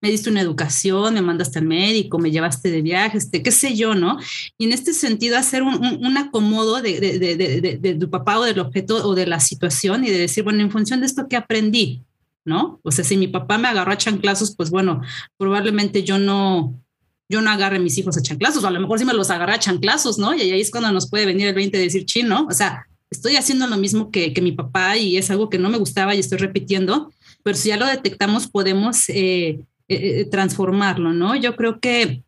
Me 0.00 0.10
diste 0.10 0.30
una 0.30 0.40
educación, 0.40 1.14
me 1.14 1.22
mandaste 1.22 1.58
al 1.58 1.66
médico, 1.66 2.18
me 2.18 2.30
llevaste 2.30 2.70
de 2.70 2.82
viaje, 2.82 3.18
este, 3.18 3.42
qué 3.42 3.50
sé 3.50 3.76
yo, 3.76 3.94
¿no? 3.94 4.18
Y 4.56 4.66
en 4.66 4.72
este 4.72 4.92
sentido, 4.92 5.36
hacer 5.36 5.62
un, 5.62 5.74
un, 5.74 6.16
acomodo 6.16 6.80
de, 6.80 7.00
de, 7.00 7.18
de, 7.18 7.78
de, 7.80 7.94
tu 7.94 8.08
papá 8.08 8.38
o 8.38 8.44
del 8.44 8.60
objeto 8.60 9.08
o 9.08 9.14
de 9.16 9.26
la 9.26 9.40
situación 9.40 10.04
y 10.04 10.10
de 10.10 10.18
decir, 10.18 10.44
bueno, 10.44 10.62
en 10.62 10.70
función 10.70 11.00
de 11.00 11.06
esto, 11.06 11.26
¿qué 11.28 11.36
aprendí? 11.36 12.02
¿No? 12.44 12.80
O 12.82 12.92
sea, 12.92 13.04
si 13.04 13.16
mi 13.16 13.26
papá 13.26 13.58
me 13.58 13.68
agarró 13.68 13.92
a 13.92 13.98
chanclazos, 13.98 14.54
pues 14.54 14.70
bueno, 14.70 15.02
probablemente 15.36 16.04
yo 16.04 16.18
no, 16.18 16.80
yo 17.28 17.40
no 17.42 17.50
agarre 17.50 17.76
a 17.76 17.80
mis 17.80 17.98
hijos 17.98 18.16
a 18.16 18.22
chanclazos, 18.22 18.64
o 18.64 18.66
a 18.66 18.70
lo 18.70 18.80
mejor 18.80 18.98
sí 18.98 19.04
me 19.04 19.12
los 19.12 19.30
agarré 19.30 19.54
a 19.54 19.58
chanclazos, 19.58 20.18
¿no? 20.18 20.34
Y 20.34 20.40
ahí 20.40 20.60
es 20.60 20.70
cuando 20.70 20.90
nos 20.92 21.10
puede 21.10 21.26
venir 21.26 21.48
el 21.48 21.54
20 21.54 21.76
de 21.76 21.84
decir, 21.84 22.06
chino, 22.06 22.46
o 22.48 22.54
sea, 22.54 22.86
estoy 23.10 23.36
haciendo 23.36 23.66
lo 23.66 23.76
mismo 23.76 24.10
que, 24.10 24.32
que, 24.32 24.42
mi 24.42 24.52
papá 24.52 24.96
y 24.96 25.16
es 25.16 25.30
algo 25.30 25.50
que 25.50 25.58
no 25.58 25.68
me 25.68 25.78
gustaba 25.78 26.14
y 26.14 26.20
estoy 26.20 26.38
repitiendo, 26.38 27.12
pero 27.42 27.56
si 27.56 27.68
ya 27.68 27.76
lo 27.76 27.86
detectamos 27.86 28.48
podemos 28.48 29.08
eh, 29.08 29.48
eh, 29.48 29.60
eh, 29.88 30.24
transformarlo, 30.30 31.12
¿no? 31.12 31.36
Yo 31.36 31.56
creo 31.56 31.80
que, 31.80 32.22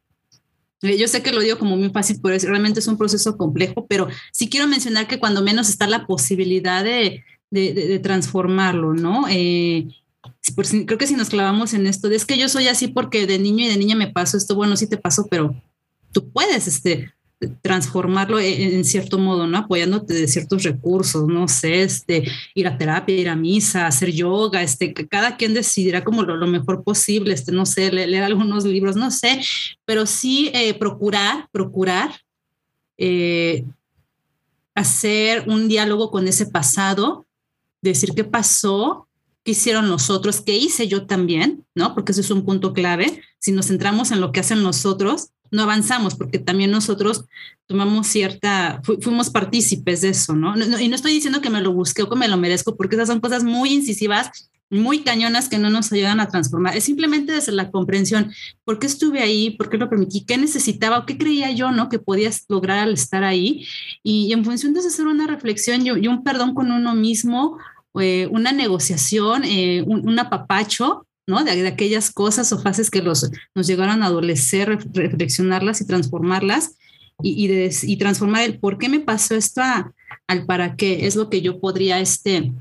yo 0.82 1.08
sé 1.08 1.22
que 1.22 1.32
lo 1.32 1.40
digo 1.40 1.58
como 1.58 1.76
muy 1.76 1.90
fácil, 1.90 2.18
pero 2.22 2.36
realmente 2.38 2.80
es 2.80 2.86
un 2.86 2.98
proceso 2.98 3.36
complejo, 3.36 3.86
pero 3.86 4.08
sí 4.32 4.48
quiero 4.48 4.66
mencionar 4.66 5.06
que 5.06 5.18
cuando 5.18 5.42
menos 5.42 5.68
está 5.68 5.86
la 5.86 6.06
posibilidad 6.06 6.84
de, 6.84 7.24
de, 7.50 7.74
de, 7.74 7.98
transformarlo, 7.98 8.94
¿no? 8.94 9.26
Creo 10.86 10.98
que 10.98 11.06
si 11.06 11.14
nos 11.14 11.30
clavamos 11.30 11.74
en 11.74 11.86
esto, 11.86 12.08
es 12.10 12.24
que 12.24 12.38
yo 12.38 12.48
soy 12.48 12.68
así 12.68 12.88
porque 12.88 13.26
de 13.26 13.38
niño 13.38 13.64
y 13.64 13.68
de 13.68 13.76
niña 13.76 13.96
me 13.96 14.08
pasó 14.08 14.36
esto, 14.36 14.54
bueno, 14.54 14.76
sí 14.76 14.86
te 14.86 14.96
pasó, 14.96 15.26
pero 15.30 15.54
tú 16.12 16.30
puedes 16.30 16.66
este, 16.66 17.12
transformarlo 17.62 18.38
en, 18.38 18.84
cierto 18.84 19.18
modo, 19.18 19.46
¿no? 19.46 19.58
Apoyándote 19.58 20.14
de 20.14 20.28
ciertos 20.28 20.62
recursos, 20.62 21.26
no 21.26 21.48
sé, 21.48 21.82
este, 21.82 22.24
ir 22.54 22.66
a 22.66 22.76
terapia, 22.76 23.16
ir 23.16 23.28
a 23.28 23.36
misa, 23.36 23.86
hacer 23.86 24.10
yoga, 24.10 24.62
este, 24.62 24.92
que 24.92 25.08
cada 25.08 25.36
quien 25.36 25.54
decidirá 25.54 26.04
como 26.04 26.22
lo, 26.22 26.46
mejor 26.46 26.84
posible, 26.84 27.32
este, 27.32 27.52
no 27.52 27.64
sé, 27.64 27.90
leer, 27.92 28.22
algunos 28.22 28.64
libros, 28.64 28.96
no 28.96 29.10
sé, 29.10 29.40
pero 29.84 30.04
sí 30.04 30.50
eh, 30.52 30.74
procurar, 30.74 31.48
procurar 31.50 32.10
eh, 32.98 33.64
hacer 34.74 35.44
un 35.48 35.68
diálogo 35.68 36.10
con 36.10 36.28
ese 36.28 36.46
pasado, 36.46 37.26
decir 37.80 38.10
qué 38.14 38.24
pasó, 38.24 39.08
qué 39.44 39.52
hicieron 39.52 39.88
nosotros, 39.88 40.40
qué 40.40 40.56
hice 40.56 40.88
yo 40.88 41.06
también, 41.06 41.64
¿no? 41.74 41.94
Porque 41.94 42.12
ese 42.12 42.20
es 42.20 42.30
un 42.30 42.44
punto 42.44 42.72
clave. 42.72 43.22
Si 43.38 43.52
nos 43.52 43.68
centramos 43.68 44.10
en 44.10 44.20
lo 44.20 44.32
que 44.32 44.40
hacen 44.40 44.62
nosotros, 44.62 45.30
no 45.50 45.62
avanzamos 45.62 46.14
porque 46.14 46.38
también 46.38 46.70
nosotros 46.70 47.24
tomamos 47.66 48.06
cierta, 48.06 48.80
fuimos 49.00 49.30
partícipes 49.30 50.00
de 50.02 50.10
eso, 50.10 50.34
¿no? 50.34 50.54
Y 50.80 50.88
no 50.88 50.94
estoy 50.94 51.12
diciendo 51.12 51.40
que 51.40 51.50
me 51.50 51.60
lo 51.60 51.72
busque 51.72 52.02
o 52.02 52.08
que 52.08 52.16
me 52.16 52.28
lo 52.28 52.36
merezco, 52.36 52.76
porque 52.76 52.96
esas 52.96 53.08
son 53.08 53.20
cosas 53.20 53.44
muy 53.44 53.72
incisivas, 53.72 54.50
muy 54.70 55.00
cañonas 55.00 55.48
que 55.48 55.58
no 55.58 55.68
nos 55.68 55.92
ayudan 55.92 56.20
a 56.20 56.28
transformar. 56.28 56.76
Es 56.76 56.84
simplemente 56.84 57.32
desde 57.32 57.50
la 57.52 57.70
comprensión, 57.72 58.32
¿por 58.64 58.78
qué 58.78 58.86
estuve 58.86 59.20
ahí? 59.20 59.50
¿Por 59.50 59.68
qué 59.68 59.78
lo 59.78 59.90
permití? 59.90 60.24
¿Qué 60.24 60.38
necesitaba 60.38 60.98
o 60.98 61.06
qué 61.06 61.18
creía 61.18 61.50
yo, 61.50 61.72
¿no? 61.72 61.88
Que 61.88 61.98
podías 61.98 62.44
lograr 62.48 62.78
al 62.78 62.92
estar 62.92 63.24
ahí. 63.24 63.66
Y, 64.04 64.32
en 64.32 64.44
función 64.44 64.72
de 64.72 64.80
eso 64.80 64.88
hacer 64.88 65.08
una 65.08 65.26
reflexión 65.26 65.84
y 65.84 66.06
un 66.06 66.22
perdón 66.22 66.54
con 66.54 66.70
uno 66.70 66.94
mismo, 66.94 67.58
eh, 67.98 68.28
una 68.30 68.52
negociación, 68.52 69.42
eh, 69.44 69.82
un, 69.86 70.18
apapacho, 70.18 71.06
¿no? 71.26 71.42
De, 71.44 71.66
aquellas 71.66 72.10
cosas 72.12 72.52
o 72.52 72.60
fases 72.60 72.90
que 72.90 73.02
los, 73.02 73.30
nos 73.54 73.66
llegaron 73.66 74.02
a 74.02 74.06
adolecer, 74.06 74.78
reflexionarlas 74.92 75.80
y 75.80 75.86
transformarlas 75.86 76.76
y, 77.22 77.50
y, 77.82 77.96
transformar 77.96 78.42
el 78.44 78.58
por 78.58 78.78
qué 78.78 78.88
me 78.88 79.00
pasó 79.00 79.34
esto 79.34 79.62
al 80.26 80.46
para 80.46 80.76
qué, 80.76 81.06
es 81.06 81.16
lo 81.16 81.28
que 81.28 81.42
yo 81.42 81.60
podría 81.60 82.00
este, 82.00 82.52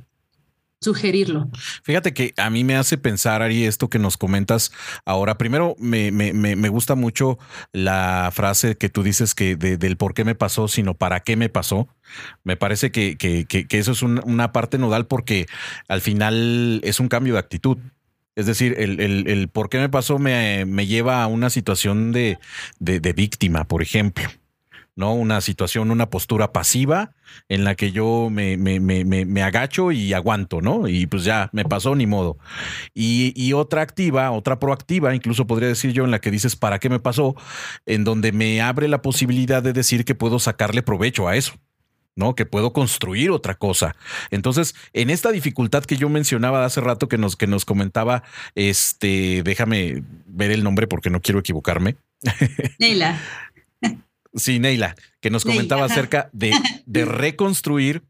sugerirlo. 0.82 1.49
Fíjate 1.84 2.13
que 2.13 2.34
a 2.38 2.49
mí 2.49 2.63
me 2.63 2.75
hace 2.75 2.97
pensar, 2.97 3.41
Ari, 3.41 3.65
esto 3.65 3.89
que 3.89 3.99
nos 3.99 4.17
comentas 4.17 4.71
ahora. 5.05 5.38
Primero, 5.38 5.75
me, 5.80 6.11
me, 6.11 6.34
me 6.34 6.69
gusta 6.69 6.95
mucho 6.95 7.38
la 7.73 8.32
frase 8.34 8.77
que 8.77 8.89
tú 8.89 9.03
dices 9.03 9.36
que 9.36 9.55
del 9.55 9.97
por 9.97 10.13
qué 10.13 10.23
me 10.23 10.36
pasó, 10.36 10.67
sino 10.67 10.93
para 10.93 11.19
qué 11.21 11.36
me 11.36 11.49
pasó. 11.49 11.88
Me 12.43 12.55
parece 12.55 12.91
que, 12.91 13.17
que, 13.17 13.45
que, 13.45 13.67
eso 13.77 13.91
es 13.91 14.01
una 14.01 14.51
parte 14.51 14.77
nodal 14.77 15.07
porque 15.07 15.47
al 15.88 16.01
final 16.01 16.82
es 16.84 16.99
un 16.99 17.09
cambio 17.09 17.34
de 17.34 17.39
actitud. 17.39 17.77
Es 18.36 18.45
decir, 18.45 18.75
el, 18.77 19.01
el, 19.01 19.27
el 19.27 19.49
por 19.49 19.69
qué 19.69 19.80
me 19.80 19.89
pasó 19.89 20.17
me, 20.17 20.65
me 20.65 20.88
lleva 20.88 21.23
a 21.23 21.27
una 21.27 21.49
situación 21.49 22.13
de, 22.13 22.39
de, 22.80 23.01
de 23.01 23.13
víctima, 23.13 23.67
por 23.67 23.82
ejemplo. 23.82 24.30
¿No? 24.99 25.13
Una 25.13 25.39
situación, 25.39 25.91
una 25.91 26.09
postura 26.09 26.51
pasiva 26.51 27.15
en 27.47 27.63
la 27.63 27.75
que 27.75 27.93
yo 27.93 28.27
me, 28.29 28.57
me, 28.57 28.81
me, 28.81 29.05
me 29.05 29.43
agacho 29.43 29.93
y 29.93 30.11
aguanto, 30.11 30.59
¿no? 30.59 30.89
Y 30.89 31.05
pues 31.07 31.23
ya, 31.23 31.49
me 31.53 31.63
pasó 31.63 31.95
ni 31.95 32.05
modo. 32.05 32.37
Y, 32.93 33.31
y, 33.33 33.53
otra 33.53 33.81
activa, 33.81 34.29
otra 34.31 34.59
proactiva, 34.59 35.15
incluso 35.15 35.47
podría 35.47 35.69
decir 35.69 35.93
yo, 35.93 36.03
en 36.03 36.11
la 36.11 36.19
que 36.19 36.31
dices, 36.31 36.57
¿para 36.57 36.79
qué 36.79 36.89
me 36.89 36.99
pasó? 36.99 37.33
En 37.85 38.03
donde 38.03 38.33
me 38.33 38.61
abre 38.61 38.89
la 38.89 39.01
posibilidad 39.01 39.63
de 39.63 39.71
decir 39.71 40.03
que 40.03 40.15
puedo 40.15 40.37
sacarle 40.37 40.83
provecho 40.83 41.29
a 41.29 41.37
eso. 41.37 41.53
¿no? 42.15 42.35
Que 42.35 42.45
puedo 42.45 42.73
construir 42.73 43.31
otra 43.31 43.55
cosa. 43.55 43.95
Entonces, 44.29 44.75
en 44.91 45.09
esta 45.09 45.31
dificultad 45.31 45.85
que 45.85 45.95
yo 45.95 46.09
mencionaba 46.09 46.65
hace 46.65 46.81
rato 46.81 47.07
que 47.07 47.17
nos, 47.17 47.37
que 47.37 47.47
nos 47.47 47.63
comentaba, 47.63 48.23
este, 48.55 49.43
déjame 49.43 50.03
ver 50.25 50.51
el 50.51 50.65
nombre 50.65 50.87
porque 50.87 51.09
no 51.09 51.21
quiero 51.21 51.39
equivocarme. 51.39 51.95
Neila. 52.79 53.17
Sí, 54.34 54.59
Neila, 54.59 54.95
que 55.21 55.30
nos 55.30 55.43
comentaba 55.43 55.86
acerca 55.86 56.30
de, 56.34 56.51
de 56.86 57.05
reconstruir 57.05 58.03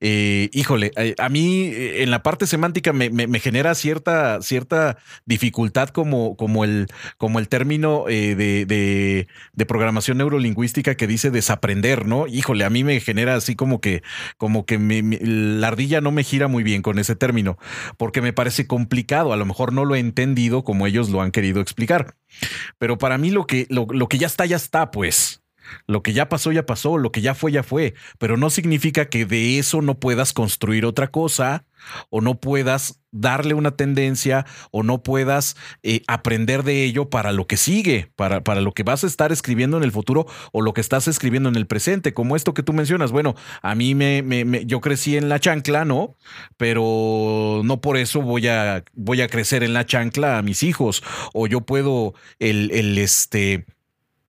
eh, 0.00 0.48
híjole, 0.52 0.90
eh, 0.96 1.14
a 1.18 1.28
mí 1.28 1.64
eh, 1.66 2.02
en 2.02 2.10
la 2.10 2.22
parte 2.22 2.46
semántica 2.46 2.92
me, 2.94 3.10
genera 3.40 3.74
cierta, 3.74 4.40
cierta 4.40 4.96
dificultad 5.26 5.90
como, 5.90 6.36
como, 6.36 6.64
el, 6.64 6.86
como 7.18 7.38
el 7.38 7.48
término 7.48 8.04
de, 8.06 9.26
programación 9.68 10.18
neurolingüística 10.18 10.94
que 10.94 11.06
dice 11.06 11.30
desaprender, 11.30 12.06
¿no? 12.06 12.26
Híjole, 12.26 12.64
a 12.64 12.70
mí 12.70 12.84
me 12.84 13.00
genera 13.00 13.34
así 13.34 13.54
como 13.54 13.80
que, 13.80 14.02
como 14.38 14.64
que 14.64 14.78
la 14.78 15.68
ardilla 15.68 16.00
no 16.00 16.10
me 16.10 16.24
gira 16.24 16.48
muy 16.48 16.62
bien 16.62 16.82
con 16.82 16.98
ese 16.98 17.16
término, 17.16 17.58
porque 17.98 18.22
me 18.22 18.32
parece 18.32 18.66
complicado, 18.66 19.32
a 19.32 19.36
lo 19.36 19.44
mejor 19.44 19.72
no 19.72 19.84
lo 19.84 19.94
he 19.94 19.98
entendido 19.98 20.64
como 20.64 20.86
ellos 20.86 21.10
lo 21.10 21.20
han 21.20 21.32
querido 21.32 21.60
explicar. 21.60 22.16
Pero 22.78 22.96
para 22.98 23.18
mí 23.18 23.30
lo 23.30 23.46
que, 23.46 23.66
lo, 23.68 23.86
lo 23.90 24.08
que 24.08 24.18
ya 24.18 24.26
está, 24.26 24.46
ya 24.46 24.56
está, 24.56 24.90
pues. 24.90 25.42
Lo 25.86 26.02
que 26.02 26.12
ya 26.12 26.28
pasó, 26.28 26.52
ya 26.52 26.66
pasó, 26.66 26.98
lo 26.98 27.12
que 27.12 27.20
ya 27.20 27.34
fue, 27.34 27.52
ya 27.52 27.62
fue, 27.62 27.94
pero 28.18 28.36
no 28.36 28.50
significa 28.50 29.08
que 29.08 29.26
de 29.26 29.58
eso 29.58 29.82
no 29.82 29.98
puedas 29.98 30.32
construir 30.32 30.84
otra 30.84 31.08
cosa 31.08 31.64
o 32.10 32.20
no 32.20 32.40
puedas 32.40 33.00
darle 33.12 33.54
una 33.54 33.76
tendencia 33.76 34.44
o 34.70 34.82
no 34.82 35.02
puedas 35.02 35.56
eh, 35.82 36.02
aprender 36.06 36.64
de 36.64 36.84
ello 36.84 37.08
para 37.08 37.32
lo 37.32 37.46
que 37.46 37.56
sigue, 37.56 38.10
para, 38.16 38.42
para 38.42 38.60
lo 38.60 38.72
que 38.72 38.82
vas 38.82 39.04
a 39.04 39.06
estar 39.06 39.32
escribiendo 39.32 39.76
en 39.76 39.84
el 39.84 39.92
futuro 39.92 40.26
o 40.52 40.62
lo 40.62 40.74
que 40.74 40.80
estás 40.80 41.08
escribiendo 41.08 41.48
en 41.48 41.56
el 41.56 41.66
presente, 41.66 42.12
como 42.12 42.36
esto 42.36 42.54
que 42.54 42.62
tú 42.62 42.72
mencionas. 42.72 43.12
Bueno, 43.12 43.34
a 43.62 43.74
mí 43.74 43.94
me, 43.94 44.22
me, 44.22 44.66
yo 44.66 44.80
crecí 44.80 45.16
en 45.16 45.28
la 45.28 45.40
chancla, 45.40 45.84
¿no? 45.84 46.16
Pero 46.56 47.62
no 47.64 47.80
por 47.80 47.96
eso 47.96 48.20
voy 48.20 48.48
a, 48.48 48.84
voy 48.94 49.22
a 49.22 49.28
crecer 49.28 49.62
en 49.62 49.72
la 49.72 49.86
chancla 49.86 50.38
a 50.38 50.42
mis 50.42 50.62
hijos 50.62 51.02
o 51.32 51.46
yo 51.46 51.62
puedo 51.62 52.14
el, 52.38 52.70
el 52.72 52.98
este 52.98 53.64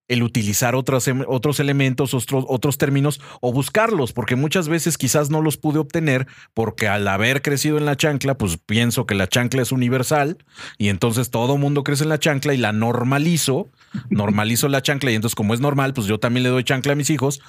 el 0.08 0.24
utilizar 0.24 0.76
otros, 0.76 1.08
em, 1.08 1.24
otros 1.28 1.60
elementos, 1.60 2.14
otros, 2.14 2.46
otros 2.48 2.78
términos 2.78 3.20
o 3.42 3.52
buscarlos, 3.52 4.14
porque 4.14 4.36
muchas 4.36 4.70
veces 4.70 4.98
quizás 4.98 5.30
no 5.30 5.42
los 5.42 5.58
pude 5.58 5.80
obtener 5.80 6.28
porque 6.54 6.88
al 6.88 7.08
haber 7.08 7.42
crecido 7.42 7.78
en 7.78 7.86
la 7.86 7.98
chancla, 7.98 8.38
pues 8.38 8.58
pienso 8.58 9.06
que 9.06 9.16
la 9.16 9.28
chancla 9.28 9.62
es 9.62 9.72
universal 9.72 10.38
y 10.78 10.90
entonces 10.90 11.30
todo 11.30 11.58
mundo 11.58 11.84
crece 11.84 12.04
en 12.04 12.10
la 12.10 12.20
chancla 12.20 12.54
y 12.54 12.58
la 12.58 12.72
normalizo, 12.72 13.70
normalizo 14.10 14.68
la 14.68 14.82
chancla 14.82 15.12
y 15.12 15.16
entonces 15.16 15.36
como 15.36 15.54
es 15.54 15.60
normal, 15.60 15.94
pues 15.94 16.08
yo 16.08 16.20
también 16.20 16.44
le 16.44 16.50
doy 16.50 16.64
chancla 16.64 16.94
a 16.94 16.96
mis 16.96 17.10
hijos 17.10 17.42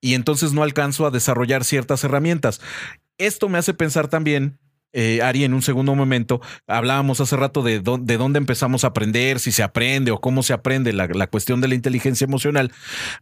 y 0.00 0.14
entonces 0.14 0.52
no 0.52 0.62
alcanzo 0.62 1.06
a 1.06 1.10
desarrollar 1.10 1.64
ciertas 1.64 2.04
herramientas. 2.04 2.60
Esto 3.18 3.48
me 3.48 3.58
hace 3.58 3.74
pensar 3.74 4.08
también 4.08 4.58
eh, 4.92 5.20
Ari, 5.22 5.44
en 5.44 5.54
un 5.54 5.62
segundo 5.62 5.94
momento, 5.94 6.40
hablábamos 6.66 7.20
hace 7.20 7.36
rato 7.36 7.62
de, 7.62 7.80
de, 7.80 8.16
dónde 8.16 8.38
empezamos 8.38 8.84
a 8.84 8.88
aprender, 8.88 9.40
si 9.40 9.52
se 9.52 9.62
aprende 9.62 10.10
o 10.10 10.20
cómo 10.20 10.42
se 10.42 10.52
aprende 10.52 10.92
la, 10.92 11.06
la, 11.06 11.26
cuestión 11.26 11.60
de 11.60 11.68
la 11.68 11.74
inteligencia 11.74 12.24
emocional, 12.24 12.72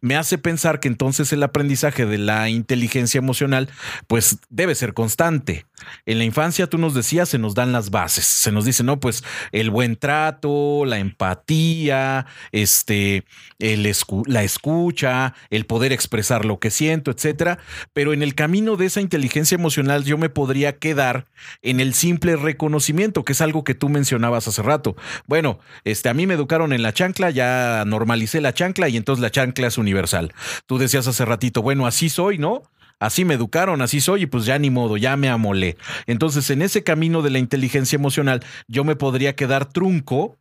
me 0.00 0.16
hace 0.16 0.38
pensar 0.38 0.80
que 0.80 0.88
entonces 0.88 1.32
el 1.32 1.42
aprendizaje 1.42 2.06
de 2.06 2.18
la 2.18 2.48
inteligencia 2.48 3.18
emocional, 3.18 3.68
pues 4.06 4.38
debe 4.50 4.74
ser 4.74 4.94
constante. 4.94 5.66
En 6.06 6.18
la 6.18 6.24
infancia, 6.24 6.66
tú 6.66 6.78
nos 6.78 6.94
decías, 6.94 7.28
se 7.28 7.38
nos 7.38 7.54
dan 7.54 7.72
las 7.72 7.90
bases, 7.90 8.24
se 8.24 8.52
nos 8.52 8.64
dice, 8.64 8.84
no, 8.84 9.00
pues 9.00 9.24
el 9.52 9.70
buen 9.70 9.96
trato, 9.96 10.84
la 10.84 10.98
empatía, 10.98 12.26
este, 12.52 13.24
el 13.58 13.84
la 14.26 14.42
escucha, 14.42 15.34
el 15.50 15.66
poder 15.66 15.92
expresar 15.92 16.44
lo 16.44 16.58
que 16.58 16.70
siento, 16.70 17.10
etcétera. 17.10 17.58
Pero 17.92 18.12
en 18.12 18.22
el 18.22 18.34
camino 18.34 18.76
de 18.76 18.86
esa 18.86 19.00
inteligencia 19.00 19.56
emocional, 19.56 20.04
yo 20.04 20.18
me 20.18 20.28
podría 20.28 20.76
quedar 20.78 21.26
en 21.64 21.80
el 21.80 21.94
simple 21.94 22.36
reconocimiento, 22.36 23.24
que 23.24 23.32
es 23.32 23.40
algo 23.40 23.64
que 23.64 23.74
tú 23.74 23.88
mencionabas 23.88 24.46
hace 24.46 24.62
rato. 24.62 24.96
Bueno, 25.26 25.58
este, 25.82 26.10
a 26.10 26.14
mí 26.14 26.26
me 26.26 26.34
educaron 26.34 26.72
en 26.72 26.82
la 26.82 26.92
chancla, 26.92 27.30
ya 27.30 27.84
normalicé 27.86 28.40
la 28.40 28.52
chancla 28.52 28.88
y 28.88 28.96
entonces 28.96 29.22
la 29.22 29.30
chancla 29.30 29.66
es 29.66 29.78
universal. 29.78 30.32
Tú 30.66 30.78
decías 30.78 31.08
hace 31.08 31.24
ratito, 31.24 31.62
bueno, 31.62 31.86
así 31.86 32.10
soy, 32.10 32.38
¿no? 32.38 32.62
Así 33.00 33.24
me 33.24 33.34
educaron, 33.34 33.82
así 33.82 34.00
soy 34.00 34.22
y 34.22 34.26
pues 34.26 34.44
ya 34.44 34.58
ni 34.58 34.70
modo, 34.70 34.96
ya 34.98 35.16
me 35.16 35.28
amolé. 35.28 35.76
Entonces, 36.06 36.48
en 36.50 36.62
ese 36.62 36.84
camino 36.84 37.22
de 37.22 37.30
la 37.30 37.38
inteligencia 37.38 37.96
emocional, 37.96 38.44
yo 38.68 38.84
me 38.84 38.94
podría 38.94 39.34
quedar 39.34 39.66
trunco 39.66 40.38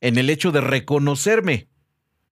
en 0.00 0.18
el 0.18 0.28
hecho 0.28 0.52
de 0.52 0.60
reconocerme, 0.60 1.68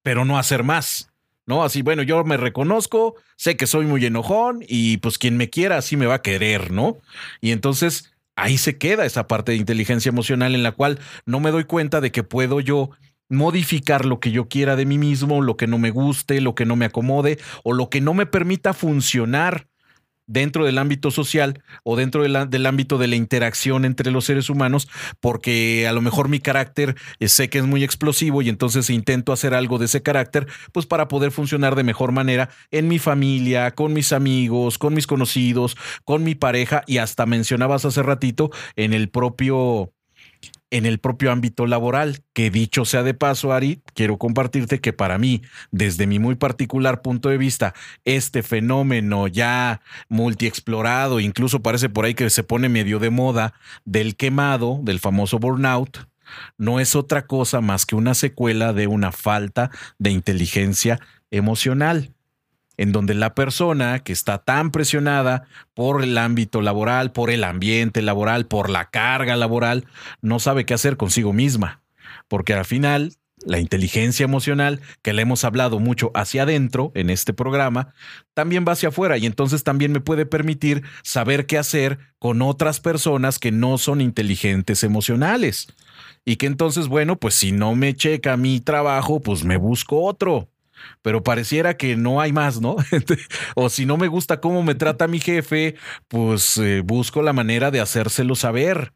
pero 0.03 0.25
no 0.25 0.39
hacer 0.39 0.65
más. 0.65 1.11
¿no? 1.47 1.63
Así, 1.63 1.83
bueno, 1.83 2.03
yo 2.03 2.25
me 2.25 2.37
reconozco, 2.37 3.17
sé 3.37 3.57
que 3.57 3.67
soy 3.67 3.85
muy 3.85 4.05
enojón 4.05 4.65
y 4.67 4.97
pues 4.99 5.19
quien 5.19 5.37
me 5.37 5.51
quiera 5.51 5.77
así 5.77 5.97
me 5.97 6.07
va 6.07 6.15
a 6.15 6.23
querer, 6.23 6.71
¿no? 6.71 6.99
Y 7.41 7.51
entonces 7.53 8.14
ahí 8.37 8.59
se 8.59 8.79
queda 8.79 9.07
esa 9.07 9.27
parte 9.27 9.53
de 9.53 9.59
inteligencia 9.59 10.09
emocional 10.09 10.55
en 10.55 10.63
la 10.63 10.73
cual 10.73 10.99
no 11.27 11.41
me 11.41 11.51
doy 11.51 11.65
cuenta 11.65 12.01
de 12.01 12.13
que 12.13 12.23
puedo 12.23 12.61
yo 12.61 12.91
modificar 13.29 14.05
lo 14.05 14.21
que 14.21 14.31
yo 14.31 14.49
quiera 14.49 14.77
de 14.77 14.87
mí 14.87 14.99
mismo, 14.99 15.41
lo 15.41 15.57
que 15.57 15.67
no 15.67 15.79
me 15.79 15.91
guste, 15.91 16.41
lo 16.41 16.55
que 16.55 16.67
no 16.67 16.77
me 16.77 16.87
acomode 16.87 17.39
o 17.63 17.73
lo 17.73 17.89
que 17.89 18.01
no 18.01 18.15
me 18.15 18.27
permita 18.27 18.75
funcionar 18.75 19.69
dentro 20.27 20.65
del 20.65 20.79
ámbito 20.79 21.11
social 21.11 21.63
o 21.83 21.97
dentro 21.97 22.23
del 22.23 22.67
ámbito 22.67 22.99
de 22.99 23.09
la 23.09 23.17
interacción 23.17 23.85
entre 23.85 24.11
los 24.11 24.25
seres 24.25 24.51
humanos, 24.51 24.89
porque 25.21 25.87
a 25.89 25.93
lo 25.93 26.01
mejor 26.01 26.29
mi 26.29 26.41
carácter 26.41 26.95
eh, 27.19 27.29
sé 27.29 27.49
que 27.49 27.59
es 27.59 27.65
muy 27.65 27.85
explosivo 27.85 28.43
y 28.43 28.49
entonces 28.49 28.91
intento 28.91 29.33
hacer 29.33 29.55
algo 29.55 29.79
de 29.79 29.87
ese 29.87 30.03
carácter, 30.03 30.47
pues 30.73 30.87
para 30.87 31.09
poder 31.09 31.31
funcionar 31.31 31.75
de 31.75 31.85
mejor 31.85 32.13
manera 32.13 32.51
en 32.71 32.89
mi 32.89 32.99
familia, 32.99 33.71
con 33.73 33.93
mis 33.93 34.13
amigos, 34.13 34.79
con 34.79 34.95
mis 34.95 35.07
conocidos, 35.07 35.77
con 36.05 36.25
mi 36.25 36.35
pareja 36.35 36.83
y 36.87 36.99
hasta 36.99 37.27
mencionabas 37.27 37.85
hace 37.85 38.03
ratito 38.03 38.51
en 38.77 38.93
el 38.93 39.09
propio 39.09 39.93
en 40.75 40.87
el 40.87 40.99
propio 40.99 41.31
ámbito 41.31 41.69
laboral, 41.69 42.25
que 42.33 42.51
dicho 42.51 42.85
sea 42.85 43.05
de 43.05 43.15
paso, 43.15 43.53
Ari, 43.53 43.81
quiero 43.95 44.19
compartirte 44.19 44.81
que 44.81 44.93
para 44.93 45.19
mí, 45.19 45.41
desde 45.71 46.09
mi 46.09 46.19
muy 46.19 46.35
particular 46.35 47.01
punto 47.01 47.29
de 47.29 47.39
vista, 47.39 47.75
este 48.05 48.43
fenómeno 48.43 49.29
ya 49.29 49.83
multiexplorado, 50.09 51.21
incluso 51.21 51.63
parece 51.63 51.91
por 51.91 52.07
ahí 52.07 52.15
que 52.15 52.29
se 52.29 52.43
pone 52.43 52.69
medio 52.69 52.99
de 52.99 53.11
moda, 53.11 53.55
del 53.85 54.17
quemado, 54.17 54.81
del 54.83 54.99
famoso 54.99 55.39
burnout, 55.39 56.09
no 56.59 56.81
es 56.81 56.97
otra 56.97 57.29
cosa 57.29 57.61
más 57.61 57.87
que 57.87 57.95
una 57.95 58.15
secuela 58.15 58.73
de 58.73 58.89
una 58.89 59.13
falta 59.13 59.71
de 60.01 60.11
inteligencia 60.11 60.99
emocional 61.31 62.11
en 62.77 62.93
donde 62.93 63.15
la 63.15 63.35
persona 63.35 64.01
que 64.01 64.13
está 64.13 64.39
tan 64.39 64.71
presionada 64.71 65.45
por 65.75 66.03
el 66.03 66.19
ámbito 66.19 66.61
laboral, 66.61 67.13
por 67.13 67.31
el 67.31 67.45
ambiente 67.45 68.03
laboral, 68.03 68.47
por 68.47 68.71
la 68.71 68.91
carga 68.91 69.37
laboral, 69.37 69.87
no 70.23 70.39
sabe 70.39 70.67
qué 70.67 70.75
hacer 70.75 70.97
consigo 70.97 71.33
misma. 71.33 71.83
Porque 72.29 72.55
al 72.55 72.65
final, 72.65 73.13
la 73.45 73.59
inteligencia 73.59 74.25
emocional, 74.25 74.81
que 75.03 75.13
le 75.13 75.23
hemos 75.23 75.45
hablado 75.45 75.79
mucho 75.79 76.11
hacia 76.15 76.43
adentro 76.43 76.91
en 76.95 77.11
este 77.11 77.33
programa, 77.33 77.95
también 78.33 78.65
va 78.67 78.73
hacia 78.73 78.89
afuera 78.89 79.19
y 79.19 79.27
entonces 79.27 79.63
también 79.63 79.93
me 79.93 80.01
puede 80.01 80.27
permitir 80.27 80.83
saber 81.03 81.47
qué 81.47 81.59
hacer 81.59 81.99
con 82.19 82.43
otras 82.43 82.81
personas 82.81 83.39
que 83.39 83.53
no 83.53 83.79
son 83.79 84.01
inteligentes 84.01 84.83
emocionales. 84.83 85.69
Y 86.25 86.37
que 86.37 86.47
entonces, 86.47 86.89
bueno, 86.89 87.17
pues 87.17 87.35
si 87.35 87.53
no 87.53 87.75
me 87.75 87.95
checa 87.95 88.37
mi 88.37 88.61
trabajo, 88.61 89.21
pues 89.21 89.45
me 89.45 89.59
busco 89.59 90.03
otro 90.03 90.49
pero 91.03 91.23
pareciera 91.23 91.77
que 91.77 91.97
no 91.97 92.21
hay 92.21 92.33
más, 92.33 92.61
¿no? 92.61 92.77
o 93.55 93.69
si 93.69 93.87
no 93.87 93.97
me 93.97 94.09
gusta 94.09 94.41
cómo 94.41 94.63
me 94.63 94.75
trata 94.75 95.09
mi 95.09 95.21
jefe, 95.21 95.75
pues 96.09 96.57
eh, 96.59 96.83
busco 96.85 97.23
la 97.23 97.33
manera 97.33 97.71
de 97.71 97.81
hacérselo 97.81 98.35
saber 98.35 98.93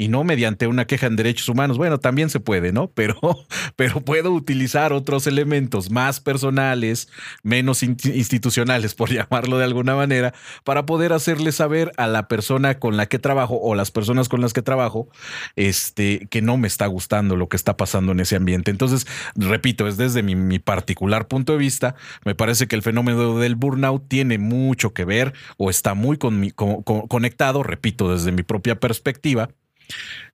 y 0.00 0.08
no 0.08 0.24
mediante 0.24 0.66
una 0.66 0.86
queja 0.86 1.08
en 1.08 1.16
derechos 1.16 1.46
humanos. 1.50 1.76
Bueno, 1.76 2.00
también 2.00 2.30
se 2.30 2.40
puede, 2.40 2.72
¿no? 2.72 2.90
Pero, 2.90 3.18
pero 3.76 4.00
puedo 4.00 4.32
utilizar 4.32 4.94
otros 4.94 5.26
elementos 5.26 5.90
más 5.90 6.20
personales, 6.20 7.10
menos 7.42 7.82
institucionales, 7.82 8.94
por 8.94 9.10
llamarlo 9.12 9.58
de 9.58 9.64
alguna 9.64 9.94
manera, 9.94 10.32
para 10.64 10.86
poder 10.86 11.12
hacerle 11.12 11.52
saber 11.52 11.92
a 11.98 12.06
la 12.06 12.28
persona 12.28 12.78
con 12.78 12.96
la 12.96 13.06
que 13.06 13.18
trabajo 13.18 13.60
o 13.60 13.74
las 13.74 13.90
personas 13.90 14.30
con 14.30 14.40
las 14.40 14.54
que 14.54 14.62
trabajo, 14.62 15.10
este, 15.54 16.26
que 16.30 16.40
no 16.40 16.56
me 16.56 16.66
está 16.66 16.86
gustando 16.86 17.36
lo 17.36 17.50
que 17.50 17.58
está 17.58 17.76
pasando 17.76 18.12
en 18.12 18.20
ese 18.20 18.36
ambiente. 18.36 18.70
Entonces, 18.70 19.06
repito, 19.36 19.86
es 19.86 19.98
desde 19.98 20.22
mi, 20.22 20.58
particular 20.60 21.28
punto 21.28 21.52
de 21.52 21.58
vista, 21.58 21.94
me 22.24 22.34
parece 22.34 22.68
que 22.68 22.76
el 22.76 22.80
fenómeno 22.80 23.38
del 23.38 23.54
burnout 23.54 24.08
tiene 24.08 24.38
mucho 24.38 24.94
que 24.94 25.04
ver 25.04 25.34
o 25.58 25.68
está 25.68 25.92
muy 25.92 26.16
conectado, 26.16 27.62
repito, 27.62 28.10
desde 28.10 28.32
mi 28.32 28.42
propia 28.42 28.80
perspectiva 28.80 29.50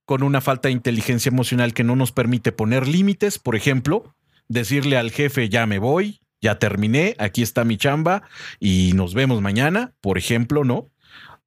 con 0.04 0.22
una 0.22 0.40
falta 0.40 0.68
de 0.68 0.72
inteligencia 0.72 1.30
emocional 1.30 1.74
que 1.74 1.84
no 1.84 1.96
nos 1.96 2.12
permite 2.12 2.52
poner 2.52 2.86
límites, 2.86 3.38
por 3.38 3.56
ejemplo, 3.56 4.14
decirle 4.48 4.96
al 4.96 5.10
jefe 5.10 5.48
ya 5.48 5.66
me 5.66 5.78
voy, 5.78 6.20
ya 6.40 6.58
terminé, 6.58 7.16
aquí 7.18 7.42
está 7.42 7.64
mi 7.64 7.76
chamba 7.76 8.22
y 8.60 8.92
nos 8.94 9.14
vemos 9.14 9.42
mañana, 9.42 9.94
por 10.00 10.18
ejemplo, 10.18 10.64
¿no? 10.64 10.90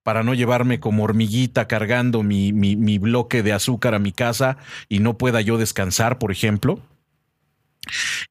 Para 0.04 0.24
no 0.24 0.34
llevarme 0.34 0.80
como 0.80 1.04
hormiguita 1.04 1.68
cargando 1.68 2.24
mi, 2.24 2.52
mi, 2.52 2.98
bloque 2.98 3.44
de 3.44 3.54
azúcar 3.54 3.94
a 3.94 4.00
mi 4.00 4.12
casa 4.12 4.58
y 4.88 5.00
no 5.00 5.18
pueda 5.18 5.42
yo 5.42 5.58
descansar, 5.58 6.18
por 6.18 6.32
ejemplo. 6.32 6.82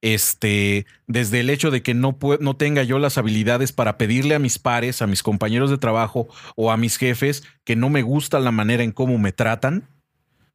Este, 0.01 0.87
desde 1.07 1.41
el 1.41 1.51
hecho 1.51 1.71
de 1.71 1.83
que 1.83 1.95
no, 1.95 2.19
no 2.41 2.57
tenga 2.57 2.83
yo 2.83 2.99
las 2.99 3.19
habilidades 3.19 3.73
para 3.73 3.99
pedirle 3.99 4.35
a 4.35 4.39
mis 4.39 4.59
pares, 4.59 5.03
a 5.03 5.07
mis 5.07 5.23
compañeros 5.23 5.71
de 5.71 5.79
trabajo 5.79 6.29
o 6.55 6.71
a 6.71 6.77
mis 6.77 6.97
jefes 6.97 7.43
que 7.65 7.77
no 7.77 7.91
me 7.91 8.03
gusta 8.03 8.39
la 8.41 8.53
manera 8.53 8.83
en 8.83 8.93
cómo 8.93 9.19
me 9.19 9.33
tratan, 9.33 9.89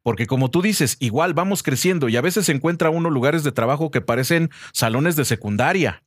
porque 0.03 0.27
como 0.27 0.49
tú 0.49 0.61
dices, 0.61 0.97
igual 0.99 1.33
vamos 1.33 1.63
creciendo 1.63 2.09
y 2.09 2.17
a 2.17 2.21
veces 2.21 2.45
se 2.45 2.51
encuentra 2.51 2.89
uno 2.89 3.09
lugares 3.09 3.43
de 3.43 3.51
trabajo 3.51 3.91
que 3.91 4.01
parecen 4.01 4.49
salones 4.71 5.15
de 5.15 5.25
secundaria 5.25 6.03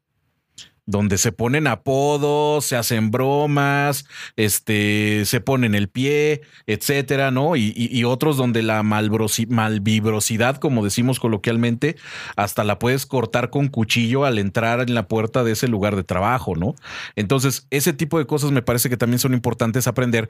donde 0.87 1.19
se 1.19 1.33
ponen 1.33 1.67
apodos, 1.67 2.65
se 2.65 2.77
hacen 2.77 3.11
bromas, 3.11 4.07
este, 4.37 5.25
se 5.25 5.41
ponen 5.41 5.75
el 5.75 5.89
pie, 5.89 6.43
etcétera, 6.67 7.33
¿no? 7.33 7.57
Y, 7.57 8.05
otros 8.07 8.37
donde 8.37 8.63
la 8.63 8.85
malvibrosidad, 8.85 10.59
como 10.59 10.85
decimos 10.85 11.19
coloquialmente, 11.19 11.97
hasta 12.37 12.63
la 12.63 12.79
puedes 12.79 13.05
cortar 13.05 13.51
con 13.51 13.67
cuchillo 13.67 14.25
al 14.25 14.39
entrar 14.39 14.81
en 14.81 14.95
la 14.95 15.09
puerta 15.09 15.43
de 15.43 15.53
ese 15.53 15.67
lugar 15.67 15.97
de 15.97 16.05
trabajo, 16.05 16.55
¿no? 16.55 16.77
Entonces, 17.17 17.67
ese 17.71 17.93
tipo 17.93 18.19
de 18.19 18.27
cosas 18.27 18.53
me 18.53 18.63
parece 18.63 18.89
que 18.89 18.97
también 18.97 19.19
son 19.19 19.35
importantes 19.35 19.89
aprender, 19.89 20.29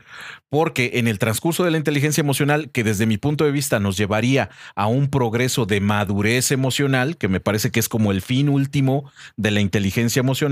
porque 0.49 0.93
en 0.95 1.07
el 1.07 1.19
transcurso 1.19 1.65
de 1.65 1.71
la 1.71 1.77
inteligencia 1.77 2.23
emocional, 2.23 2.71
que 2.71 2.83
desde 2.83 3.05
mi 3.05 3.19
punto 3.19 3.45
de 3.45 3.53
vista 3.53 3.79
nos 3.79 3.99
llevaría 3.99 4.49
a 4.75 4.87
un 4.87 5.09
progreso 5.09 5.67
de 5.67 5.81
madurez 5.81 6.51
emocional, 6.51 7.19
que 7.19 7.29
me 7.29 7.41
parece 7.41 7.71
que 7.71 7.81
es 7.81 7.91
como 7.91 8.11
el 8.11 8.23
fin 8.23 8.49
último 8.49 9.11
de 9.37 9.51
la 9.51 9.61
inteligencia 9.61 10.21
emocional, 10.21 10.46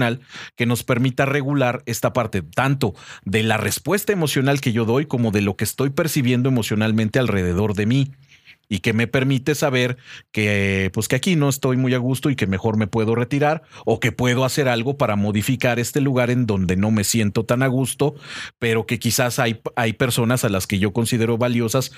que 0.57 0.66
nos 0.66 0.82
permita 0.82 1.26
regular 1.26 1.82
esta 1.86 2.12
parte 2.12 2.42
tanto 2.42 2.95
de 3.24 3.42
la 3.42 3.57
respuesta 3.57 4.12
emocional 4.12 4.61
que 4.61 4.72
yo 4.72 4.84
doy 4.84 5.07
como 5.07 5.30
de 5.30 5.40
lo 5.40 5.57
que 5.57 5.64
estoy 5.64 5.90
percibiendo 5.90 6.49
emocionalmente 6.49 7.18
alrededor 7.18 7.74
de 7.74 7.86
mí 7.86 8.12
y 8.69 8.81
que 8.81 8.93
me 8.93 9.07
permite 9.07 9.55
saber 9.55 9.97
que 10.33 10.91
pues 10.93 11.09
que 11.09 11.17
aquí 11.17 11.37
no 11.37 11.49
estoy 11.49 11.77
muy 11.77 11.95
a 11.95 11.99
gusto 11.99 12.31
y 12.31 12.37
que 12.37 12.47
mejor 12.47 12.77
me 12.77 12.87
puedo 12.87 13.15
retirar 13.15 13.62
o 13.85 14.01
que 14.01 14.12
puedo 14.12 14.45
hacer 14.45 14.69
algo 14.69 14.97
para 14.97 15.17
modificar 15.17 15.79
este 15.79 16.01
lugar 16.01 16.31
en 16.31 16.47
donde 16.47 16.77
no 16.77 16.91
me 16.91 17.05
siento 17.05 17.45
tan 17.45 17.62
a 17.62 17.67
gusto, 17.67 18.15
pero 18.59 18.87
que 18.87 18.99
quizás 18.99 19.39
hay, 19.39 19.61
hay 19.77 19.93
personas 19.95 20.45
a 20.45 20.49
las 20.49 20.67
que 20.67 20.79
yo 20.79 20.93
considero 20.93 21.39
valiosas 21.39 21.93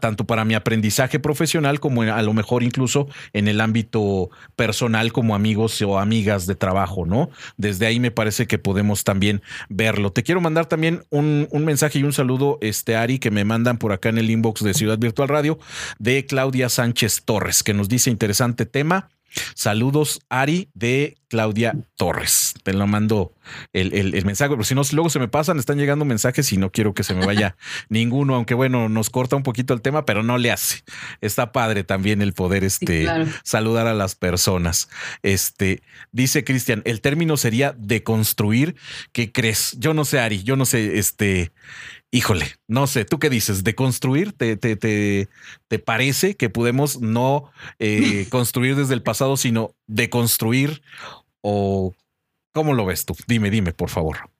tanto 0.00 0.26
para 0.26 0.44
mi 0.44 0.54
aprendizaje 0.54 1.18
profesional 1.18 1.80
como 1.80 2.02
a 2.02 2.22
lo 2.22 2.32
mejor 2.32 2.62
incluso 2.62 3.08
en 3.32 3.48
el 3.48 3.60
ámbito 3.60 4.30
personal 4.56 5.12
como 5.12 5.34
amigos 5.34 5.80
o 5.82 5.98
amigas 5.98 6.46
de 6.46 6.54
trabajo, 6.54 7.06
¿no? 7.06 7.30
Desde 7.56 7.86
ahí 7.86 8.00
me 8.00 8.10
parece 8.10 8.46
que 8.46 8.58
podemos 8.58 9.04
también 9.04 9.42
verlo. 9.68 10.12
Te 10.12 10.22
quiero 10.22 10.40
mandar 10.40 10.66
también 10.66 11.04
un, 11.10 11.48
un 11.50 11.64
mensaje 11.64 11.98
y 11.98 12.02
un 12.02 12.12
saludo, 12.12 12.58
este 12.60 12.96
Ari, 12.96 13.18
que 13.18 13.30
me 13.30 13.44
mandan 13.44 13.78
por 13.78 13.92
acá 13.92 14.08
en 14.08 14.18
el 14.18 14.30
inbox 14.30 14.62
de 14.62 14.74
Ciudad 14.74 14.98
Virtual 14.98 15.28
Radio 15.28 15.58
de 16.04 16.26
Claudia 16.26 16.68
Sánchez 16.68 17.22
Torres, 17.24 17.62
que 17.62 17.72
nos 17.72 17.88
dice 17.88 18.10
interesante 18.10 18.66
tema. 18.66 19.08
Saludos, 19.54 20.20
Ari, 20.28 20.68
de 20.74 21.16
Claudia 21.28 21.74
Torres. 21.96 22.54
Te 22.62 22.74
lo 22.74 22.86
mando 22.86 23.32
el, 23.72 24.24
mensaje, 24.24 24.50
pero 24.50 24.64
si 24.64 24.74
no, 24.74 24.82
luego 24.92 25.08
se 25.08 25.18
me 25.18 25.28
pasan, 25.28 25.58
están 25.58 25.78
llegando 25.78 26.04
mensajes 26.04 26.52
y 26.52 26.58
no 26.58 26.70
quiero 26.70 26.92
que 26.92 27.02
se 27.02 27.14
me 27.14 27.24
vaya 27.24 27.56
ninguno, 27.88 28.34
aunque 28.34 28.52
bueno, 28.52 28.90
nos 28.90 29.08
corta 29.08 29.34
un 29.34 29.42
poquito 29.42 29.72
el 29.72 29.80
tema, 29.80 30.04
pero 30.04 30.22
no 30.22 30.36
le 30.36 30.52
hace. 30.52 30.84
Está 31.22 31.52
padre 31.52 31.84
también 31.84 32.20
el 32.20 32.34
poder 32.34 32.64
este, 32.64 33.08
saludar 33.42 33.86
a 33.86 33.94
las 33.94 34.14
personas. 34.14 34.90
Este, 35.22 35.82
dice 36.12 36.44
Cristian, 36.44 36.82
el 36.84 37.00
término 37.00 37.38
sería 37.38 37.74
deconstruir. 37.76 38.76
¿Qué 39.10 39.32
crees? 39.32 39.74
Yo 39.78 39.94
no 39.94 40.04
sé, 40.04 40.20
Ari, 40.20 40.44
yo 40.44 40.54
no 40.54 40.66
sé, 40.66 40.98
este, 40.98 41.50
híjole, 42.14 42.46
no 42.68 42.86
sé, 42.86 43.04
¿tú 43.04 43.18
qué 43.18 43.28
dices? 43.28 43.64
¿De 43.64 43.74
construir? 43.74 44.32
¿Te, 44.32 44.56
te, 44.56 44.76
te, 44.76 45.78
parece 45.80 46.36
que 46.36 46.48
podemos 46.48 47.00
no 47.00 47.50
eh, 47.80 48.26
construir 48.30 48.76
desde 48.76 48.94
el 48.94 49.02
pasado, 49.02 49.36
sino 49.36 49.74
de 49.88 50.08
construir? 50.10 50.80
¿O 51.40 51.92
cómo 52.52 52.72
lo 52.72 52.86
ves 52.86 53.04
tú? 53.04 53.16
Dime, 53.26 53.50
dime, 53.50 53.72
por 53.72 53.90
favor. 53.90 54.30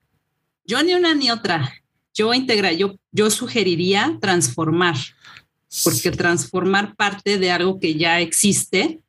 Yo 0.65 0.85
ni 0.85 0.95
una 0.95 1.17
ni 1.17 1.33
otra. 1.33 1.73
Yo 2.15 2.33
integra, 2.33 2.73
yo, 2.73 2.95
yo 3.11 3.29
sugeriría 3.29 4.19
transformar, 4.21 4.95
porque 5.83 6.13
transformar 6.13 6.95
parte 6.95 7.39
de 7.39 7.51
algo 7.51 7.81
que 7.81 7.97
ya 7.97 8.21
existe, 8.21 9.01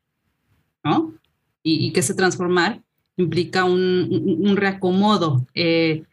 ¿no? 0.83 1.13
Y, 1.61 1.93
que 1.93 2.01
se 2.01 2.15
transformar 2.15 2.81
implica 3.15 3.63
un, 3.63 4.39
un 4.41 4.57
reacomodo. 4.57 5.45
Eh, 5.53 6.03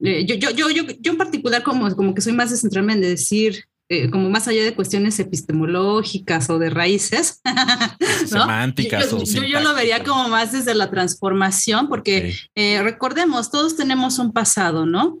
eh, 0.00 0.24
yo, 0.24 0.36
yo, 0.36 0.50
yo, 0.50 0.70
yo, 0.70 0.84
yo, 1.00 1.12
en 1.12 1.18
particular 1.18 1.62
como, 1.62 1.94
como 1.96 2.14
que 2.14 2.20
soy 2.20 2.32
más 2.32 2.50
de 2.50 2.92
en 2.92 3.00
decir, 3.00 3.64
eh, 3.88 4.10
como 4.10 4.30
más 4.30 4.46
allá 4.46 4.62
de 4.62 4.74
cuestiones 4.74 5.18
epistemológicas 5.18 6.48
o 6.50 6.58
de 6.58 6.70
raíces, 6.70 7.40
semánticas. 8.26 9.10
Yo, 9.10 9.42
yo, 9.42 9.60
lo 9.60 9.74
vería 9.74 10.04
como 10.04 10.28
más 10.28 10.52
desde 10.52 10.74
la 10.74 10.90
transformación, 10.90 11.88
porque 11.88 12.34
eh, 12.54 12.82
recordemos, 12.82 13.50
todos 13.50 13.76
tenemos 13.76 14.18
un 14.18 14.32
pasado, 14.32 14.86
¿no? 14.86 15.18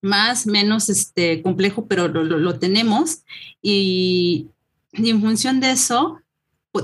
más, 0.00 0.46
menos 0.46 0.88
este, 0.88 1.42
complejo, 1.42 1.86
pero 1.86 2.08
lo, 2.08 2.22
lo, 2.24 2.58
tenemos. 2.58 3.22
Y, 3.60 4.48
y, 4.92 5.10
en 5.10 5.20
función 5.20 5.60
de 5.60 5.72
eso, 5.72 6.20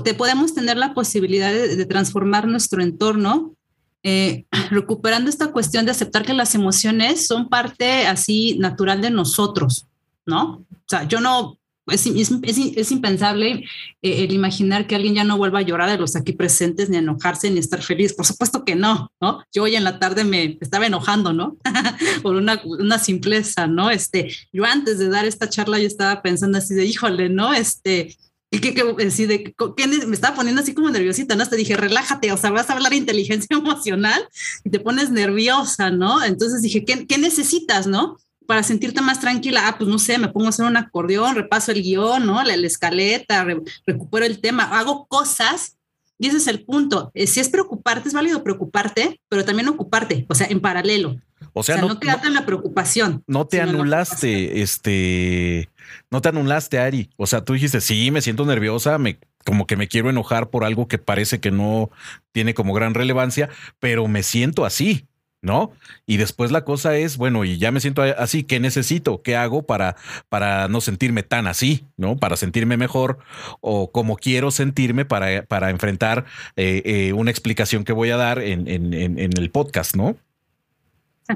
te 0.03 0.13
podemos 0.13 0.53
tener 0.53 0.77
la 0.77 0.93
posibilidad 0.93 1.51
de, 1.51 1.75
de 1.75 1.85
transformar 1.85 2.47
nuestro 2.47 2.81
entorno 2.81 3.55
eh, 4.03 4.45
recuperando 4.69 5.29
esta 5.29 5.51
cuestión 5.51 5.85
de 5.85 5.91
aceptar 5.91 6.25
que 6.25 6.33
las 6.33 6.55
emociones 6.55 7.27
son 7.27 7.49
parte 7.49 8.07
así 8.07 8.57
natural 8.59 9.01
de 9.01 9.11
nosotros, 9.11 9.87
¿no? 10.25 10.65
O 10.71 10.87
sea, 10.87 11.07
yo 11.07 11.19
no, 11.19 11.59
es, 11.91 12.91
impensable 12.91 13.65
eh, 14.01 14.23
el 14.23 14.31
imaginar 14.31 14.87
que 14.87 14.95
alguien 14.95 15.15
ya 15.15 15.23
no 15.23 15.37
vuelva 15.37 15.59
a 15.59 15.63
llorar 15.63 15.89
de 15.89 15.97
los 15.97 16.15
aquí 16.15 16.33
presentes, 16.33 16.89
ni 16.89 16.97
a 16.97 16.99
enojarse, 16.99 17.49
ni 17.49 17.59
estar 17.59 17.81
feliz. 17.81 18.13
Por 18.13 18.25
supuesto 18.25 18.63
que 18.63 18.75
no, 18.75 19.11
¿no? 19.21 19.43
Yo 19.53 19.63
hoy 19.63 19.75
en 19.75 19.83
la 19.83 19.99
tarde 19.99 20.23
me 20.23 20.57
estaba 20.61 20.85
enojando, 20.85 21.33
¿no? 21.33 21.57
Por 22.21 22.35
una, 22.35 22.61
una, 22.63 22.99
simpleza, 22.99 23.67
¿no? 23.67 23.89
Este, 23.89 24.33
yo 24.51 24.65
antes 24.65 24.99
de 24.99 25.09
dar 25.09 25.25
esta 25.25 25.49
charla, 25.49 25.79
yo 25.79 25.87
estaba 25.87 26.21
pensando 26.21 26.57
así 26.57 26.73
de, 26.73 26.85
híjole, 26.85 27.29
¿no? 27.29 27.53
Este, 27.53 28.15
y 28.51 28.59
que, 28.59 28.73
que, 28.73 28.83
de, 28.83 29.53
que 29.77 29.87
me 29.87 30.15
estaba 30.15 30.35
poniendo 30.35 30.61
así 30.61 30.73
como 30.73 30.89
nerviosita, 30.89 31.35
¿no? 31.35 31.45
Te 31.45 31.55
dije, 31.55 31.77
relájate, 31.77 32.31
o 32.31 32.37
sea, 32.37 32.49
vas 32.49 32.69
a 32.69 32.73
hablar 32.73 32.91
de 32.91 32.97
inteligencia 32.97 33.55
emocional 33.57 34.27
y 34.63 34.69
te 34.69 34.79
pones 34.79 35.11
nerviosa, 35.11 35.91
¿no? 35.91 36.23
Entonces 36.23 36.61
dije, 36.61 36.83
¿qué, 36.83 37.05
qué 37.05 37.17
necesitas, 37.17 37.85
no? 37.85 38.17
Para 38.47 38.63
sentirte 38.63 39.01
más 39.01 39.19
tranquila, 39.19 39.67
ah, 39.67 39.77
pues 39.77 39.87
no 39.87 39.99
sé, 39.99 40.17
me 40.17 40.29
pongo 40.29 40.47
a 40.47 40.49
hacer 40.49 40.65
un 40.65 40.77
acordeón, 40.77 41.35
repaso 41.35 41.71
el 41.71 41.83
guion, 41.83 42.25
¿no? 42.25 42.43
La, 42.43 42.55
escaleta, 42.55 43.45
recupero 43.85 44.25
el 44.25 44.41
tema, 44.41 44.63
hago 44.63 45.05
cosas 45.07 45.75
y 46.19 46.27
ese 46.27 46.37
es 46.37 46.47
el 46.47 46.63
punto. 46.65 47.11
Eh, 47.13 47.25
si 47.25 47.39
es 47.39 47.49
preocuparte, 47.49 48.09
es 48.09 48.13
válido 48.13 48.43
preocuparte, 48.43 49.19
pero 49.29 49.45
también 49.45 49.69
ocuparte, 49.69 50.25
o 50.27 50.35
sea, 50.35 50.47
en 50.47 50.59
paralelo. 50.59 51.15
O 51.53 51.63
sea, 51.63 51.77
no, 51.77 51.87
no 51.87 51.99
quedarte 51.99 52.27
en 52.27 52.33
la 52.33 52.45
preocupación. 52.45 53.23
No 53.25 53.47
te 53.47 53.61
anulaste, 53.61 54.61
este, 54.61 55.69
no 56.11 56.21
te 56.21 56.29
anulaste, 56.29 56.77
Ari. 56.77 57.09
O 57.15 57.25
sea, 57.25 57.43
tú 57.43 57.53
dijiste, 57.53 57.79
sí, 57.79 58.11
me 58.11 58.21
siento 58.21 58.45
nerviosa, 58.45 58.97
me, 58.97 59.17
como 59.45 59.65
que 59.65 59.77
me 59.77 59.87
quiero 59.87 60.09
enojar 60.09 60.49
por 60.49 60.65
algo 60.65 60.89
que 60.89 60.97
parece 60.97 61.39
que 61.39 61.51
no 61.51 61.89
tiene 62.33 62.53
como 62.53 62.73
gran 62.73 62.93
relevancia, 62.93 63.49
pero 63.79 64.07
me 64.07 64.21
siento 64.21 64.65
así. 64.65 65.07
¿No? 65.41 65.71
Y 66.05 66.17
después 66.17 66.51
la 66.51 66.65
cosa 66.65 66.97
es, 66.97 67.17
bueno, 67.17 67.45
y 67.45 67.57
ya 67.57 67.71
me 67.71 67.79
siento 67.79 68.01
así, 68.01 68.43
¿qué 68.43 68.59
necesito? 68.59 69.21
¿Qué 69.21 69.35
hago 69.35 69.63
para, 69.63 69.95
para 70.29 70.67
no 70.67 70.81
sentirme 70.81 71.23
tan 71.23 71.47
así, 71.47 71.85
¿no? 71.97 72.17
Para 72.17 72.35
sentirme 72.35 72.77
mejor 72.77 73.19
o 73.61 73.91
como 73.91 74.17
quiero 74.17 74.51
sentirme 74.51 75.05
para, 75.05 75.43
para 75.43 75.69
enfrentar 75.69 76.25
eh, 76.55 76.81
eh, 76.85 77.13
una 77.13 77.31
explicación 77.31 77.83
que 77.83 77.93
voy 77.93 78.09
a 78.09 78.17
dar 78.17 78.39
en, 78.39 78.67
en, 78.67 78.93
en 78.93 79.37
el 79.37 79.49
podcast, 79.51 79.95
¿no? 79.95 80.17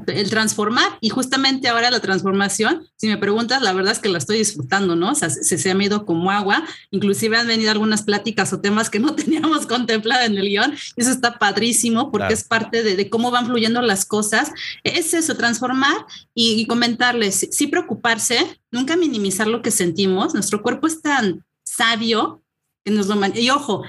El 0.08 0.30
transformar 0.30 0.98
y 1.02 1.10
justamente 1.10 1.68
ahora 1.68 1.92
la 1.92 2.00
transformación, 2.00 2.88
si 2.96 3.08
me 3.08 3.18
preguntas, 3.18 3.62
la 3.62 3.74
verdad 3.74 3.92
es 3.92 4.00
que 4.00 4.10
la 4.10 4.18
estoy 4.18 4.40
disfrutando, 4.40 4.96
¿no? 4.96 5.12
O 5.12 5.16
sea, 5.16 5.30
se, 5.30 5.58
se, 5.58 5.72
ha 5.72 5.84
ido 5.84 6.06
como 6.06 6.32
agua, 6.32 6.64
inclusive 6.90 7.38
han 7.38 7.48
venido 7.48 7.72
algunas 7.72 8.02
pláticas 8.02 8.52
o 8.54 8.60
temas 8.60 8.90
que 8.90 9.00
no 9.00 9.16
teníamos 9.16 9.68
contemplado 9.68 10.26
en 10.26 10.38
el 10.38 10.48
guion, 10.48 10.74
y 10.96 11.02
eso 11.02 11.12
está 11.12 11.38
padrísimo 11.38 12.12
porque 12.12 12.34
es 12.34 12.44
parte 12.44 12.82
de, 12.84 13.10
cómo 13.10 13.32
van 13.32 13.46
fluyendo 13.46 13.82
las 13.82 14.06
cosas, 14.06 14.52
es 14.84 15.14
eso, 15.14 15.36
transformar 15.36 16.06
y, 16.34 16.66
comentarles, 16.66 17.50
sí 17.52 17.68
preocuparse, 17.68 18.60
nunca 18.72 18.96
minimizar 18.96 19.48
lo 19.48 19.62
que 19.62 19.72
sentimos, 19.72 20.34
nuestro 20.34 20.62
cuerpo 20.64 20.88
es 20.88 21.02
tan 21.02 21.46
sabio 21.64 22.42
que 22.84 22.92
nos 22.92 23.08
lo... 23.08 23.24
Y 23.36 23.50
ojo, 23.52 23.84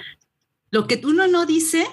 lo 0.70 0.86
que 0.86 1.00
uno 1.04 1.26
no 1.28 1.46
dice 1.46 1.86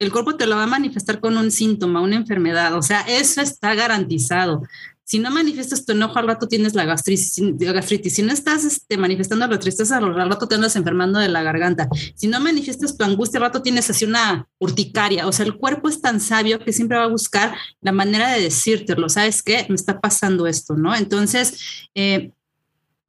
el 0.00 0.10
cuerpo 0.10 0.34
te 0.36 0.46
lo 0.46 0.56
va 0.56 0.64
a 0.64 0.66
manifestar 0.66 1.20
con 1.20 1.36
un 1.36 1.50
síntoma, 1.50 2.00
una 2.00 2.16
enfermedad. 2.16 2.74
O 2.74 2.82
sea, 2.82 3.02
eso 3.02 3.42
está 3.42 3.74
garantizado. 3.74 4.62
si 5.04 5.18
no 5.18 5.30
manifiestas 5.30 5.84
tu 5.84 5.92
enojo, 5.92 6.18
al 6.20 6.28
rato 6.28 6.46
tienes 6.46 6.74
la 6.74 6.84
gastritis. 6.84 8.14
Si 8.14 8.22
no 8.22 8.32
estás 8.32 8.64
este, 8.64 8.96
manifestando 8.96 9.46
la 9.46 9.58
tristeza, 9.58 9.98
al 9.98 10.14
rato 10.14 10.46
te 10.46 10.54
andas 10.54 10.76
enfermando 10.76 11.18
de 11.18 11.28
la 11.28 11.42
garganta. 11.42 11.88
Si 12.14 12.28
no 12.28 12.40
manifiestas 12.40 12.96
tu 12.96 13.04
angustia, 13.04 13.38
al 13.38 13.46
rato 13.46 13.60
tienes 13.60 13.90
así 13.90 14.04
una 14.04 14.48
urticaria. 14.58 15.26
O 15.26 15.32
sea, 15.32 15.44
el 15.44 15.56
cuerpo 15.56 15.88
es 15.88 16.00
tan 16.00 16.20
sabio 16.20 16.60
que 16.60 16.72
siempre 16.72 16.96
va 16.96 17.04
a 17.04 17.08
buscar 17.08 17.54
la 17.82 17.92
manera 17.92 18.32
de 18.32 18.40
decírtelo. 18.40 19.08
¿Sabes 19.08 19.42
qué? 19.42 19.66
Me 19.68 19.74
está 19.74 20.00
pasando 20.00 20.46
esto, 20.46 20.76
¿no? 20.76 20.94
Entonces, 20.94 21.88
eh, 21.94 22.30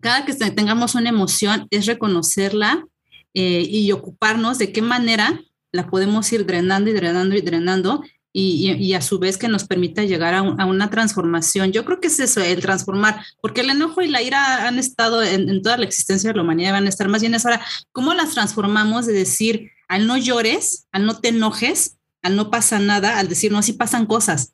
cada 0.01 0.25
que 0.25 0.33
tengamos 0.33 0.95
una 0.95 1.09
emoción 1.09 1.67
es 1.69 1.85
reconocerla 1.85 2.85
eh, 3.33 3.63
y 3.65 3.91
ocuparnos 3.93 4.57
de 4.57 4.73
qué 4.73 4.81
manera 4.81 5.39
la 5.71 5.89
podemos 5.89 6.31
ir 6.33 6.45
drenando 6.45 6.89
y 6.89 6.93
drenando 6.93 7.35
y 7.35 7.41
drenando 7.41 8.03
y, 8.33 8.93
a 8.93 9.01
su 9.01 9.19
vez 9.19 9.37
que 9.37 9.47
nos 9.47 9.65
permita 9.65 10.03
llegar 10.03 10.33
a, 10.33 10.41
una 10.41 10.89
transformación. 10.89 11.71
Yo 11.71 11.83
creo 11.83 11.99
que 11.99 12.07
es 12.07 12.19
eso, 12.19 12.41
el 12.41 12.61
transformar, 12.61 13.23
porque 13.41 13.61
el 13.61 13.69
enojo 13.69 14.01
y 14.01 14.07
la 14.07 14.21
ira 14.21 14.67
han 14.67 14.79
estado 14.79 15.21
en, 15.21 15.61
toda 15.61 15.77
la 15.77 15.85
existencia 15.85 16.29
de 16.29 16.35
la 16.35 16.43
humanidad, 16.43 16.71
van 16.71 16.85
a 16.85 16.89
estar 16.89 17.09
más 17.09 17.21
bien 17.21 17.35
es 17.35 17.45
ahora, 17.45 17.61
¿cómo 17.91 18.13
las 18.13 18.31
transformamos 18.31 19.05
de 19.05 19.13
decir, 19.13 19.71
al 19.87 20.07
no 20.07 20.17
llores, 20.17 20.87
al 20.91 21.05
no 21.05 21.19
te 21.19 21.29
enojes, 21.29 21.97
al 22.21 22.35
no 22.35 22.49
pasa 22.49 22.79
nada, 22.79 23.17
al 23.17 23.27
decir, 23.27 23.51
no, 23.51 23.61
si 23.61 23.73
pasan 23.73 24.05
cosas, 24.05 24.53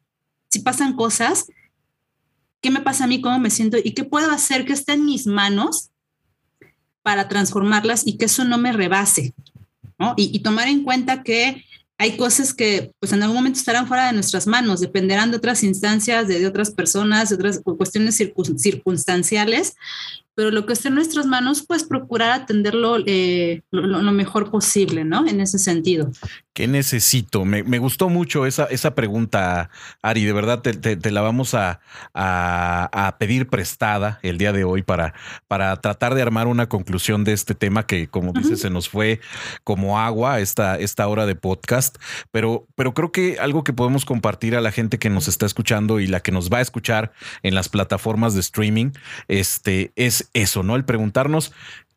si 0.49 0.59
pasan 0.59 0.95
cosas, 0.95 1.45
¿qué 2.61 2.71
me 2.71 2.81
pasa 2.81 3.03
a 3.03 3.07
mí? 3.07 3.21
¿Cómo 3.21 3.37
me 3.39 3.51
siento? 3.51 3.77
¿Y 3.83 3.91
qué 3.91 4.03
puedo 4.03 4.31
hacer 4.31 4.65
que 4.65 4.73
esté 4.73 4.93
en 4.93 5.05
mis 5.05 5.27
manos 5.27 5.91
para 7.03 7.27
transformarlas 7.27 8.07
y 8.07 8.17
que 8.17 8.25
eso 8.25 8.43
no 8.43 8.57
me 8.57 8.71
rebase? 8.71 9.35
Y 10.15 10.39
tomar 10.39 10.67
en 10.67 10.83
cuenta 10.83 11.23
que 11.23 11.63
hay 11.97 12.15
cosas 12.15 12.53
que 12.53 12.91
pues 12.99 13.11
en 13.11 13.23
algún 13.23 13.37
momento 13.37 13.59
estarán 13.59 13.87
fuera 13.87 14.07
de 14.07 14.13
nuestras 14.13 14.45
manos, 14.45 14.81
dependerán 14.81 15.31
de 15.31 15.37
otras 15.37 15.63
instancias, 15.63 16.27
de, 16.27 16.45
otras 16.45 16.71
personas, 16.71 17.29
de 17.29 17.35
otras 17.35 17.61
cuestiones 17.63 18.15
circunstanciales, 18.15 19.75
pero 20.37 20.51
lo 20.51 20.67
que 20.67 20.73
esté 20.73 20.89
en 20.89 20.93
nuestras 20.93 21.25
manos, 21.25 21.65
pues 21.67 21.83
procurar 21.83 22.29
atenderlo 22.29 22.97
eh, 23.07 23.63
lo, 23.71 24.11
mejor 24.11 24.51
posible, 24.51 25.03
¿no? 25.03 25.27
En 25.27 25.41
ese 25.41 25.57
sentido. 25.57 26.11
¿Qué 26.53 26.67
necesito? 26.67 27.43
Me, 27.43 27.79
gustó 27.79 28.07
mucho 28.09 28.45
esa, 28.45 28.65
esa 28.65 28.93
pregunta, 28.93 29.71
Ari. 30.03 30.25
De 30.25 30.33
verdad, 30.33 30.61
te, 30.61 31.11
la 31.11 31.21
vamos 31.21 31.55
a, 31.55 31.79
pedir 33.17 33.47
prestada 33.47 34.19
el 34.21 34.37
día 34.37 34.53
de 34.53 34.63
hoy 34.63 34.83
para, 34.83 35.15
para 35.47 35.75
tratar 35.77 36.13
de 36.13 36.21
armar 36.21 36.45
una 36.45 36.69
conclusión 36.69 37.23
de 37.23 37.33
este 37.33 37.55
tema 37.55 37.87
que, 37.87 38.07
como 38.07 38.31
dices, 38.31 38.61
se 38.61 38.69
nos 38.69 38.89
fue 38.89 39.19
como 39.63 39.99
agua 39.99 40.39
esta, 40.39 40.77
esta 40.77 41.07
hora 41.07 41.25
de 41.25 41.33
podcast. 41.33 41.97
Pero, 42.29 42.67
pero 42.75 42.93
creo 42.93 43.11
que 43.11 43.39
algo 43.39 43.63
que 43.63 43.73
podemos 43.73 44.05
compartir 44.05 44.55
a 44.55 44.61
la 44.61 44.71
gente 44.71 44.99
que 44.99 45.09
nos 45.09 45.27
está 45.27 45.47
escuchando 45.47 45.99
y 45.99 46.05
la 46.05 46.19
que 46.19 46.31
nos 46.31 46.51
va 46.51 46.59
a 46.59 46.61
escuchar 46.61 47.11
en 47.41 47.55
las 47.55 47.69
plataformas 47.69 48.35
de 48.35 48.41
streaming 48.41 48.91
este, 49.27 49.91
es 49.95 50.26
eso, 50.33 50.63
¿no? 50.63 50.75
El 50.75 50.85
preguntarnos 50.85 51.53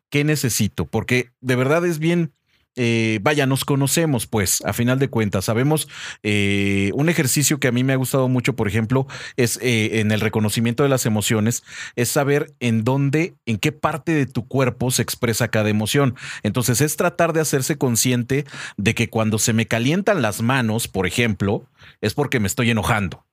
qué 0.09 0.23
necesito, 0.23 0.85
porque 0.85 1.31
de 1.41 1.55
verdad 1.55 1.85
es 1.85 1.97
bien... 1.97 2.33
Eh, 2.77 3.19
vaya, 3.21 3.45
nos 3.47 3.65
conocemos, 3.65 4.27
pues, 4.27 4.63
a 4.63 4.71
final 4.71 4.97
de 4.97 5.09
cuentas, 5.09 5.43
sabemos 5.43 5.89
eh, 6.23 6.91
un 6.93 7.09
ejercicio 7.09 7.59
que 7.59 7.67
a 7.67 7.73
mí 7.73 7.83
me 7.83 7.91
ha 7.91 7.97
gustado 7.97 8.29
mucho, 8.29 8.55
por 8.55 8.69
ejemplo, 8.69 9.07
es 9.35 9.59
eh, 9.61 9.99
en 9.99 10.09
el 10.13 10.21
reconocimiento 10.21 10.81
de 10.83 10.87
las 10.87 11.05
emociones, 11.05 11.63
es 11.97 12.07
saber 12.07 12.53
en 12.61 12.85
dónde, 12.85 13.33
en 13.45 13.57
qué 13.57 13.73
parte 13.73 14.13
de 14.13 14.25
tu 14.25 14.47
cuerpo 14.47 14.89
se 14.89 15.01
expresa 15.01 15.49
cada 15.49 15.67
emoción. 15.67 16.15
Entonces, 16.43 16.79
es 16.79 16.95
tratar 16.95 17.33
de 17.33 17.41
hacerse 17.41 17.77
consciente 17.77 18.45
de 18.77 18.95
que 18.95 19.09
cuando 19.09 19.37
se 19.37 19.51
me 19.51 19.65
calientan 19.65 20.21
las 20.21 20.41
manos, 20.41 20.87
por 20.87 21.07
ejemplo, 21.07 21.65
es 21.99 22.13
porque 22.13 22.39
me 22.39 22.47
estoy 22.47 22.69
enojando. 22.69 23.25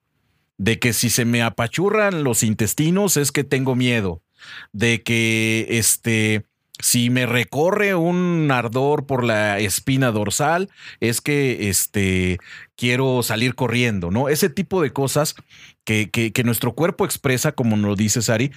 De 0.56 0.80
que 0.80 0.92
si 0.92 1.10
se 1.10 1.24
me 1.24 1.42
apachurran 1.42 2.24
los 2.24 2.42
intestinos 2.42 3.16
es 3.16 3.30
que 3.30 3.44
tengo 3.44 3.76
miedo 3.76 4.20
de 4.72 5.02
que 5.02 5.66
este 5.70 6.44
si 6.80 7.10
me 7.10 7.26
recorre 7.26 7.94
un 7.94 8.48
ardor 8.52 9.06
por 9.06 9.24
la 9.24 9.58
espina 9.58 10.12
dorsal, 10.12 10.70
es 11.00 11.20
que 11.20 11.68
este, 11.68 12.38
quiero 12.76 13.22
salir 13.22 13.54
corriendo, 13.54 14.10
¿no? 14.10 14.28
Ese 14.28 14.48
tipo 14.48 14.80
de 14.80 14.92
cosas 14.92 15.34
que, 15.88 16.42
nuestro 16.44 16.72
cuerpo 16.72 17.04
expresa, 17.04 17.52
como 17.52 17.76
lo 17.76 17.96
dice 17.96 18.20
Sari, 18.20 18.52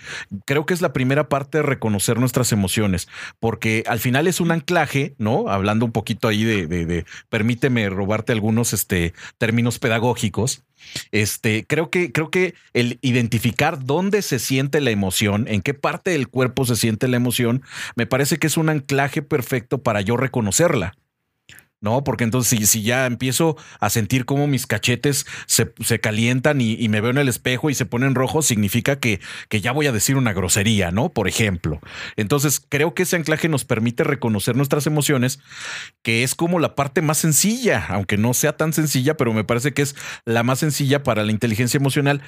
creo 0.45 0.65
que 0.65 0.73
es 0.73 0.81
la 0.81 0.91
primera 0.91 1.29
parte 1.29 1.59
de 1.59 1.63
reconocer 1.63 2.19
nuestras 2.19 2.51
emociones, 2.51 3.07
porque 3.39 3.83
al 3.87 3.99
final 3.99 4.27
es 4.27 4.41
un 4.41 4.51
anclaje, 4.51 5.15
¿no? 5.17 5.47
Hablando 5.47 5.85
un 5.85 5.91
poquito 5.91 6.27
ahí 6.27 6.43
de, 6.43 6.67
de, 6.67 7.05
permíteme 7.29 7.89
robarte 7.89 8.33
algunos 8.33 8.73
este, 8.73 9.13
términos 9.37 9.79
pedagógicos. 9.79 10.63
Este, 11.11 11.65
creo 11.67 11.89
que, 11.89 12.11
creo 12.11 12.31
que 12.31 12.55
el 12.73 12.97
identificar 13.01 13.85
dónde 13.85 14.21
se 14.21 14.39
siente 14.39 14.81
la 14.81 14.91
emoción, 14.91 15.47
en 15.47 15.61
qué 15.61 15.73
parte 15.73 16.11
del 16.11 16.27
cuerpo 16.27 16.65
se 16.65 16.75
siente 16.75 17.07
la 17.07 17.17
emoción, 17.17 17.61
me 17.95 18.07
parece 18.07 18.37
que 18.37 18.47
es 18.47 18.57
un 18.57 18.69
anclaje 18.69 19.21
perfecto 19.21 19.83
para 19.83 20.01
yo 20.01 20.17
reconocerla. 20.17 20.95
¿No? 21.81 22.03
Porque 22.03 22.23
entonces 22.23 22.69
si, 22.69 22.83
ya 22.83 23.05
empiezo 23.05 23.57
a 23.79 23.89
sentir 23.89 24.25
como 24.25 24.47
mis 24.47 24.67
cachetes 24.67 25.25
se, 25.47 25.99
calientan 25.99 26.61
y, 26.61 26.87
me 26.89 27.01
veo 27.01 27.11
en 27.11 27.17
el 27.17 27.27
espejo 27.27 27.69
y 27.69 27.75
se 27.75 27.85
ponen 27.85 28.15
rojos, 28.15 28.45
significa 28.45 28.99
que, 28.99 29.19
que, 29.49 29.61
ya 29.61 29.71
voy 29.71 29.87
a 29.87 29.91
decir 29.91 30.15
una 30.15 30.33
grosería, 30.33 30.91
¿no? 30.91 31.09
Por 31.09 31.27
ejemplo. 31.27 31.79
Entonces 32.15 32.61
creo 32.67 32.93
que 32.93 33.03
ese 33.03 33.15
anclaje 33.15 33.49
nos 33.49 33.65
permite 33.65 34.03
reconocer 34.03 34.55
nuestras 34.55 34.87
emociones, 34.87 35.39
que 36.03 36.23
es 36.23 36.35
como 36.35 36.59
la 36.59 36.75
parte 36.75 37.01
más 37.01 37.17
sencilla, 37.17 37.85
aunque 37.89 38.17
no 38.17 38.33
sea 38.33 38.55
tan 38.55 38.73
sencilla, 38.73 39.17
pero 39.17 39.33
me 39.33 39.43
parece 39.43 39.73
que 39.73 39.81
es 39.81 39.95
la 40.25 40.43
más 40.43 40.59
sencilla 40.59 41.03
para 41.03 41.23
la 41.23 41.31
inteligencia 41.31 41.77
emocional 41.77 42.21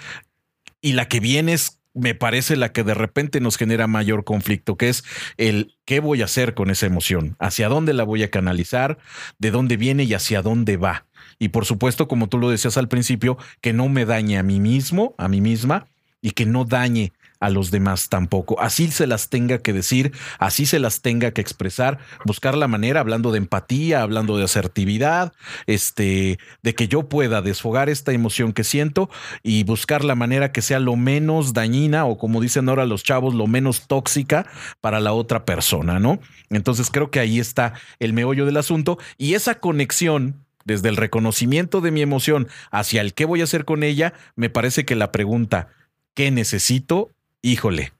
y 0.82 0.94
la 0.94 1.08
que 1.08 1.20
viene 1.20 1.54
es 1.54 1.83
me 1.94 2.16
parece 2.16 2.56
la 2.56 2.72
que 2.72 2.84
de 2.84 2.94
repente 2.94 3.40
nos 3.40 3.58
genera 3.58 3.88
mayor 3.88 4.24
conflicto, 4.24 4.78
que 4.78 4.90
es 4.90 5.04
el 5.38 5.76
qué 5.86 6.00
voy 6.00 6.22
a 6.22 6.26
hacer 6.26 6.54
con 6.54 6.70
esa 6.70 6.86
emoción, 6.86 7.36
hacia 7.40 7.70
dónde 7.70 7.94
la 7.94 8.04
voy 8.04 8.24
a 8.24 8.32
canalizar, 8.32 8.98
de 9.38 9.52
dónde 9.52 9.78
viene 9.78 10.04
y 10.04 10.14
hacia 10.14 10.42
dónde 10.42 10.78
va. 10.78 11.06
Y 11.40 11.50
por 11.50 11.66
supuesto, 11.66 12.08
como 12.08 12.28
tú 12.28 12.38
lo 12.38 12.50
decías 12.50 12.78
al 12.78 12.88
principio, 12.88 13.38
que 13.62 13.74
no 13.74 13.90
me 13.90 14.06
dañe 14.06 14.38
a 14.38 14.44
mí 14.44 14.60
mismo, 14.60 15.14
a 15.18 15.28
mí 15.28 15.42
misma, 15.42 15.88
y 16.22 16.32
que 16.32 16.46
no 16.46 16.66
dañe 16.66 17.12
a 17.44 17.50
los 17.50 17.72
demás 17.72 18.08
tampoco. 18.08 18.58
Así 18.62 18.90
se 18.90 19.06
las 19.06 19.28
tenga 19.28 19.58
que 19.58 19.74
decir, 19.74 20.14
así 20.40 20.66
se 20.66 20.80
las 20.80 21.02
tenga 21.02 21.32
que 21.32 21.42
expresar, 21.42 22.00
buscar 22.24 22.56
la 22.56 22.70
manera, 22.70 23.02
hablando 23.02 23.34
de 23.34 23.40
empatía, 23.40 24.02
hablando 24.02 24.38
de 24.38 24.46
asertividad, 24.46 25.34
este, 25.68 26.40
de 26.62 26.74
que 26.74 26.88
yo 26.88 27.10
pueda 27.10 27.42
desfogar 27.42 27.90
esta 27.90 28.14
emoción 28.14 28.54
que 28.54 28.64
siento 28.64 29.10
y 29.44 29.66
buscar 29.66 30.06
la 30.06 30.16
manera 30.16 30.54
que 30.54 30.62
sea 30.62 30.80
lo 30.80 30.96
menos 30.96 31.52
dañina 31.52 32.06
o 32.06 32.18
como 32.18 32.40
dicen 32.40 32.70
ahora 32.70 32.86
los 32.86 33.04
chavos, 33.04 33.34
lo 33.34 33.46
menos 33.46 33.88
tóxica 33.88 34.48
para 34.80 35.02
la 35.02 35.12
otra 35.12 35.44
persona, 35.44 36.00
¿no? 36.00 36.20
Entonces 36.50 36.90
creo 36.90 37.12
que 37.12 37.20
ahí 37.20 37.42
está 37.42 37.74
el 38.00 38.14
meollo 38.14 38.46
del 38.46 38.56
asunto 38.56 38.98
y 39.18 39.34
esa 39.34 39.56
conexión 39.56 40.46
desde 40.64 40.88
el 40.88 40.96
reconocimiento 40.96 41.82
de 41.82 41.92
mi 41.92 42.02
emoción 42.02 42.48
hacia 42.72 43.02
el 43.02 43.14
qué 43.14 43.26
voy 43.26 43.42
a 43.42 43.44
hacer 43.44 43.66
con 43.66 43.84
ella, 43.84 44.14
me 44.38 44.50
parece 44.50 44.86
que 44.86 44.96
la 44.96 45.12
pregunta, 45.12 45.68
¿qué 46.14 46.32
necesito? 46.32 47.10
Híjole, 47.44 47.94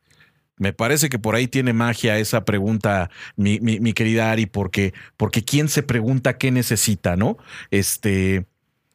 me 0.58 0.74
parece 0.74 1.10
que 1.10 1.20
por 1.20 1.36
ahí 1.36 1.48
tiene 1.48 1.74
magia 1.74 2.18
esa 2.18 2.46
pregunta, 2.46 3.12
mi, 3.36 3.60
mi, 3.60 3.94
querida 3.94 4.32
Ari, 4.32 4.48
porque, 4.48 4.94
porque 5.18 5.44
quién 5.44 5.70
se 5.70 5.84
pregunta 5.84 6.38
qué 6.40 6.52
necesita, 6.52 7.16
¿no? 7.16 7.38
Este, 7.70 8.46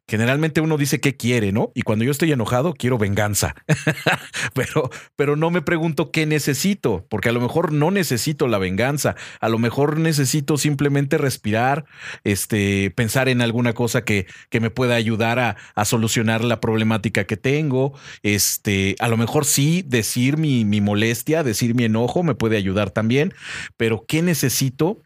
Generalmente 0.08 0.62
uno 0.62 0.78
dice 0.78 1.00
qué 1.00 1.18
quiere, 1.18 1.52
¿no? 1.52 1.70
Y 1.74 1.82
cuando 1.82 2.02
yo 2.02 2.10
estoy 2.10 2.32
enojado, 2.32 2.72
quiero 2.72 2.96
venganza. 2.96 3.54
pero, 4.54 4.88
pero 5.16 5.36
no 5.36 5.50
me 5.50 5.60
pregunto 5.60 6.10
qué 6.10 6.24
necesito, 6.24 7.04
porque 7.10 7.28
a 7.28 7.32
lo 7.32 7.42
mejor 7.42 7.72
no 7.72 7.90
necesito 7.90 8.48
la 8.48 8.56
venganza. 8.56 9.16
A 9.38 9.50
lo 9.50 9.58
mejor 9.58 9.98
necesito 9.98 10.56
simplemente 10.56 11.18
respirar, 11.18 11.84
este, 12.24 12.90
pensar 12.96 13.28
en 13.28 13.42
alguna 13.42 13.74
cosa 13.74 14.02
que, 14.02 14.26
que 14.48 14.60
me 14.60 14.70
pueda 14.70 14.94
ayudar 14.94 15.38
a, 15.38 15.56
a, 15.74 15.84
solucionar 15.84 16.42
la 16.42 16.58
problemática 16.58 17.24
que 17.24 17.36
tengo. 17.36 17.92
Este, 18.22 18.96
a 19.00 19.08
lo 19.08 19.18
mejor 19.18 19.44
sí 19.44 19.84
decir 19.86 20.38
mi, 20.38 20.64
mi 20.64 20.80
molestia, 20.80 21.42
decir 21.42 21.74
mi 21.74 21.84
enojo 21.84 22.22
me 22.22 22.34
puede 22.34 22.56
ayudar 22.56 22.90
también. 22.90 23.34
Pero 23.76 24.06
¿qué 24.08 24.22
necesito? 24.22 25.02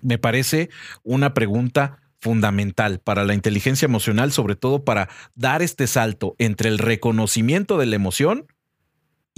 Me 0.00 0.16
parece 0.16 0.70
una 1.02 1.34
pregunta 1.34 1.98
fundamental 2.20 3.00
para 3.00 3.24
la 3.24 3.34
inteligencia 3.34 3.86
emocional, 3.86 4.32
sobre 4.32 4.56
todo 4.56 4.84
para 4.84 5.08
dar 5.34 5.62
este 5.62 5.86
salto 5.86 6.34
entre 6.38 6.68
el 6.68 6.78
reconocimiento 6.78 7.78
de 7.78 7.86
la 7.86 7.96
emoción 7.96 8.46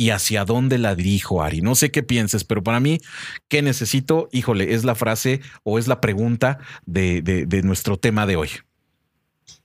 y 0.01 0.11
hacia 0.11 0.47
dónde 0.47 0.79
la 0.79 0.95
dirijo, 0.95 1.43
Ari. 1.43 1.61
No 1.61 1.75
sé 1.75 1.91
qué 1.91 2.03
pienses, 2.03 2.45
pero 2.45 2.63
para 2.63 2.81
mí, 2.81 3.01
¿qué 3.49 3.61
necesito? 3.61 4.31
Híjole, 4.33 4.73
es 4.73 4.83
la 4.83 4.95
frase 4.95 5.43
o 5.63 5.79
es 5.79 5.89
la 5.89 6.01
pregunta 6.01 6.59
de, 6.87 7.21
de, 7.21 7.63
nuestro 7.63 7.99
tema 7.99 8.25
de 8.25 8.37
hoy. 8.37 8.49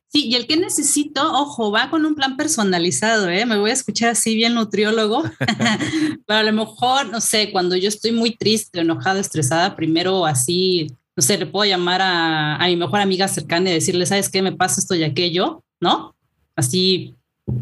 Sí, 0.10 0.28
y 0.28 0.36
el 0.36 0.46
que 0.46 0.58
necesito, 0.58 1.22
ojo, 1.34 1.72
va 1.72 1.90
con 1.90 2.06
un 2.06 2.16
plan 2.16 2.36
personalizado, 2.36 3.30
¿eh? 3.30 3.46
Me 3.46 3.58
voy 3.58 3.70
a 3.70 3.74
escuchar 3.74 4.10
así 4.10 4.36
bien 4.36 4.56
nutriólogo, 4.56 5.24
pero 6.28 6.40
a 6.40 6.44
lo 6.44 6.52
mejor, 6.52 7.10
no 7.10 7.22
sé, 7.22 7.52
cuando 7.54 7.78
yo 7.78 7.88
estoy 7.88 8.12
muy 8.12 8.36
triste, 8.36 8.82
enojada, 8.82 9.22
estresada, 9.22 9.78
primero 9.78 10.26
así 10.26 10.88
no 11.16 11.24
sé, 11.24 11.38
le 11.38 11.46
puedo 11.46 11.66
llamar 11.66 12.02
a, 12.04 12.60
mi 12.66 12.76
mejor 12.76 13.00
amiga 13.00 13.28
cercana 13.28 13.70
y 13.70 13.74
decirle, 13.74 14.06
¿sabes 14.06 14.30
qué? 14.30 14.42
Me 14.42 14.52
pasa 14.52 14.82
esto 14.82 14.96
y 14.96 15.04
aquello, 15.04 15.64
¿no? 15.80 16.16
Así 16.56 17.16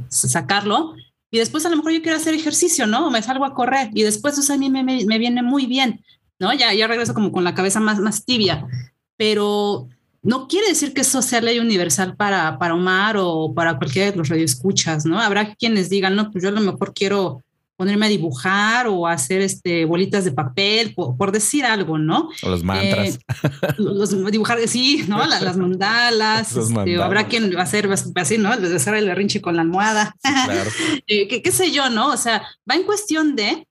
sacarlo. 0.10 0.96
y 1.30 1.40
después 1.40 1.66
a 1.66 1.70
lo 1.70 1.78
mejor 1.78 1.92
yo 1.92 2.02
quiero 2.02 2.18
hacer 2.18 2.34
ejercicio, 2.34 2.88
¿no? 2.88 3.12
me 3.12 3.22
salgo 3.22 3.44
a 3.44 3.54
correr 3.54 3.90
y 3.94 4.04
después 4.04 4.38
eso 4.38 4.54
a 4.54 4.58
mí 4.58 4.70
me, 4.70 4.84
me, 4.84 5.18
viene 5.18 5.44
muy 5.44 5.66
bien, 5.66 6.04
¿no? 6.40 6.54
Ya, 6.54 6.74
ya 6.74 6.88
regreso 6.88 7.14
como 7.14 7.32
con 7.32 7.44
la 7.44 7.54
cabeza 7.54 7.80
más, 7.80 8.00
más 8.00 8.24
tibia, 8.24 8.66
pero 9.18 9.88
no 10.22 10.48
quiere 10.48 10.70
decir 10.70 10.94
que 10.94 11.02
eso 11.02 11.22
sea 11.22 11.42
ley 11.42 11.60
universal 11.60 12.16
para, 12.16 12.58
para 12.58 12.76
Omar 12.76 13.18
o 13.18 13.54
para 13.54 13.78
cualquiera 13.78 14.12
de 14.12 14.18
los 14.18 14.30
radioescuchas, 14.30 15.06
¿no? 15.06 15.20
Habrá 15.20 15.54
quienes 15.56 15.90
digan, 15.90 16.16
no, 16.16 16.32
pues 16.32 16.44
yo 16.44 16.50
a 16.50 16.54
lo 16.54 16.62
mejor 16.62 16.94
quiero 16.94 17.44
ponerme 17.76 18.06
a 18.06 18.10
dibujar 18.10 18.88
o 18.88 19.08
hacer 19.08 19.42
este, 19.42 19.86
bolitas 19.86 20.26
de 20.26 20.32
papel, 20.32 20.94
por, 20.94 21.32
decir 21.32 21.66
algo, 21.66 21.98
¿no? 21.98 22.30
O 22.44 22.50
los 22.50 22.64
mantras. 22.64 23.16
Eh, 23.16 23.20
los, 23.78 24.32
dibujar, 24.32 24.60
sí, 24.68 25.06
¿no? 25.08 25.26
Las, 25.26 25.58
mandalas. 25.58 26.56
Este, 26.64 27.02
habrá 27.02 27.28
quien 27.28 27.54
va 27.56 27.62
a 27.62 27.64
hacer 27.64 27.90
así, 28.16 28.38
¿no? 28.38 28.50
Hacer 28.50 28.96
el 28.96 29.06
berrinche 29.06 29.42
con 29.42 29.56
la 29.56 29.62
almohada. 29.62 30.16
claro. 30.22 30.70
Eh, 31.08 31.42
¿qué, 31.42 31.52
sé 31.52 31.72
yo, 31.72 31.90
¿no? 31.90 32.08
O 32.08 32.18
sea, 32.18 32.44
va 32.70 32.76
en 32.76 32.84
cuestión 32.84 33.36
de 33.36 33.68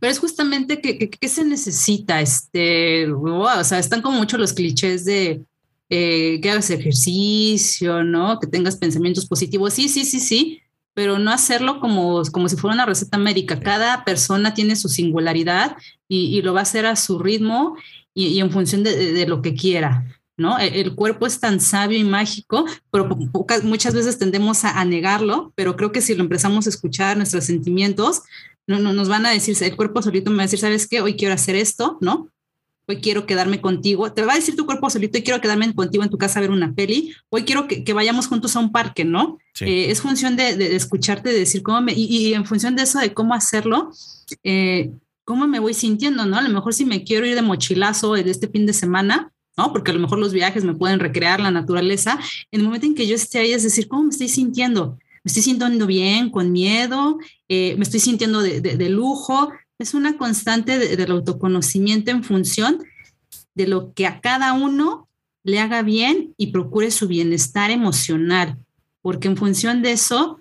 pero 0.00 0.10
es 0.10 0.18
justamente 0.18 0.80
que, 0.80 0.98
que, 0.98 1.28
se 1.28 1.44
necesita, 1.44 2.20
este, 2.20 3.10
o 3.10 3.64
sea, 3.64 3.78
están 3.78 4.02
como 4.02 4.18
mucho 4.18 4.36
los 4.36 4.52
clichés 4.52 5.04
de 5.04 5.42
eh, 5.88 6.40
que 6.42 6.50
hagas 6.50 6.70
ejercicio, 6.70 8.02
¿no? 8.02 8.38
Que 8.40 8.46
tengas 8.46 8.76
pensamientos 8.76 9.26
positivos, 9.26 9.72
sí, 9.74 9.88
sí, 9.88 10.04
sí, 10.04 10.18
sí, 10.18 10.60
pero 10.94 11.18
no 11.18 11.32
hacerlo 11.32 11.80
como, 11.80 12.22
como 12.32 12.48
si 12.48 12.56
fuera 12.56 12.74
una 12.74 12.86
receta 12.86 13.18
médica. 13.18 13.60
Cada 13.60 14.04
persona 14.04 14.54
tiene 14.54 14.76
su 14.76 14.88
singularidad 14.88 15.76
y, 16.08 16.40
lo 16.42 16.54
va 16.54 16.60
a 16.60 16.62
hacer 16.62 16.86
a 16.86 16.96
su 16.96 17.18
ritmo 17.18 17.76
y, 18.14 18.38
en 18.38 18.50
función 18.50 18.84
de, 18.84 19.26
lo 19.26 19.42
que 19.42 19.54
quiera. 19.54 20.04
¿no? 20.36 20.58
E, 20.58 20.80
el, 20.80 20.94
cuerpo 20.94 21.26
es 21.26 21.40
tan 21.40 21.60
sabio 21.60 21.98
y 21.98 22.04
mágico, 22.04 22.64
pero 22.90 23.08
muchas 23.64 23.94
veces 23.94 24.18
tendemos 24.18 24.64
a, 24.64 24.84
negarlo, 24.84 25.52
pero 25.56 25.76
creo 25.76 25.92
que 25.92 26.00
si 26.00 26.14
lo 26.14 26.22
empezamos 26.22 26.66
a 26.66 26.70
escuchar, 26.70 27.16
nuestros 27.16 27.44
sentimientos, 27.44 28.22
no, 28.66 28.78
no, 28.78 28.92
nos 28.92 29.08
van 29.08 29.26
a 29.26 29.30
decir, 29.30 29.56
el 29.60 29.76
cuerpo 29.76 30.00
solito 30.00 30.30
me 30.30 30.38
va 30.38 30.42
a 30.44 30.46
decir, 30.46 30.60
¿sabes 30.60 30.86
qué? 30.86 31.00
Hoy 31.00 31.16
quiero 31.16 31.34
hacer 31.34 31.56
esto, 31.56 31.98
¿no? 32.00 32.30
Hoy 32.86 32.96
quiero 32.96 33.26
quedarme 33.26 33.60
contigo, 33.60 34.12
te 34.12 34.22
va 34.22 34.32
a 34.32 34.36
decir 34.36 34.56
tu 34.56 34.66
cuerpo 34.66 34.90
solito, 34.90 35.18
hoy 35.18 35.24
quiero 35.24 35.40
quedarme 35.40 35.72
contigo 35.74 36.04
en 36.04 36.10
tu 36.10 36.18
casa 36.18 36.38
a 36.38 36.42
ver 36.42 36.50
una 36.50 36.74
peli, 36.74 37.14
hoy 37.30 37.44
quiero 37.44 37.66
que, 37.66 37.92
vayamos 37.92 38.26
juntos 38.26 38.56
a 38.56 38.60
un 38.60 38.72
parque, 38.72 39.04
¿no? 39.04 39.38
Eh, 39.60 39.90
es 39.90 40.00
función 40.00 40.36
de, 40.36 40.74
escucharte, 40.74 41.30
de 41.30 41.38
decir 41.38 41.62
cómo 41.62 41.80
me, 41.80 41.92
y, 41.92 42.34
en 42.34 42.44
función 42.44 42.76
de 42.76 42.82
eso, 42.82 42.98
de 42.98 43.14
cómo 43.14 43.34
hacerlo, 43.34 43.90
eh, 44.42 44.90
cómo 45.24 45.46
me 45.46 45.60
voy 45.60 45.74
sintiendo, 45.74 46.26
¿no? 46.26 46.36
A 46.36 46.42
lo 46.42 46.50
mejor 46.50 46.74
si 46.74 46.84
me 46.84 47.04
quiero 47.04 47.26
ir 47.26 47.34
de 47.34 47.42
mochilazo 47.42 48.14
de 48.14 48.28
este 48.30 48.48
fin 48.48 48.66
de 48.66 48.72
semana, 48.72 49.32
¿no? 49.56 49.72
Porque 49.72 49.92
a 49.92 49.94
lo 49.94 50.00
mejor 50.00 50.18
los 50.18 50.32
viajes 50.32 50.64
me 50.64 50.74
pueden 50.74 51.00
recrear 51.00 51.40
la 51.40 51.50
naturaleza, 51.50 52.18
en 52.50 52.60
el 52.60 52.66
momento 52.66 52.86
en 52.86 52.94
que 52.94 53.06
yo 53.06 53.14
esté 53.14 53.38
ahí 53.38 53.52
es 53.52 53.62
decir, 53.62 53.88
¿cómo 53.88 54.04
me 54.04 54.10
estoy 54.10 54.28
sintiendo? 54.28 54.98
¿Me 55.22 55.30
estoy 55.30 55.42
sintiendo 55.42 55.86
bien, 55.86 56.28
con 56.28 56.52
miedo? 56.52 57.18
Eh, 57.48 57.74
¿Me 57.78 57.84
estoy 57.84 58.00
sintiendo 58.00 58.42
de, 58.42 58.60
de 58.60 58.88
lujo? 58.90 59.50
Es 59.84 59.92
una 59.92 60.16
constante 60.16 60.78
del 60.96 61.10
autoconocimiento 61.10 62.10
en 62.10 62.24
función 62.24 62.82
de 63.54 63.66
lo 63.66 63.92
que 63.92 64.06
a 64.06 64.20
cada 64.20 64.54
uno 64.54 65.08
le 65.42 65.60
haga 65.60 65.82
bien 65.82 66.32
y 66.38 66.48
procure 66.48 66.90
su 66.90 67.06
bienestar 67.06 67.70
emocional, 67.70 68.56
porque 69.02 69.28
en 69.28 69.36
función 69.36 69.82
de 69.82 69.92
eso 69.92 70.38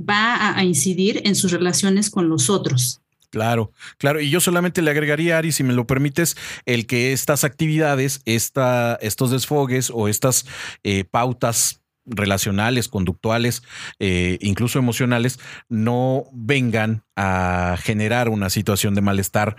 va 0.00 0.56
a, 0.56 0.64
incidir 0.64 1.20
en 1.24 1.34
sus 1.34 1.52
relaciones 1.52 2.08
con 2.08 2.30
los 2.30 2.48
otros. 2.48 3.02
Claro, 3.28 3.70
claro. 3.98 4.18
Y 4.18 4.30
yo 4.30 4.40
solamente 4.40 4.80
le 4.80 4.90
agregaría, 4.90 5.36
Ari, 5.36 5.52
si 5.52 5.62
me 5.62 5.74
lo 5.74 5.86
permites, 5.86 6.34
el 6.64 6.86
que 6.86 7.12
estas 7.12 7.44
actividades, 7.44 8.22
esta, 8.24 8.96
estos 9.02 9.30
desfogues 9.30 9.90
o 9.92 10.08
estas 10.08 10.46
eh, 10.84 11.04
pautas 11.04 11.82
relacionales, 12.06 12.88
conductuales, 12.88 13.62
eh, 13.98 14.38
incluso 14.40 14.78
emocionales, 14.78 15.38
no 15.68 16.24
vengan 16.32 17.04
a 17.16 17.76
generar 17.80 18.28
una 18.28 18.50
situación 18.50 18.94
de 18.94 19.00
malestar 19.00 19.56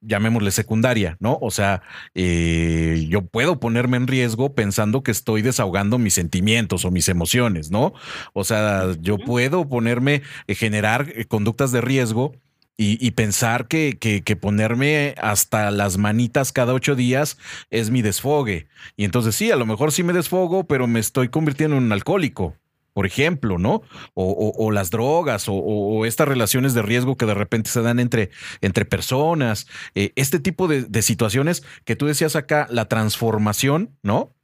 llamémosle 0.00 0.50
secundaria, 0.50 1.16
¿no? 1.20 1.38
O 1.40 1.50
sea, 1.50 1.82
eh, 2.14 3.06
yo 3.08 3.22
puedo 3.26 3.60
ponerme 3.60 3.96
en 3.96 4.06
riesgo 4.06 4.54
pensando 4.54 5.02
que 5.02 5.10
estoy 5.10 5.42
desahogando 5.42 5.98
mis 5.98 6.14
sentimientos 6.14 6.84
o 6.84 6.90
mis 6.90 7.08
emociones, 7.08 7.70
¿no? 7.70 7.92
O 8.32 8.44
sea, 8.44 8.94
yo 9.00 9.18
puedo 9.18 9.68
ponerme, 9.68 10.22
eh, 10.46 10.54
generar 10.54 11.26
conductas 11.28 11.72
de 11.72 11.80
riesgo 11.80 12.32
y, 12.76 13.10
pensar 13.12 13.68
que, 13.68 13.98
que, 13.98 14.36
ponerme 14.36 15.14
hasta 15.18 15.70
las 15.70 15.98
manitas 15.98 16.52
cada 16.52 16.72
ocho 16.72 16.96
días 16.96 17.38
es 17.70 17.90
mi 17.90 18.02
desfogue. 18.02 18.66
Y 18.96 19.04
entonces 19.04 19.36
sí, 19.36 19.50
a 19.50 19.56
lo 19.56 19.66
mejor 19.66 19.92
sí 19.92 20.02
me 20.02 20.12
desfogo, 20.12 20.64
pero 20.64 20.86
me 20.86 20.98
estoy 20.98 21.28
convirtiendo 21.28 21.76
en 21.76 21.84
un 21.84 21.92
alcohólico, 21.92 22.56
por 22.92 23.06
ejemplo, 23.06 23.58
¿no? 23.58 23.82
O, 24.14 24.70
las 24.72 24.90
drogas 24.90 25.44
o, 25.48 26.04
estas 26.06 26.26
relaciones 26.26 26.74
de 26.74 26.82
riesgo 26.82 27.16
que 27.16 27.26
de 27.26 27.34
repente 27.34 27.70
se 27.70 27.82
dan 27.82 28.00
entre, 28.00 28.30
entre 28.62 28.84
personas. 28.84 29.66
Eh, 29.94 30.12
este 30.16 30.40
tipo 30.40 30.66
de, 30.66 30.82
de 30.82 31.02
situaciones 31.02 31.62
que 31.84 31.94
tú 31.94 32.06
decías 32.06 32.36
acá, 32.36 32.66
la 32.70 32.88
transformación, 32.88 33.96
¿no? 34.02 34.34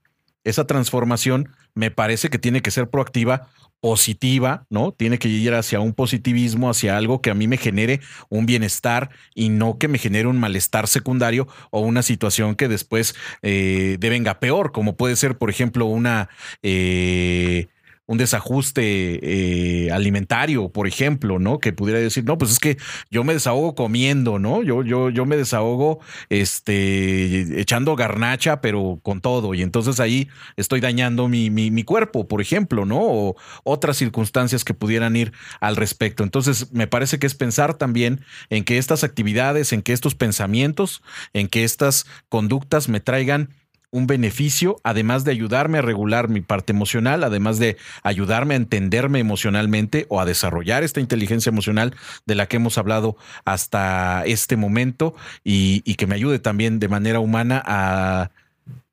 Esa 0.45 0.67
transformación 0.67 1.51
me 1.79 1.93
parece 1.93 2.29
que 2.29 2.41
tiene 2.41 2.61
que 2.61 2.73
ser 2.73 2.91
proactiva 2.91 3.49
positiva, 3.81 4.67
¿no? 4.69 4.91
Tiene 4.91 5.21
que 5.21 5.29
ir 5.29 5.55
hacia 5.55 5.79
un 5.79 5.95
positivismo, 5.95 6.69
hacia 6.69 6.97
algo 6.97 7.23
que 7.23 7.31
a 7.31 7.35
mí 7.35 7.47
me 7.47 7.57
genere 7.57 8.01
un 8.29 8.47
bienestar 8.47 9.11
y 9.33 9.49
no 9.51 9.79
que 9.79 9.87
me 9.87 9.99
genere 9.99 10.27
un 10.27 10.41
malestar 10.41 10.89
secundario 10.89 11.47
o 11.71 11.79
una 11.81 12.03
situación 12.03 12.57
que 12.57 12.67
después 12.67 13.15
eh, 13.43 13.97
devenga 14.01 14.41
peor, 14.41 14.73
como 14.73 14.97
puede 14.97 15.15
ser, 15.15 15.39
por 15.39 15.51
ejemplo, 15.51 15.87
una... 15.87 16.29
Eh, 16.63 17.69
un 18.09 18.17
desajuste 18.17 19.21
eh, 19.23 19.93
alimentario, 19.93 20.71
por 20.71 20.89
ejemplo, 20.89 21.39
¿no? 21.39 21.59
Que 21.59 21.75
pudiera 21.75 22.01
decir, 22.01 22.25
no, 22.25 22.39
pues 22.39 22.53
es 22.53 22.59
que 22.59 22.79
yo 23.11 23.23
me 23.23 23.35
desahogo 23.35 23.75
comiendo, 23.75 24.39
¿no? 24.39 24.63
Yo, 24.63 24.83
yo, 24.83 25.11
yo 25.11 25.27
me 25.27 25.37
desahogo 25.37 26.01
este, 26.31 27.61
echando 27.61 27.97
garnacha, 27.97 28.63
pero 28.63 28.99
con 29.03 29.21
todo. 29.21 29.53
Y 29.53 29.61
entonces 29.61 30.01
ahí 30.01 30.29
estoy 30.57 30.81
dañando 30.81 31.29
mi, 31.29 31.51
mi, 31.51 31.71
mi 31.71 31.85
cuerpo, 31.85 32.27
por 32.27 32.41
ejemplo, 32.41 32.87
¿no? 32.87 32.99
O 32.99 33.37
otras 33.63 33.99
circunstancias 33.99 34.65
que 34.65 34.73
pudieran 34.73 35.15
ir 35.15 35.35
al 35.61 35.77
respecto. 35.77 36.25
Entonces, 36.25 36.73
me 36.73 36.87
parece 36.87 37.19
que 37.19 37.27
es 37.27 37.35
pensar 37.35 37.75
también 37.75 38.23
en 38.49 38.65
que 38.65 38.79
estas 38.79 39.05
actividades, 39.05 39.75
en 39.75 39.83
que 39.83 39.93
estos 39.93 40.15
pensamientos, 40.15 41.03
en 41.35 41.47
que 41.49 41.63
estas 41.63 42.07
conductas 42.31 42.89
me 42.89 43.01
traigan 43.01 43.51
un 43.91 44.07
beneficio, 44.07 44.81
además 44.85 45.25
de 45.25 45.33
ayudarme 45.33 45.79
a 45.79 45.83
regular 45.83 46.29
mi 46.29 46.41
parte 46.41 46.73
emocional, 46.73 47.25
además 47.25 47.59
de 47.59 47.77
ayudarme 48.03 48.55
a 48.55 48.59
entenderme 48.59 49.19
emocionalmente 49.19 50.07
o 50.09 50.21
a 50.21 50.25
desarrollar 50.25 50.83
esta 50.83 51.01
inteligencia 51.01 51.51
emocional 51.51 51.95
de 52.27 52.35
la 52.35 52.47
que 52.47 52.57
hemos 52.57 52.77
hablado 52.77 53.17
hasta 53.45 54.23
este 54.27 54.57
momento 54.57 55.15
y, 55.43 55.81
que 55.99 56.07
me 56.07 56.15
ayude 56.15 56.39
también 56.39 56.79
de 56.79 56.89
manera 56.89 57.19
humana 57.19 57.61
a 57.67 58.31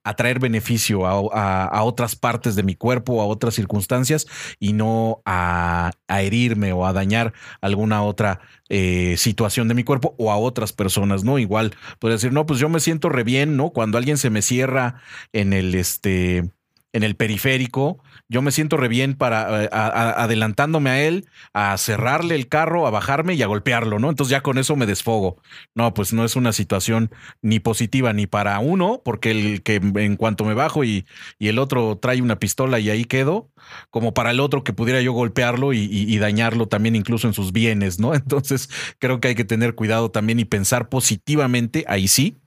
a 0.06 0.14
traer 0.16 0.39
beneficio 0.39 1.06
a, 1.06 1.84
otras 1.84 2.16
partes 2.16 2.56
de 2.56 2.64
mi 2.64 2.76
cuerpo, 2.76 3.22
a 3.22 3.26
otras 3.26 3.56
circunstancias 3.56 4.28
y 4.60 4.74
no 4.74 5.22
a, 5.26 5.91
herirme 6.08 6.72
o 6.74 6.86
a 6.86 6.93
dañar 6.93 7.34
alguna 7.60 8.03
otra 8.03 8.39
eh, 8.70 9.16
situación 9.18 9.68
de 9.68 9.74
mi 9.74 9.84
cuerpo 9.84 10.16
o 10.18 10.32
a 10.32 10.38
otras 10.38 10.72
personas, 10.74 11.24
¿no? 11.24 11.39
Igual 11.39 11.74
puede 11.99 12.14
decir, 12.14 12.32
no, 12.32 12.45
pues 12.45 12.60
yo 12.60 12.70
me 12.70 12.80
siento 12.80 13.10
re 13.10 13.24
bien, 13.24 13.58
¿no? 13.58 13.72
Cuando 13.72 13.97
alguien 13.97 14.18
se 14.18 14.30
me 14.30 14.43
cierra 14.43 15.01
en 15.34 15.53
el, 15.53 15.74
este, 15.74 16.51
en 16.96 17.04
el 17.04 17.18
periférico, 17.18 18.02
yo 18.30 18.41
me 18.41 18.54
siento 18.54 18.78
re 18.78 18.88
bien 18.88 19.16
para 19.16 19.66
eh, 19.66 19.70
adelantándome 19.70 20.89
a 20.89 21.04
él, 21.04 21.28
a 21.54 21.78
cerrarle 21.78 22.36
el 22.36 22.48
carro, 22.48 22.88
a 22.88 22.89
bajarme 22.89 23.34
y 23.34 23.41
a 23.41 23.48
golpearlo, 23.48 24.00
¿no? 24.00 24.10
Entonces 24.10 24.32
ya 24.32 24.39
con 24.39 24.58
eso 24.58 24.78
me 24.78 24.86
desfogo. 24.86 25.41
No, 25.74 25.93
pues 25.93 26.14
no 26.14 26.24
es 26.24 26.38
una 26.38 26.54
situación 26.54 27.12
ni 27.41 27.60
positiva 27.60 28.14
ni 28.14 28.28
para 28.28 28.58
uno, 28.60 29.02
porque 29.04 29.32
el 29.32 29.62
que 29.62 29.76
en 29.76 30.16
cuanto 30.16 30.46
me 30.46 30.54
bajo 30.54 30.86
y, 30.86 31.06
el 31.39 31.60
otro 31.60 31.98
trae 31.98 32.22
una 32.22 32.39
pistola 32.39 32.80
y 32.80 32.89
ahí 32.89 33.04
quedo, 33.04 33.52
como 33.91 34.14
para 34.14 34.32
el 34.32 34.39
otro 34.39 34.64
que 34.64 34.72
pudiera 34.72 35.02
yo 35.02 35.12
golpearlo 35.12 35.74
y 35.74 36.18
dañarlo 36.18 36.68
también 36.68 36.96
incluso 36.96 37.28
en 37.28 37.34
sus 37.34 37.52
bienes, 37.52 38.00
¿no? 38.00 38.14
Entonces 38.16 38.70
creo 39.00 39.20
que 39.20 39.28
hay 39.28 39.36
que 39.36 39.46
tener 39.46 39.76
cuidado 39.76 40.12
también 40.12 40.39
y 40.39 40.46
pensar 40.46 40.88
positivamente, 40.88 41.84
ahí 41.88 42.08
sí, 42.08 42.38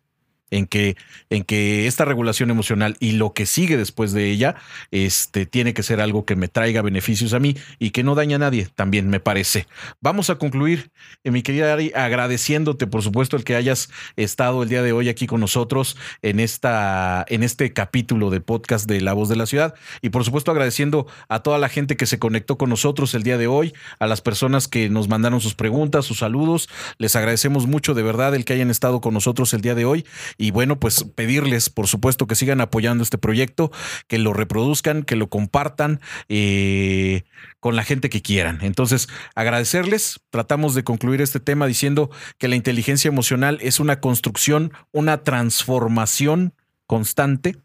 en 0.51 0.67
que, 0.67 0.97
en 1.31 1.45
que 1.45 1.87
esta 1.87 2.05
regulación 2.05 2.51
emocional 2.51 2.97
y 3.01 3.13
lo 3.13 3.33
que 3.33 3.47
sigue 3.47 3.77
después 3.77 4.13
de 4.13 4.31
ella 4.31 4.57
este, 4.91 5.47
tiene 5.47 5.75
que 5.75 5.83
ser 5.83 6.01
algo 6.01 6.25
que 6.25 6.37
me 6.37 6.49
traiga 6.49 6.83
beneficios 6.83 7.33
a 7.33 7.39
mí 7.39 7.57
y 7.79 7.91
que 7.91 8.03
no 8.03 8.15
daña 8.15 8.37
a 8.37 8.41
nadie, 8.41 8.69
también 8.75 9.09
me 9.09 9.21
parece. 9.21 9.67
Vamos 10.01 10.31
a 10.31 10.37
concluir, 10.37 10.91
eh, 11.25 11.31
mi 11.31 11.43
querida 11.43 11.73
Ari, 11.73 11.93
agradeciéndote, 11.95 12.87
por 12.87 13.03
supuesto, 13.03 13.37
el 13.37 13.45
que 13.45 13.57
hayas 13.57 13.91
estado 14.17 14.63
el 14.63 14.69
día 14.69 14.83
de 14.83 14.93
hoy 14.93 15.09
aquí 15.09 15.27
con 15.27 15.41
nosotros 15.41 15.97
en, 16.23 16.41
esta, 16.41 17.25
en 17.29 17.43
este 17.43 17.73
capítulo 17.73 18.31
de 18.31 18.41
podcast 18.41 18.89
de 18.89 19.01
La 19.01 19.13
Voz 19.13 19.29
de 19.29 19.37
la 19.37 19.47
Ciudad 19.47 19.75
y, 20.03 20.11
por 20.11 20.25
supuesto, 20.25 20.51
agradeciendo 20.51 21.07
a 21.29 21.41
toda 21.41 21.59
la 21.59 21.69
gente 21.69 21.97
que 21.97 22.07
se 22.07 22.19
conectó 22.19 22.59
con 22.59 22.71
nosotros 22.71 23.15
el 23.15 23.23
día 23.23 23.39
de 23.39 23.47
hoy, 23.47 23.75
a 23.99 24.07
las 24.07 24.21
personas 24.21 24.69
que 24.69 24.89
nos 24.89 25.09
mandaron 25.09 25.41
sus 25.41 25.55
preguntas, 25.55 26.07
sus 26.07 26.19
saludos. 26.19 26.69
Les 26.99 27.17
agradecemos 27.17 27.67
mucho, 27.67 27.95
de 27.95 28.03
verdad, 28.03 28.35
el 28.35 28.45
que 28.45 28.55
hayan 28.55 28.71
estado 28.71 29.01
con 29.01 29.15
nosotros 29.15 29.53
el 29.55 29.61
día 29.61 29.75
de 29.75 29.85
hoy 29.85 30.05
Y 30.39 30.53
bueno, 30.53 30.79
pues 30.79 31.05
pedirles, 31.17 31.69
por 31.69 31.89
supuesto, 31.89 32.27
que 32.27 32.37
sigan 32.37 32.61
apoyando 32.61 33.03
este 33.03 33.19
proyecto, 33.19 33.73
que 34.07 34.19
lo 34.19 34.33
reproduzcan, 34.33 35.03
que 35.03 35.17
lo 35.17 35.29
compartan 35.29 36.01
eh, 36.29 37.25
con 37.61 37.77
la 37.77 37.83
gente 37.83 38.09
que 38.09 38.23
quieran. 38.23 38.61
Entonces, 38.63 39.09
agradecerles. 39.35 40.21
Tratamos 40.31 40.75
de 40.75 40.85
concluir 40.85 41.21
este 41.21 41.41
tema 41.41 41.67
diciendo 41.67 42.11
que 42.39 42.49
la 42.49 42.57
inteligencia 42.57 43.09
emocional 43.09 43.59
es 43.61 43.81
una 43.81 44.01
construcción, 44.01 44.73
una 44.93 45.25
transformación 45.25 46.55
constante 46.87 47.57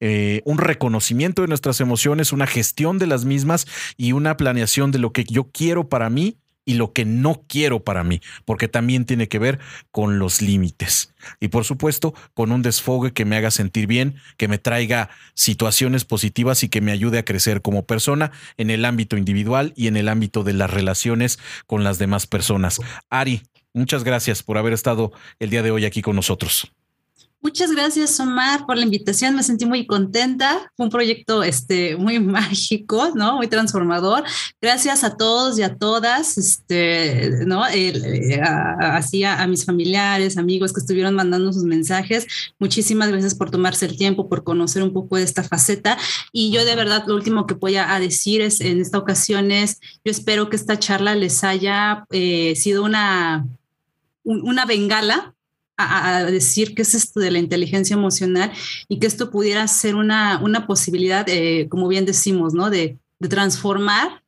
eh, 0.00 0.40
un 0.44 0.58
reconocimiento 0.58 1.42
de 1.42 1.48
nuestras 1.48 1.80
emociones, 1.80 2.32
una 2.32 2.46
gestión 2.46 2.98
de 2.98 3.06
las 3.06 3.24
mismas 3.24 3.66
y 3.96 4.12
una 4.12 4.36
planeación 4.36 4.90
de 4.90 4.98
lo 4.98 5.12
que 5.12 5.24
yo 5.24 5.50
quiero 5.52 5.88
para 5.88 6.08
mí 6.08 6.38
y 6.66 6.74
lo 6.74 6.92
que 6.92 7.06
no 7.06 7.44
quiero 7.48 7.82
para 7.82 8.04
mí, 8.04 8.20
porque 8.44 8.68
también 8.68 9.06
tiene 9.06 9.28
que 9.28 9.38
ver 9.38 9.58
con 9.92 10.18
los 10.18 10.42
límites. 10.42 11.14
Y 11.40 11.48
por 11.48 11.64
supuesto, 11.64 12.12
con 12.34 12.52
un 12.52 12.60
desfogue 12.60 13.12
que 13.12 13.24
me 13.24 13.36
haga 13.36 13.50
sentir 13.50 13.86
bien, 13.86 14.16
que 14.36 14.48
me 14.48 14.58
traiga 14.58 15.08
situaciones 15.32 16.04
positivas 16.04 16.62
y 16.62 16.68
que 16.68 16.82
me 16.82 16.92
ayude 16.92 17.18
a 17.18 17.24
crecer 17.24 17.62
como 17.62 17.86
persona 17.86 18.32
en 18.58 18.70
el 18.70 18.84
ámbito 18.84 19.16
individual 19.16 19.72
y 19.76 19.86
en 19.86 19.96
el 19.96 20.08
ámbito 20.08 20.42
de 20.42 20.52
las 20.52 20.70
relaciones 20.70 21.38
con 21.66 21.84
las 21.84 21.98
demás 21.98 22.26
personas. 22.26 22.80
Ari, 23.08 23.42
muchas 23.72 24.04
gracias 24.04 24.42
por 24.42 24.58
haber 24.58 24.72
estado 24.72 25.12
el 25.38 25.50
día 25.50 25.62
de 25.62 25.70
hoy 25.70 25.84
aquí 25.84 26.02
con 26.02 26.16
nosotros. 26.16 26.72
Muchas 27.46 27.70
gracias, 27.70 28.18
Omar, 28.18 28.66
por 28.66 28.76
la 28.76 28.82
invitación. 28.82 29.36
Me 29.36 29.44
sentí 29.44 29.66
muy 29.66 29.86
contenta. 29.86 30.72
Fue 30.76 30.86
un 30.86 30.90
proyecto 30.90 31.44
este, 31.44 31.94
muy 31.96 32.18
mágico, 32.38 33.12
¿no? 33.14 33.36
Muy 33.36 33.46
transformador. 33.46 34.24
Gracias 34.60 35.04
a 35.04 35.16
todos 35.16 35.56
y 35.56 35.62
a 35.62 35.76
todas, 35.76 36.38
este, 36.38 37.44
¿no? 37.46 37.64
Eh, 37.68 38.40
así 38.42 39.22
a, 39.22 39.46
mis 39.46 39.64
familiares, 39.64 40.38
amigos 40.38 40.72
que 40.72 40.80
estuvieron 40.80 41.14
mandando 41.14 41.52
sus 41.52 41.62
mensajes. 41.62 42.26
Muchísimas 42.58 43.10
gracias 43.10 43.36
por 43.36 43.52
tomarse 43.52 43.86
el 43.86 43.96
tiempo, 43.96 44.28
por 44.28 44.42
conocer 44.42 44.82
un 44.82 44.92
poco 44.92 45.14
de 45.14 45.22
esta 45.22 45.44
faceta. 45.44 45.96
Y 46.32 46.50
yo 46.50 46.64
de 46.64 46.74
verdad 46.74 47.04
lo 47.06 47.14
último 47.14 47.46
que 47.46 47.54
voy 47.54 47.76
a, 47.76 47.96
decir 48.00 48.40
es 48.40 48.60
en 48.60 48.80
esta 48.80 48.98
ocasión 48.98 49.52
es, 49.52 49.78
yo 50.04 50.10
espero 50.10 50.50
que 50.50 50.56
esta 50.56 50.80
charla 50.80 51.14
les 51.14 51.44
haya 51.44 52.06
eh, 52.10 52.56
sido 52.56 52.82
una, 52.82 53.46
una 54.24 54.64
bengala 54.64 55.35
a, 55.76 56.24
decir 56.24 56.74
qué 56.74 56.82
es 56.82 56.94
esto 56.94 57.20
de 57.20 57.30
la 57.30 57.38
inteligencia 57.38 57.94
emocional 57.94 58.52
y 58.88 58.98
que 58.98 59.06
esto 59.06 59.30
pudiera 59.30 59.66
ser 59.68 59.94
una, 59.94 60.40
una 60.42 60.66
posibilidad, 60.66 61.26
eh, 61.28 61.68
como 61.68 61.88
bien 61.88 62.06
decimos, 62.06 62.54
¿no? 62.54 62.70
De, 62.70 62.98
transformar 63.30 64.22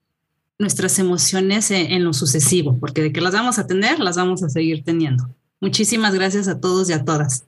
nuestras 0.58 0.98
emociones 0.98 1.70
en, 1.70 1.92
en, 1.92 2.04
lo 2.04 2.14
sucesivo, 2.14 2.78
porque 2.80 3.02
de 3.02 3.12
que 3.12 3.20
las 3.20 3.34
vamos 3.34 3.58
a 3.58 3.66
tener, 3.66 4.00
las 4.00 4.16
vamos 4.16 4.42
a 4.42 4.48
seguir 4.48 4.82
teniendo. 4.82 5.28
Muchísimas 5.60 6.14
gracias 6.14 6.48
a 6.48 6.58
todos 6.58 6.88
y 6.88 6.94
a 6.94 7.04
todas. 7.04 7.47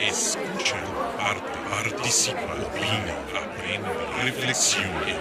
Escucha, 0.00 0.76
participa, 1.70 2.40
opina, 2.40 3.14
aprende, 3.36 5.17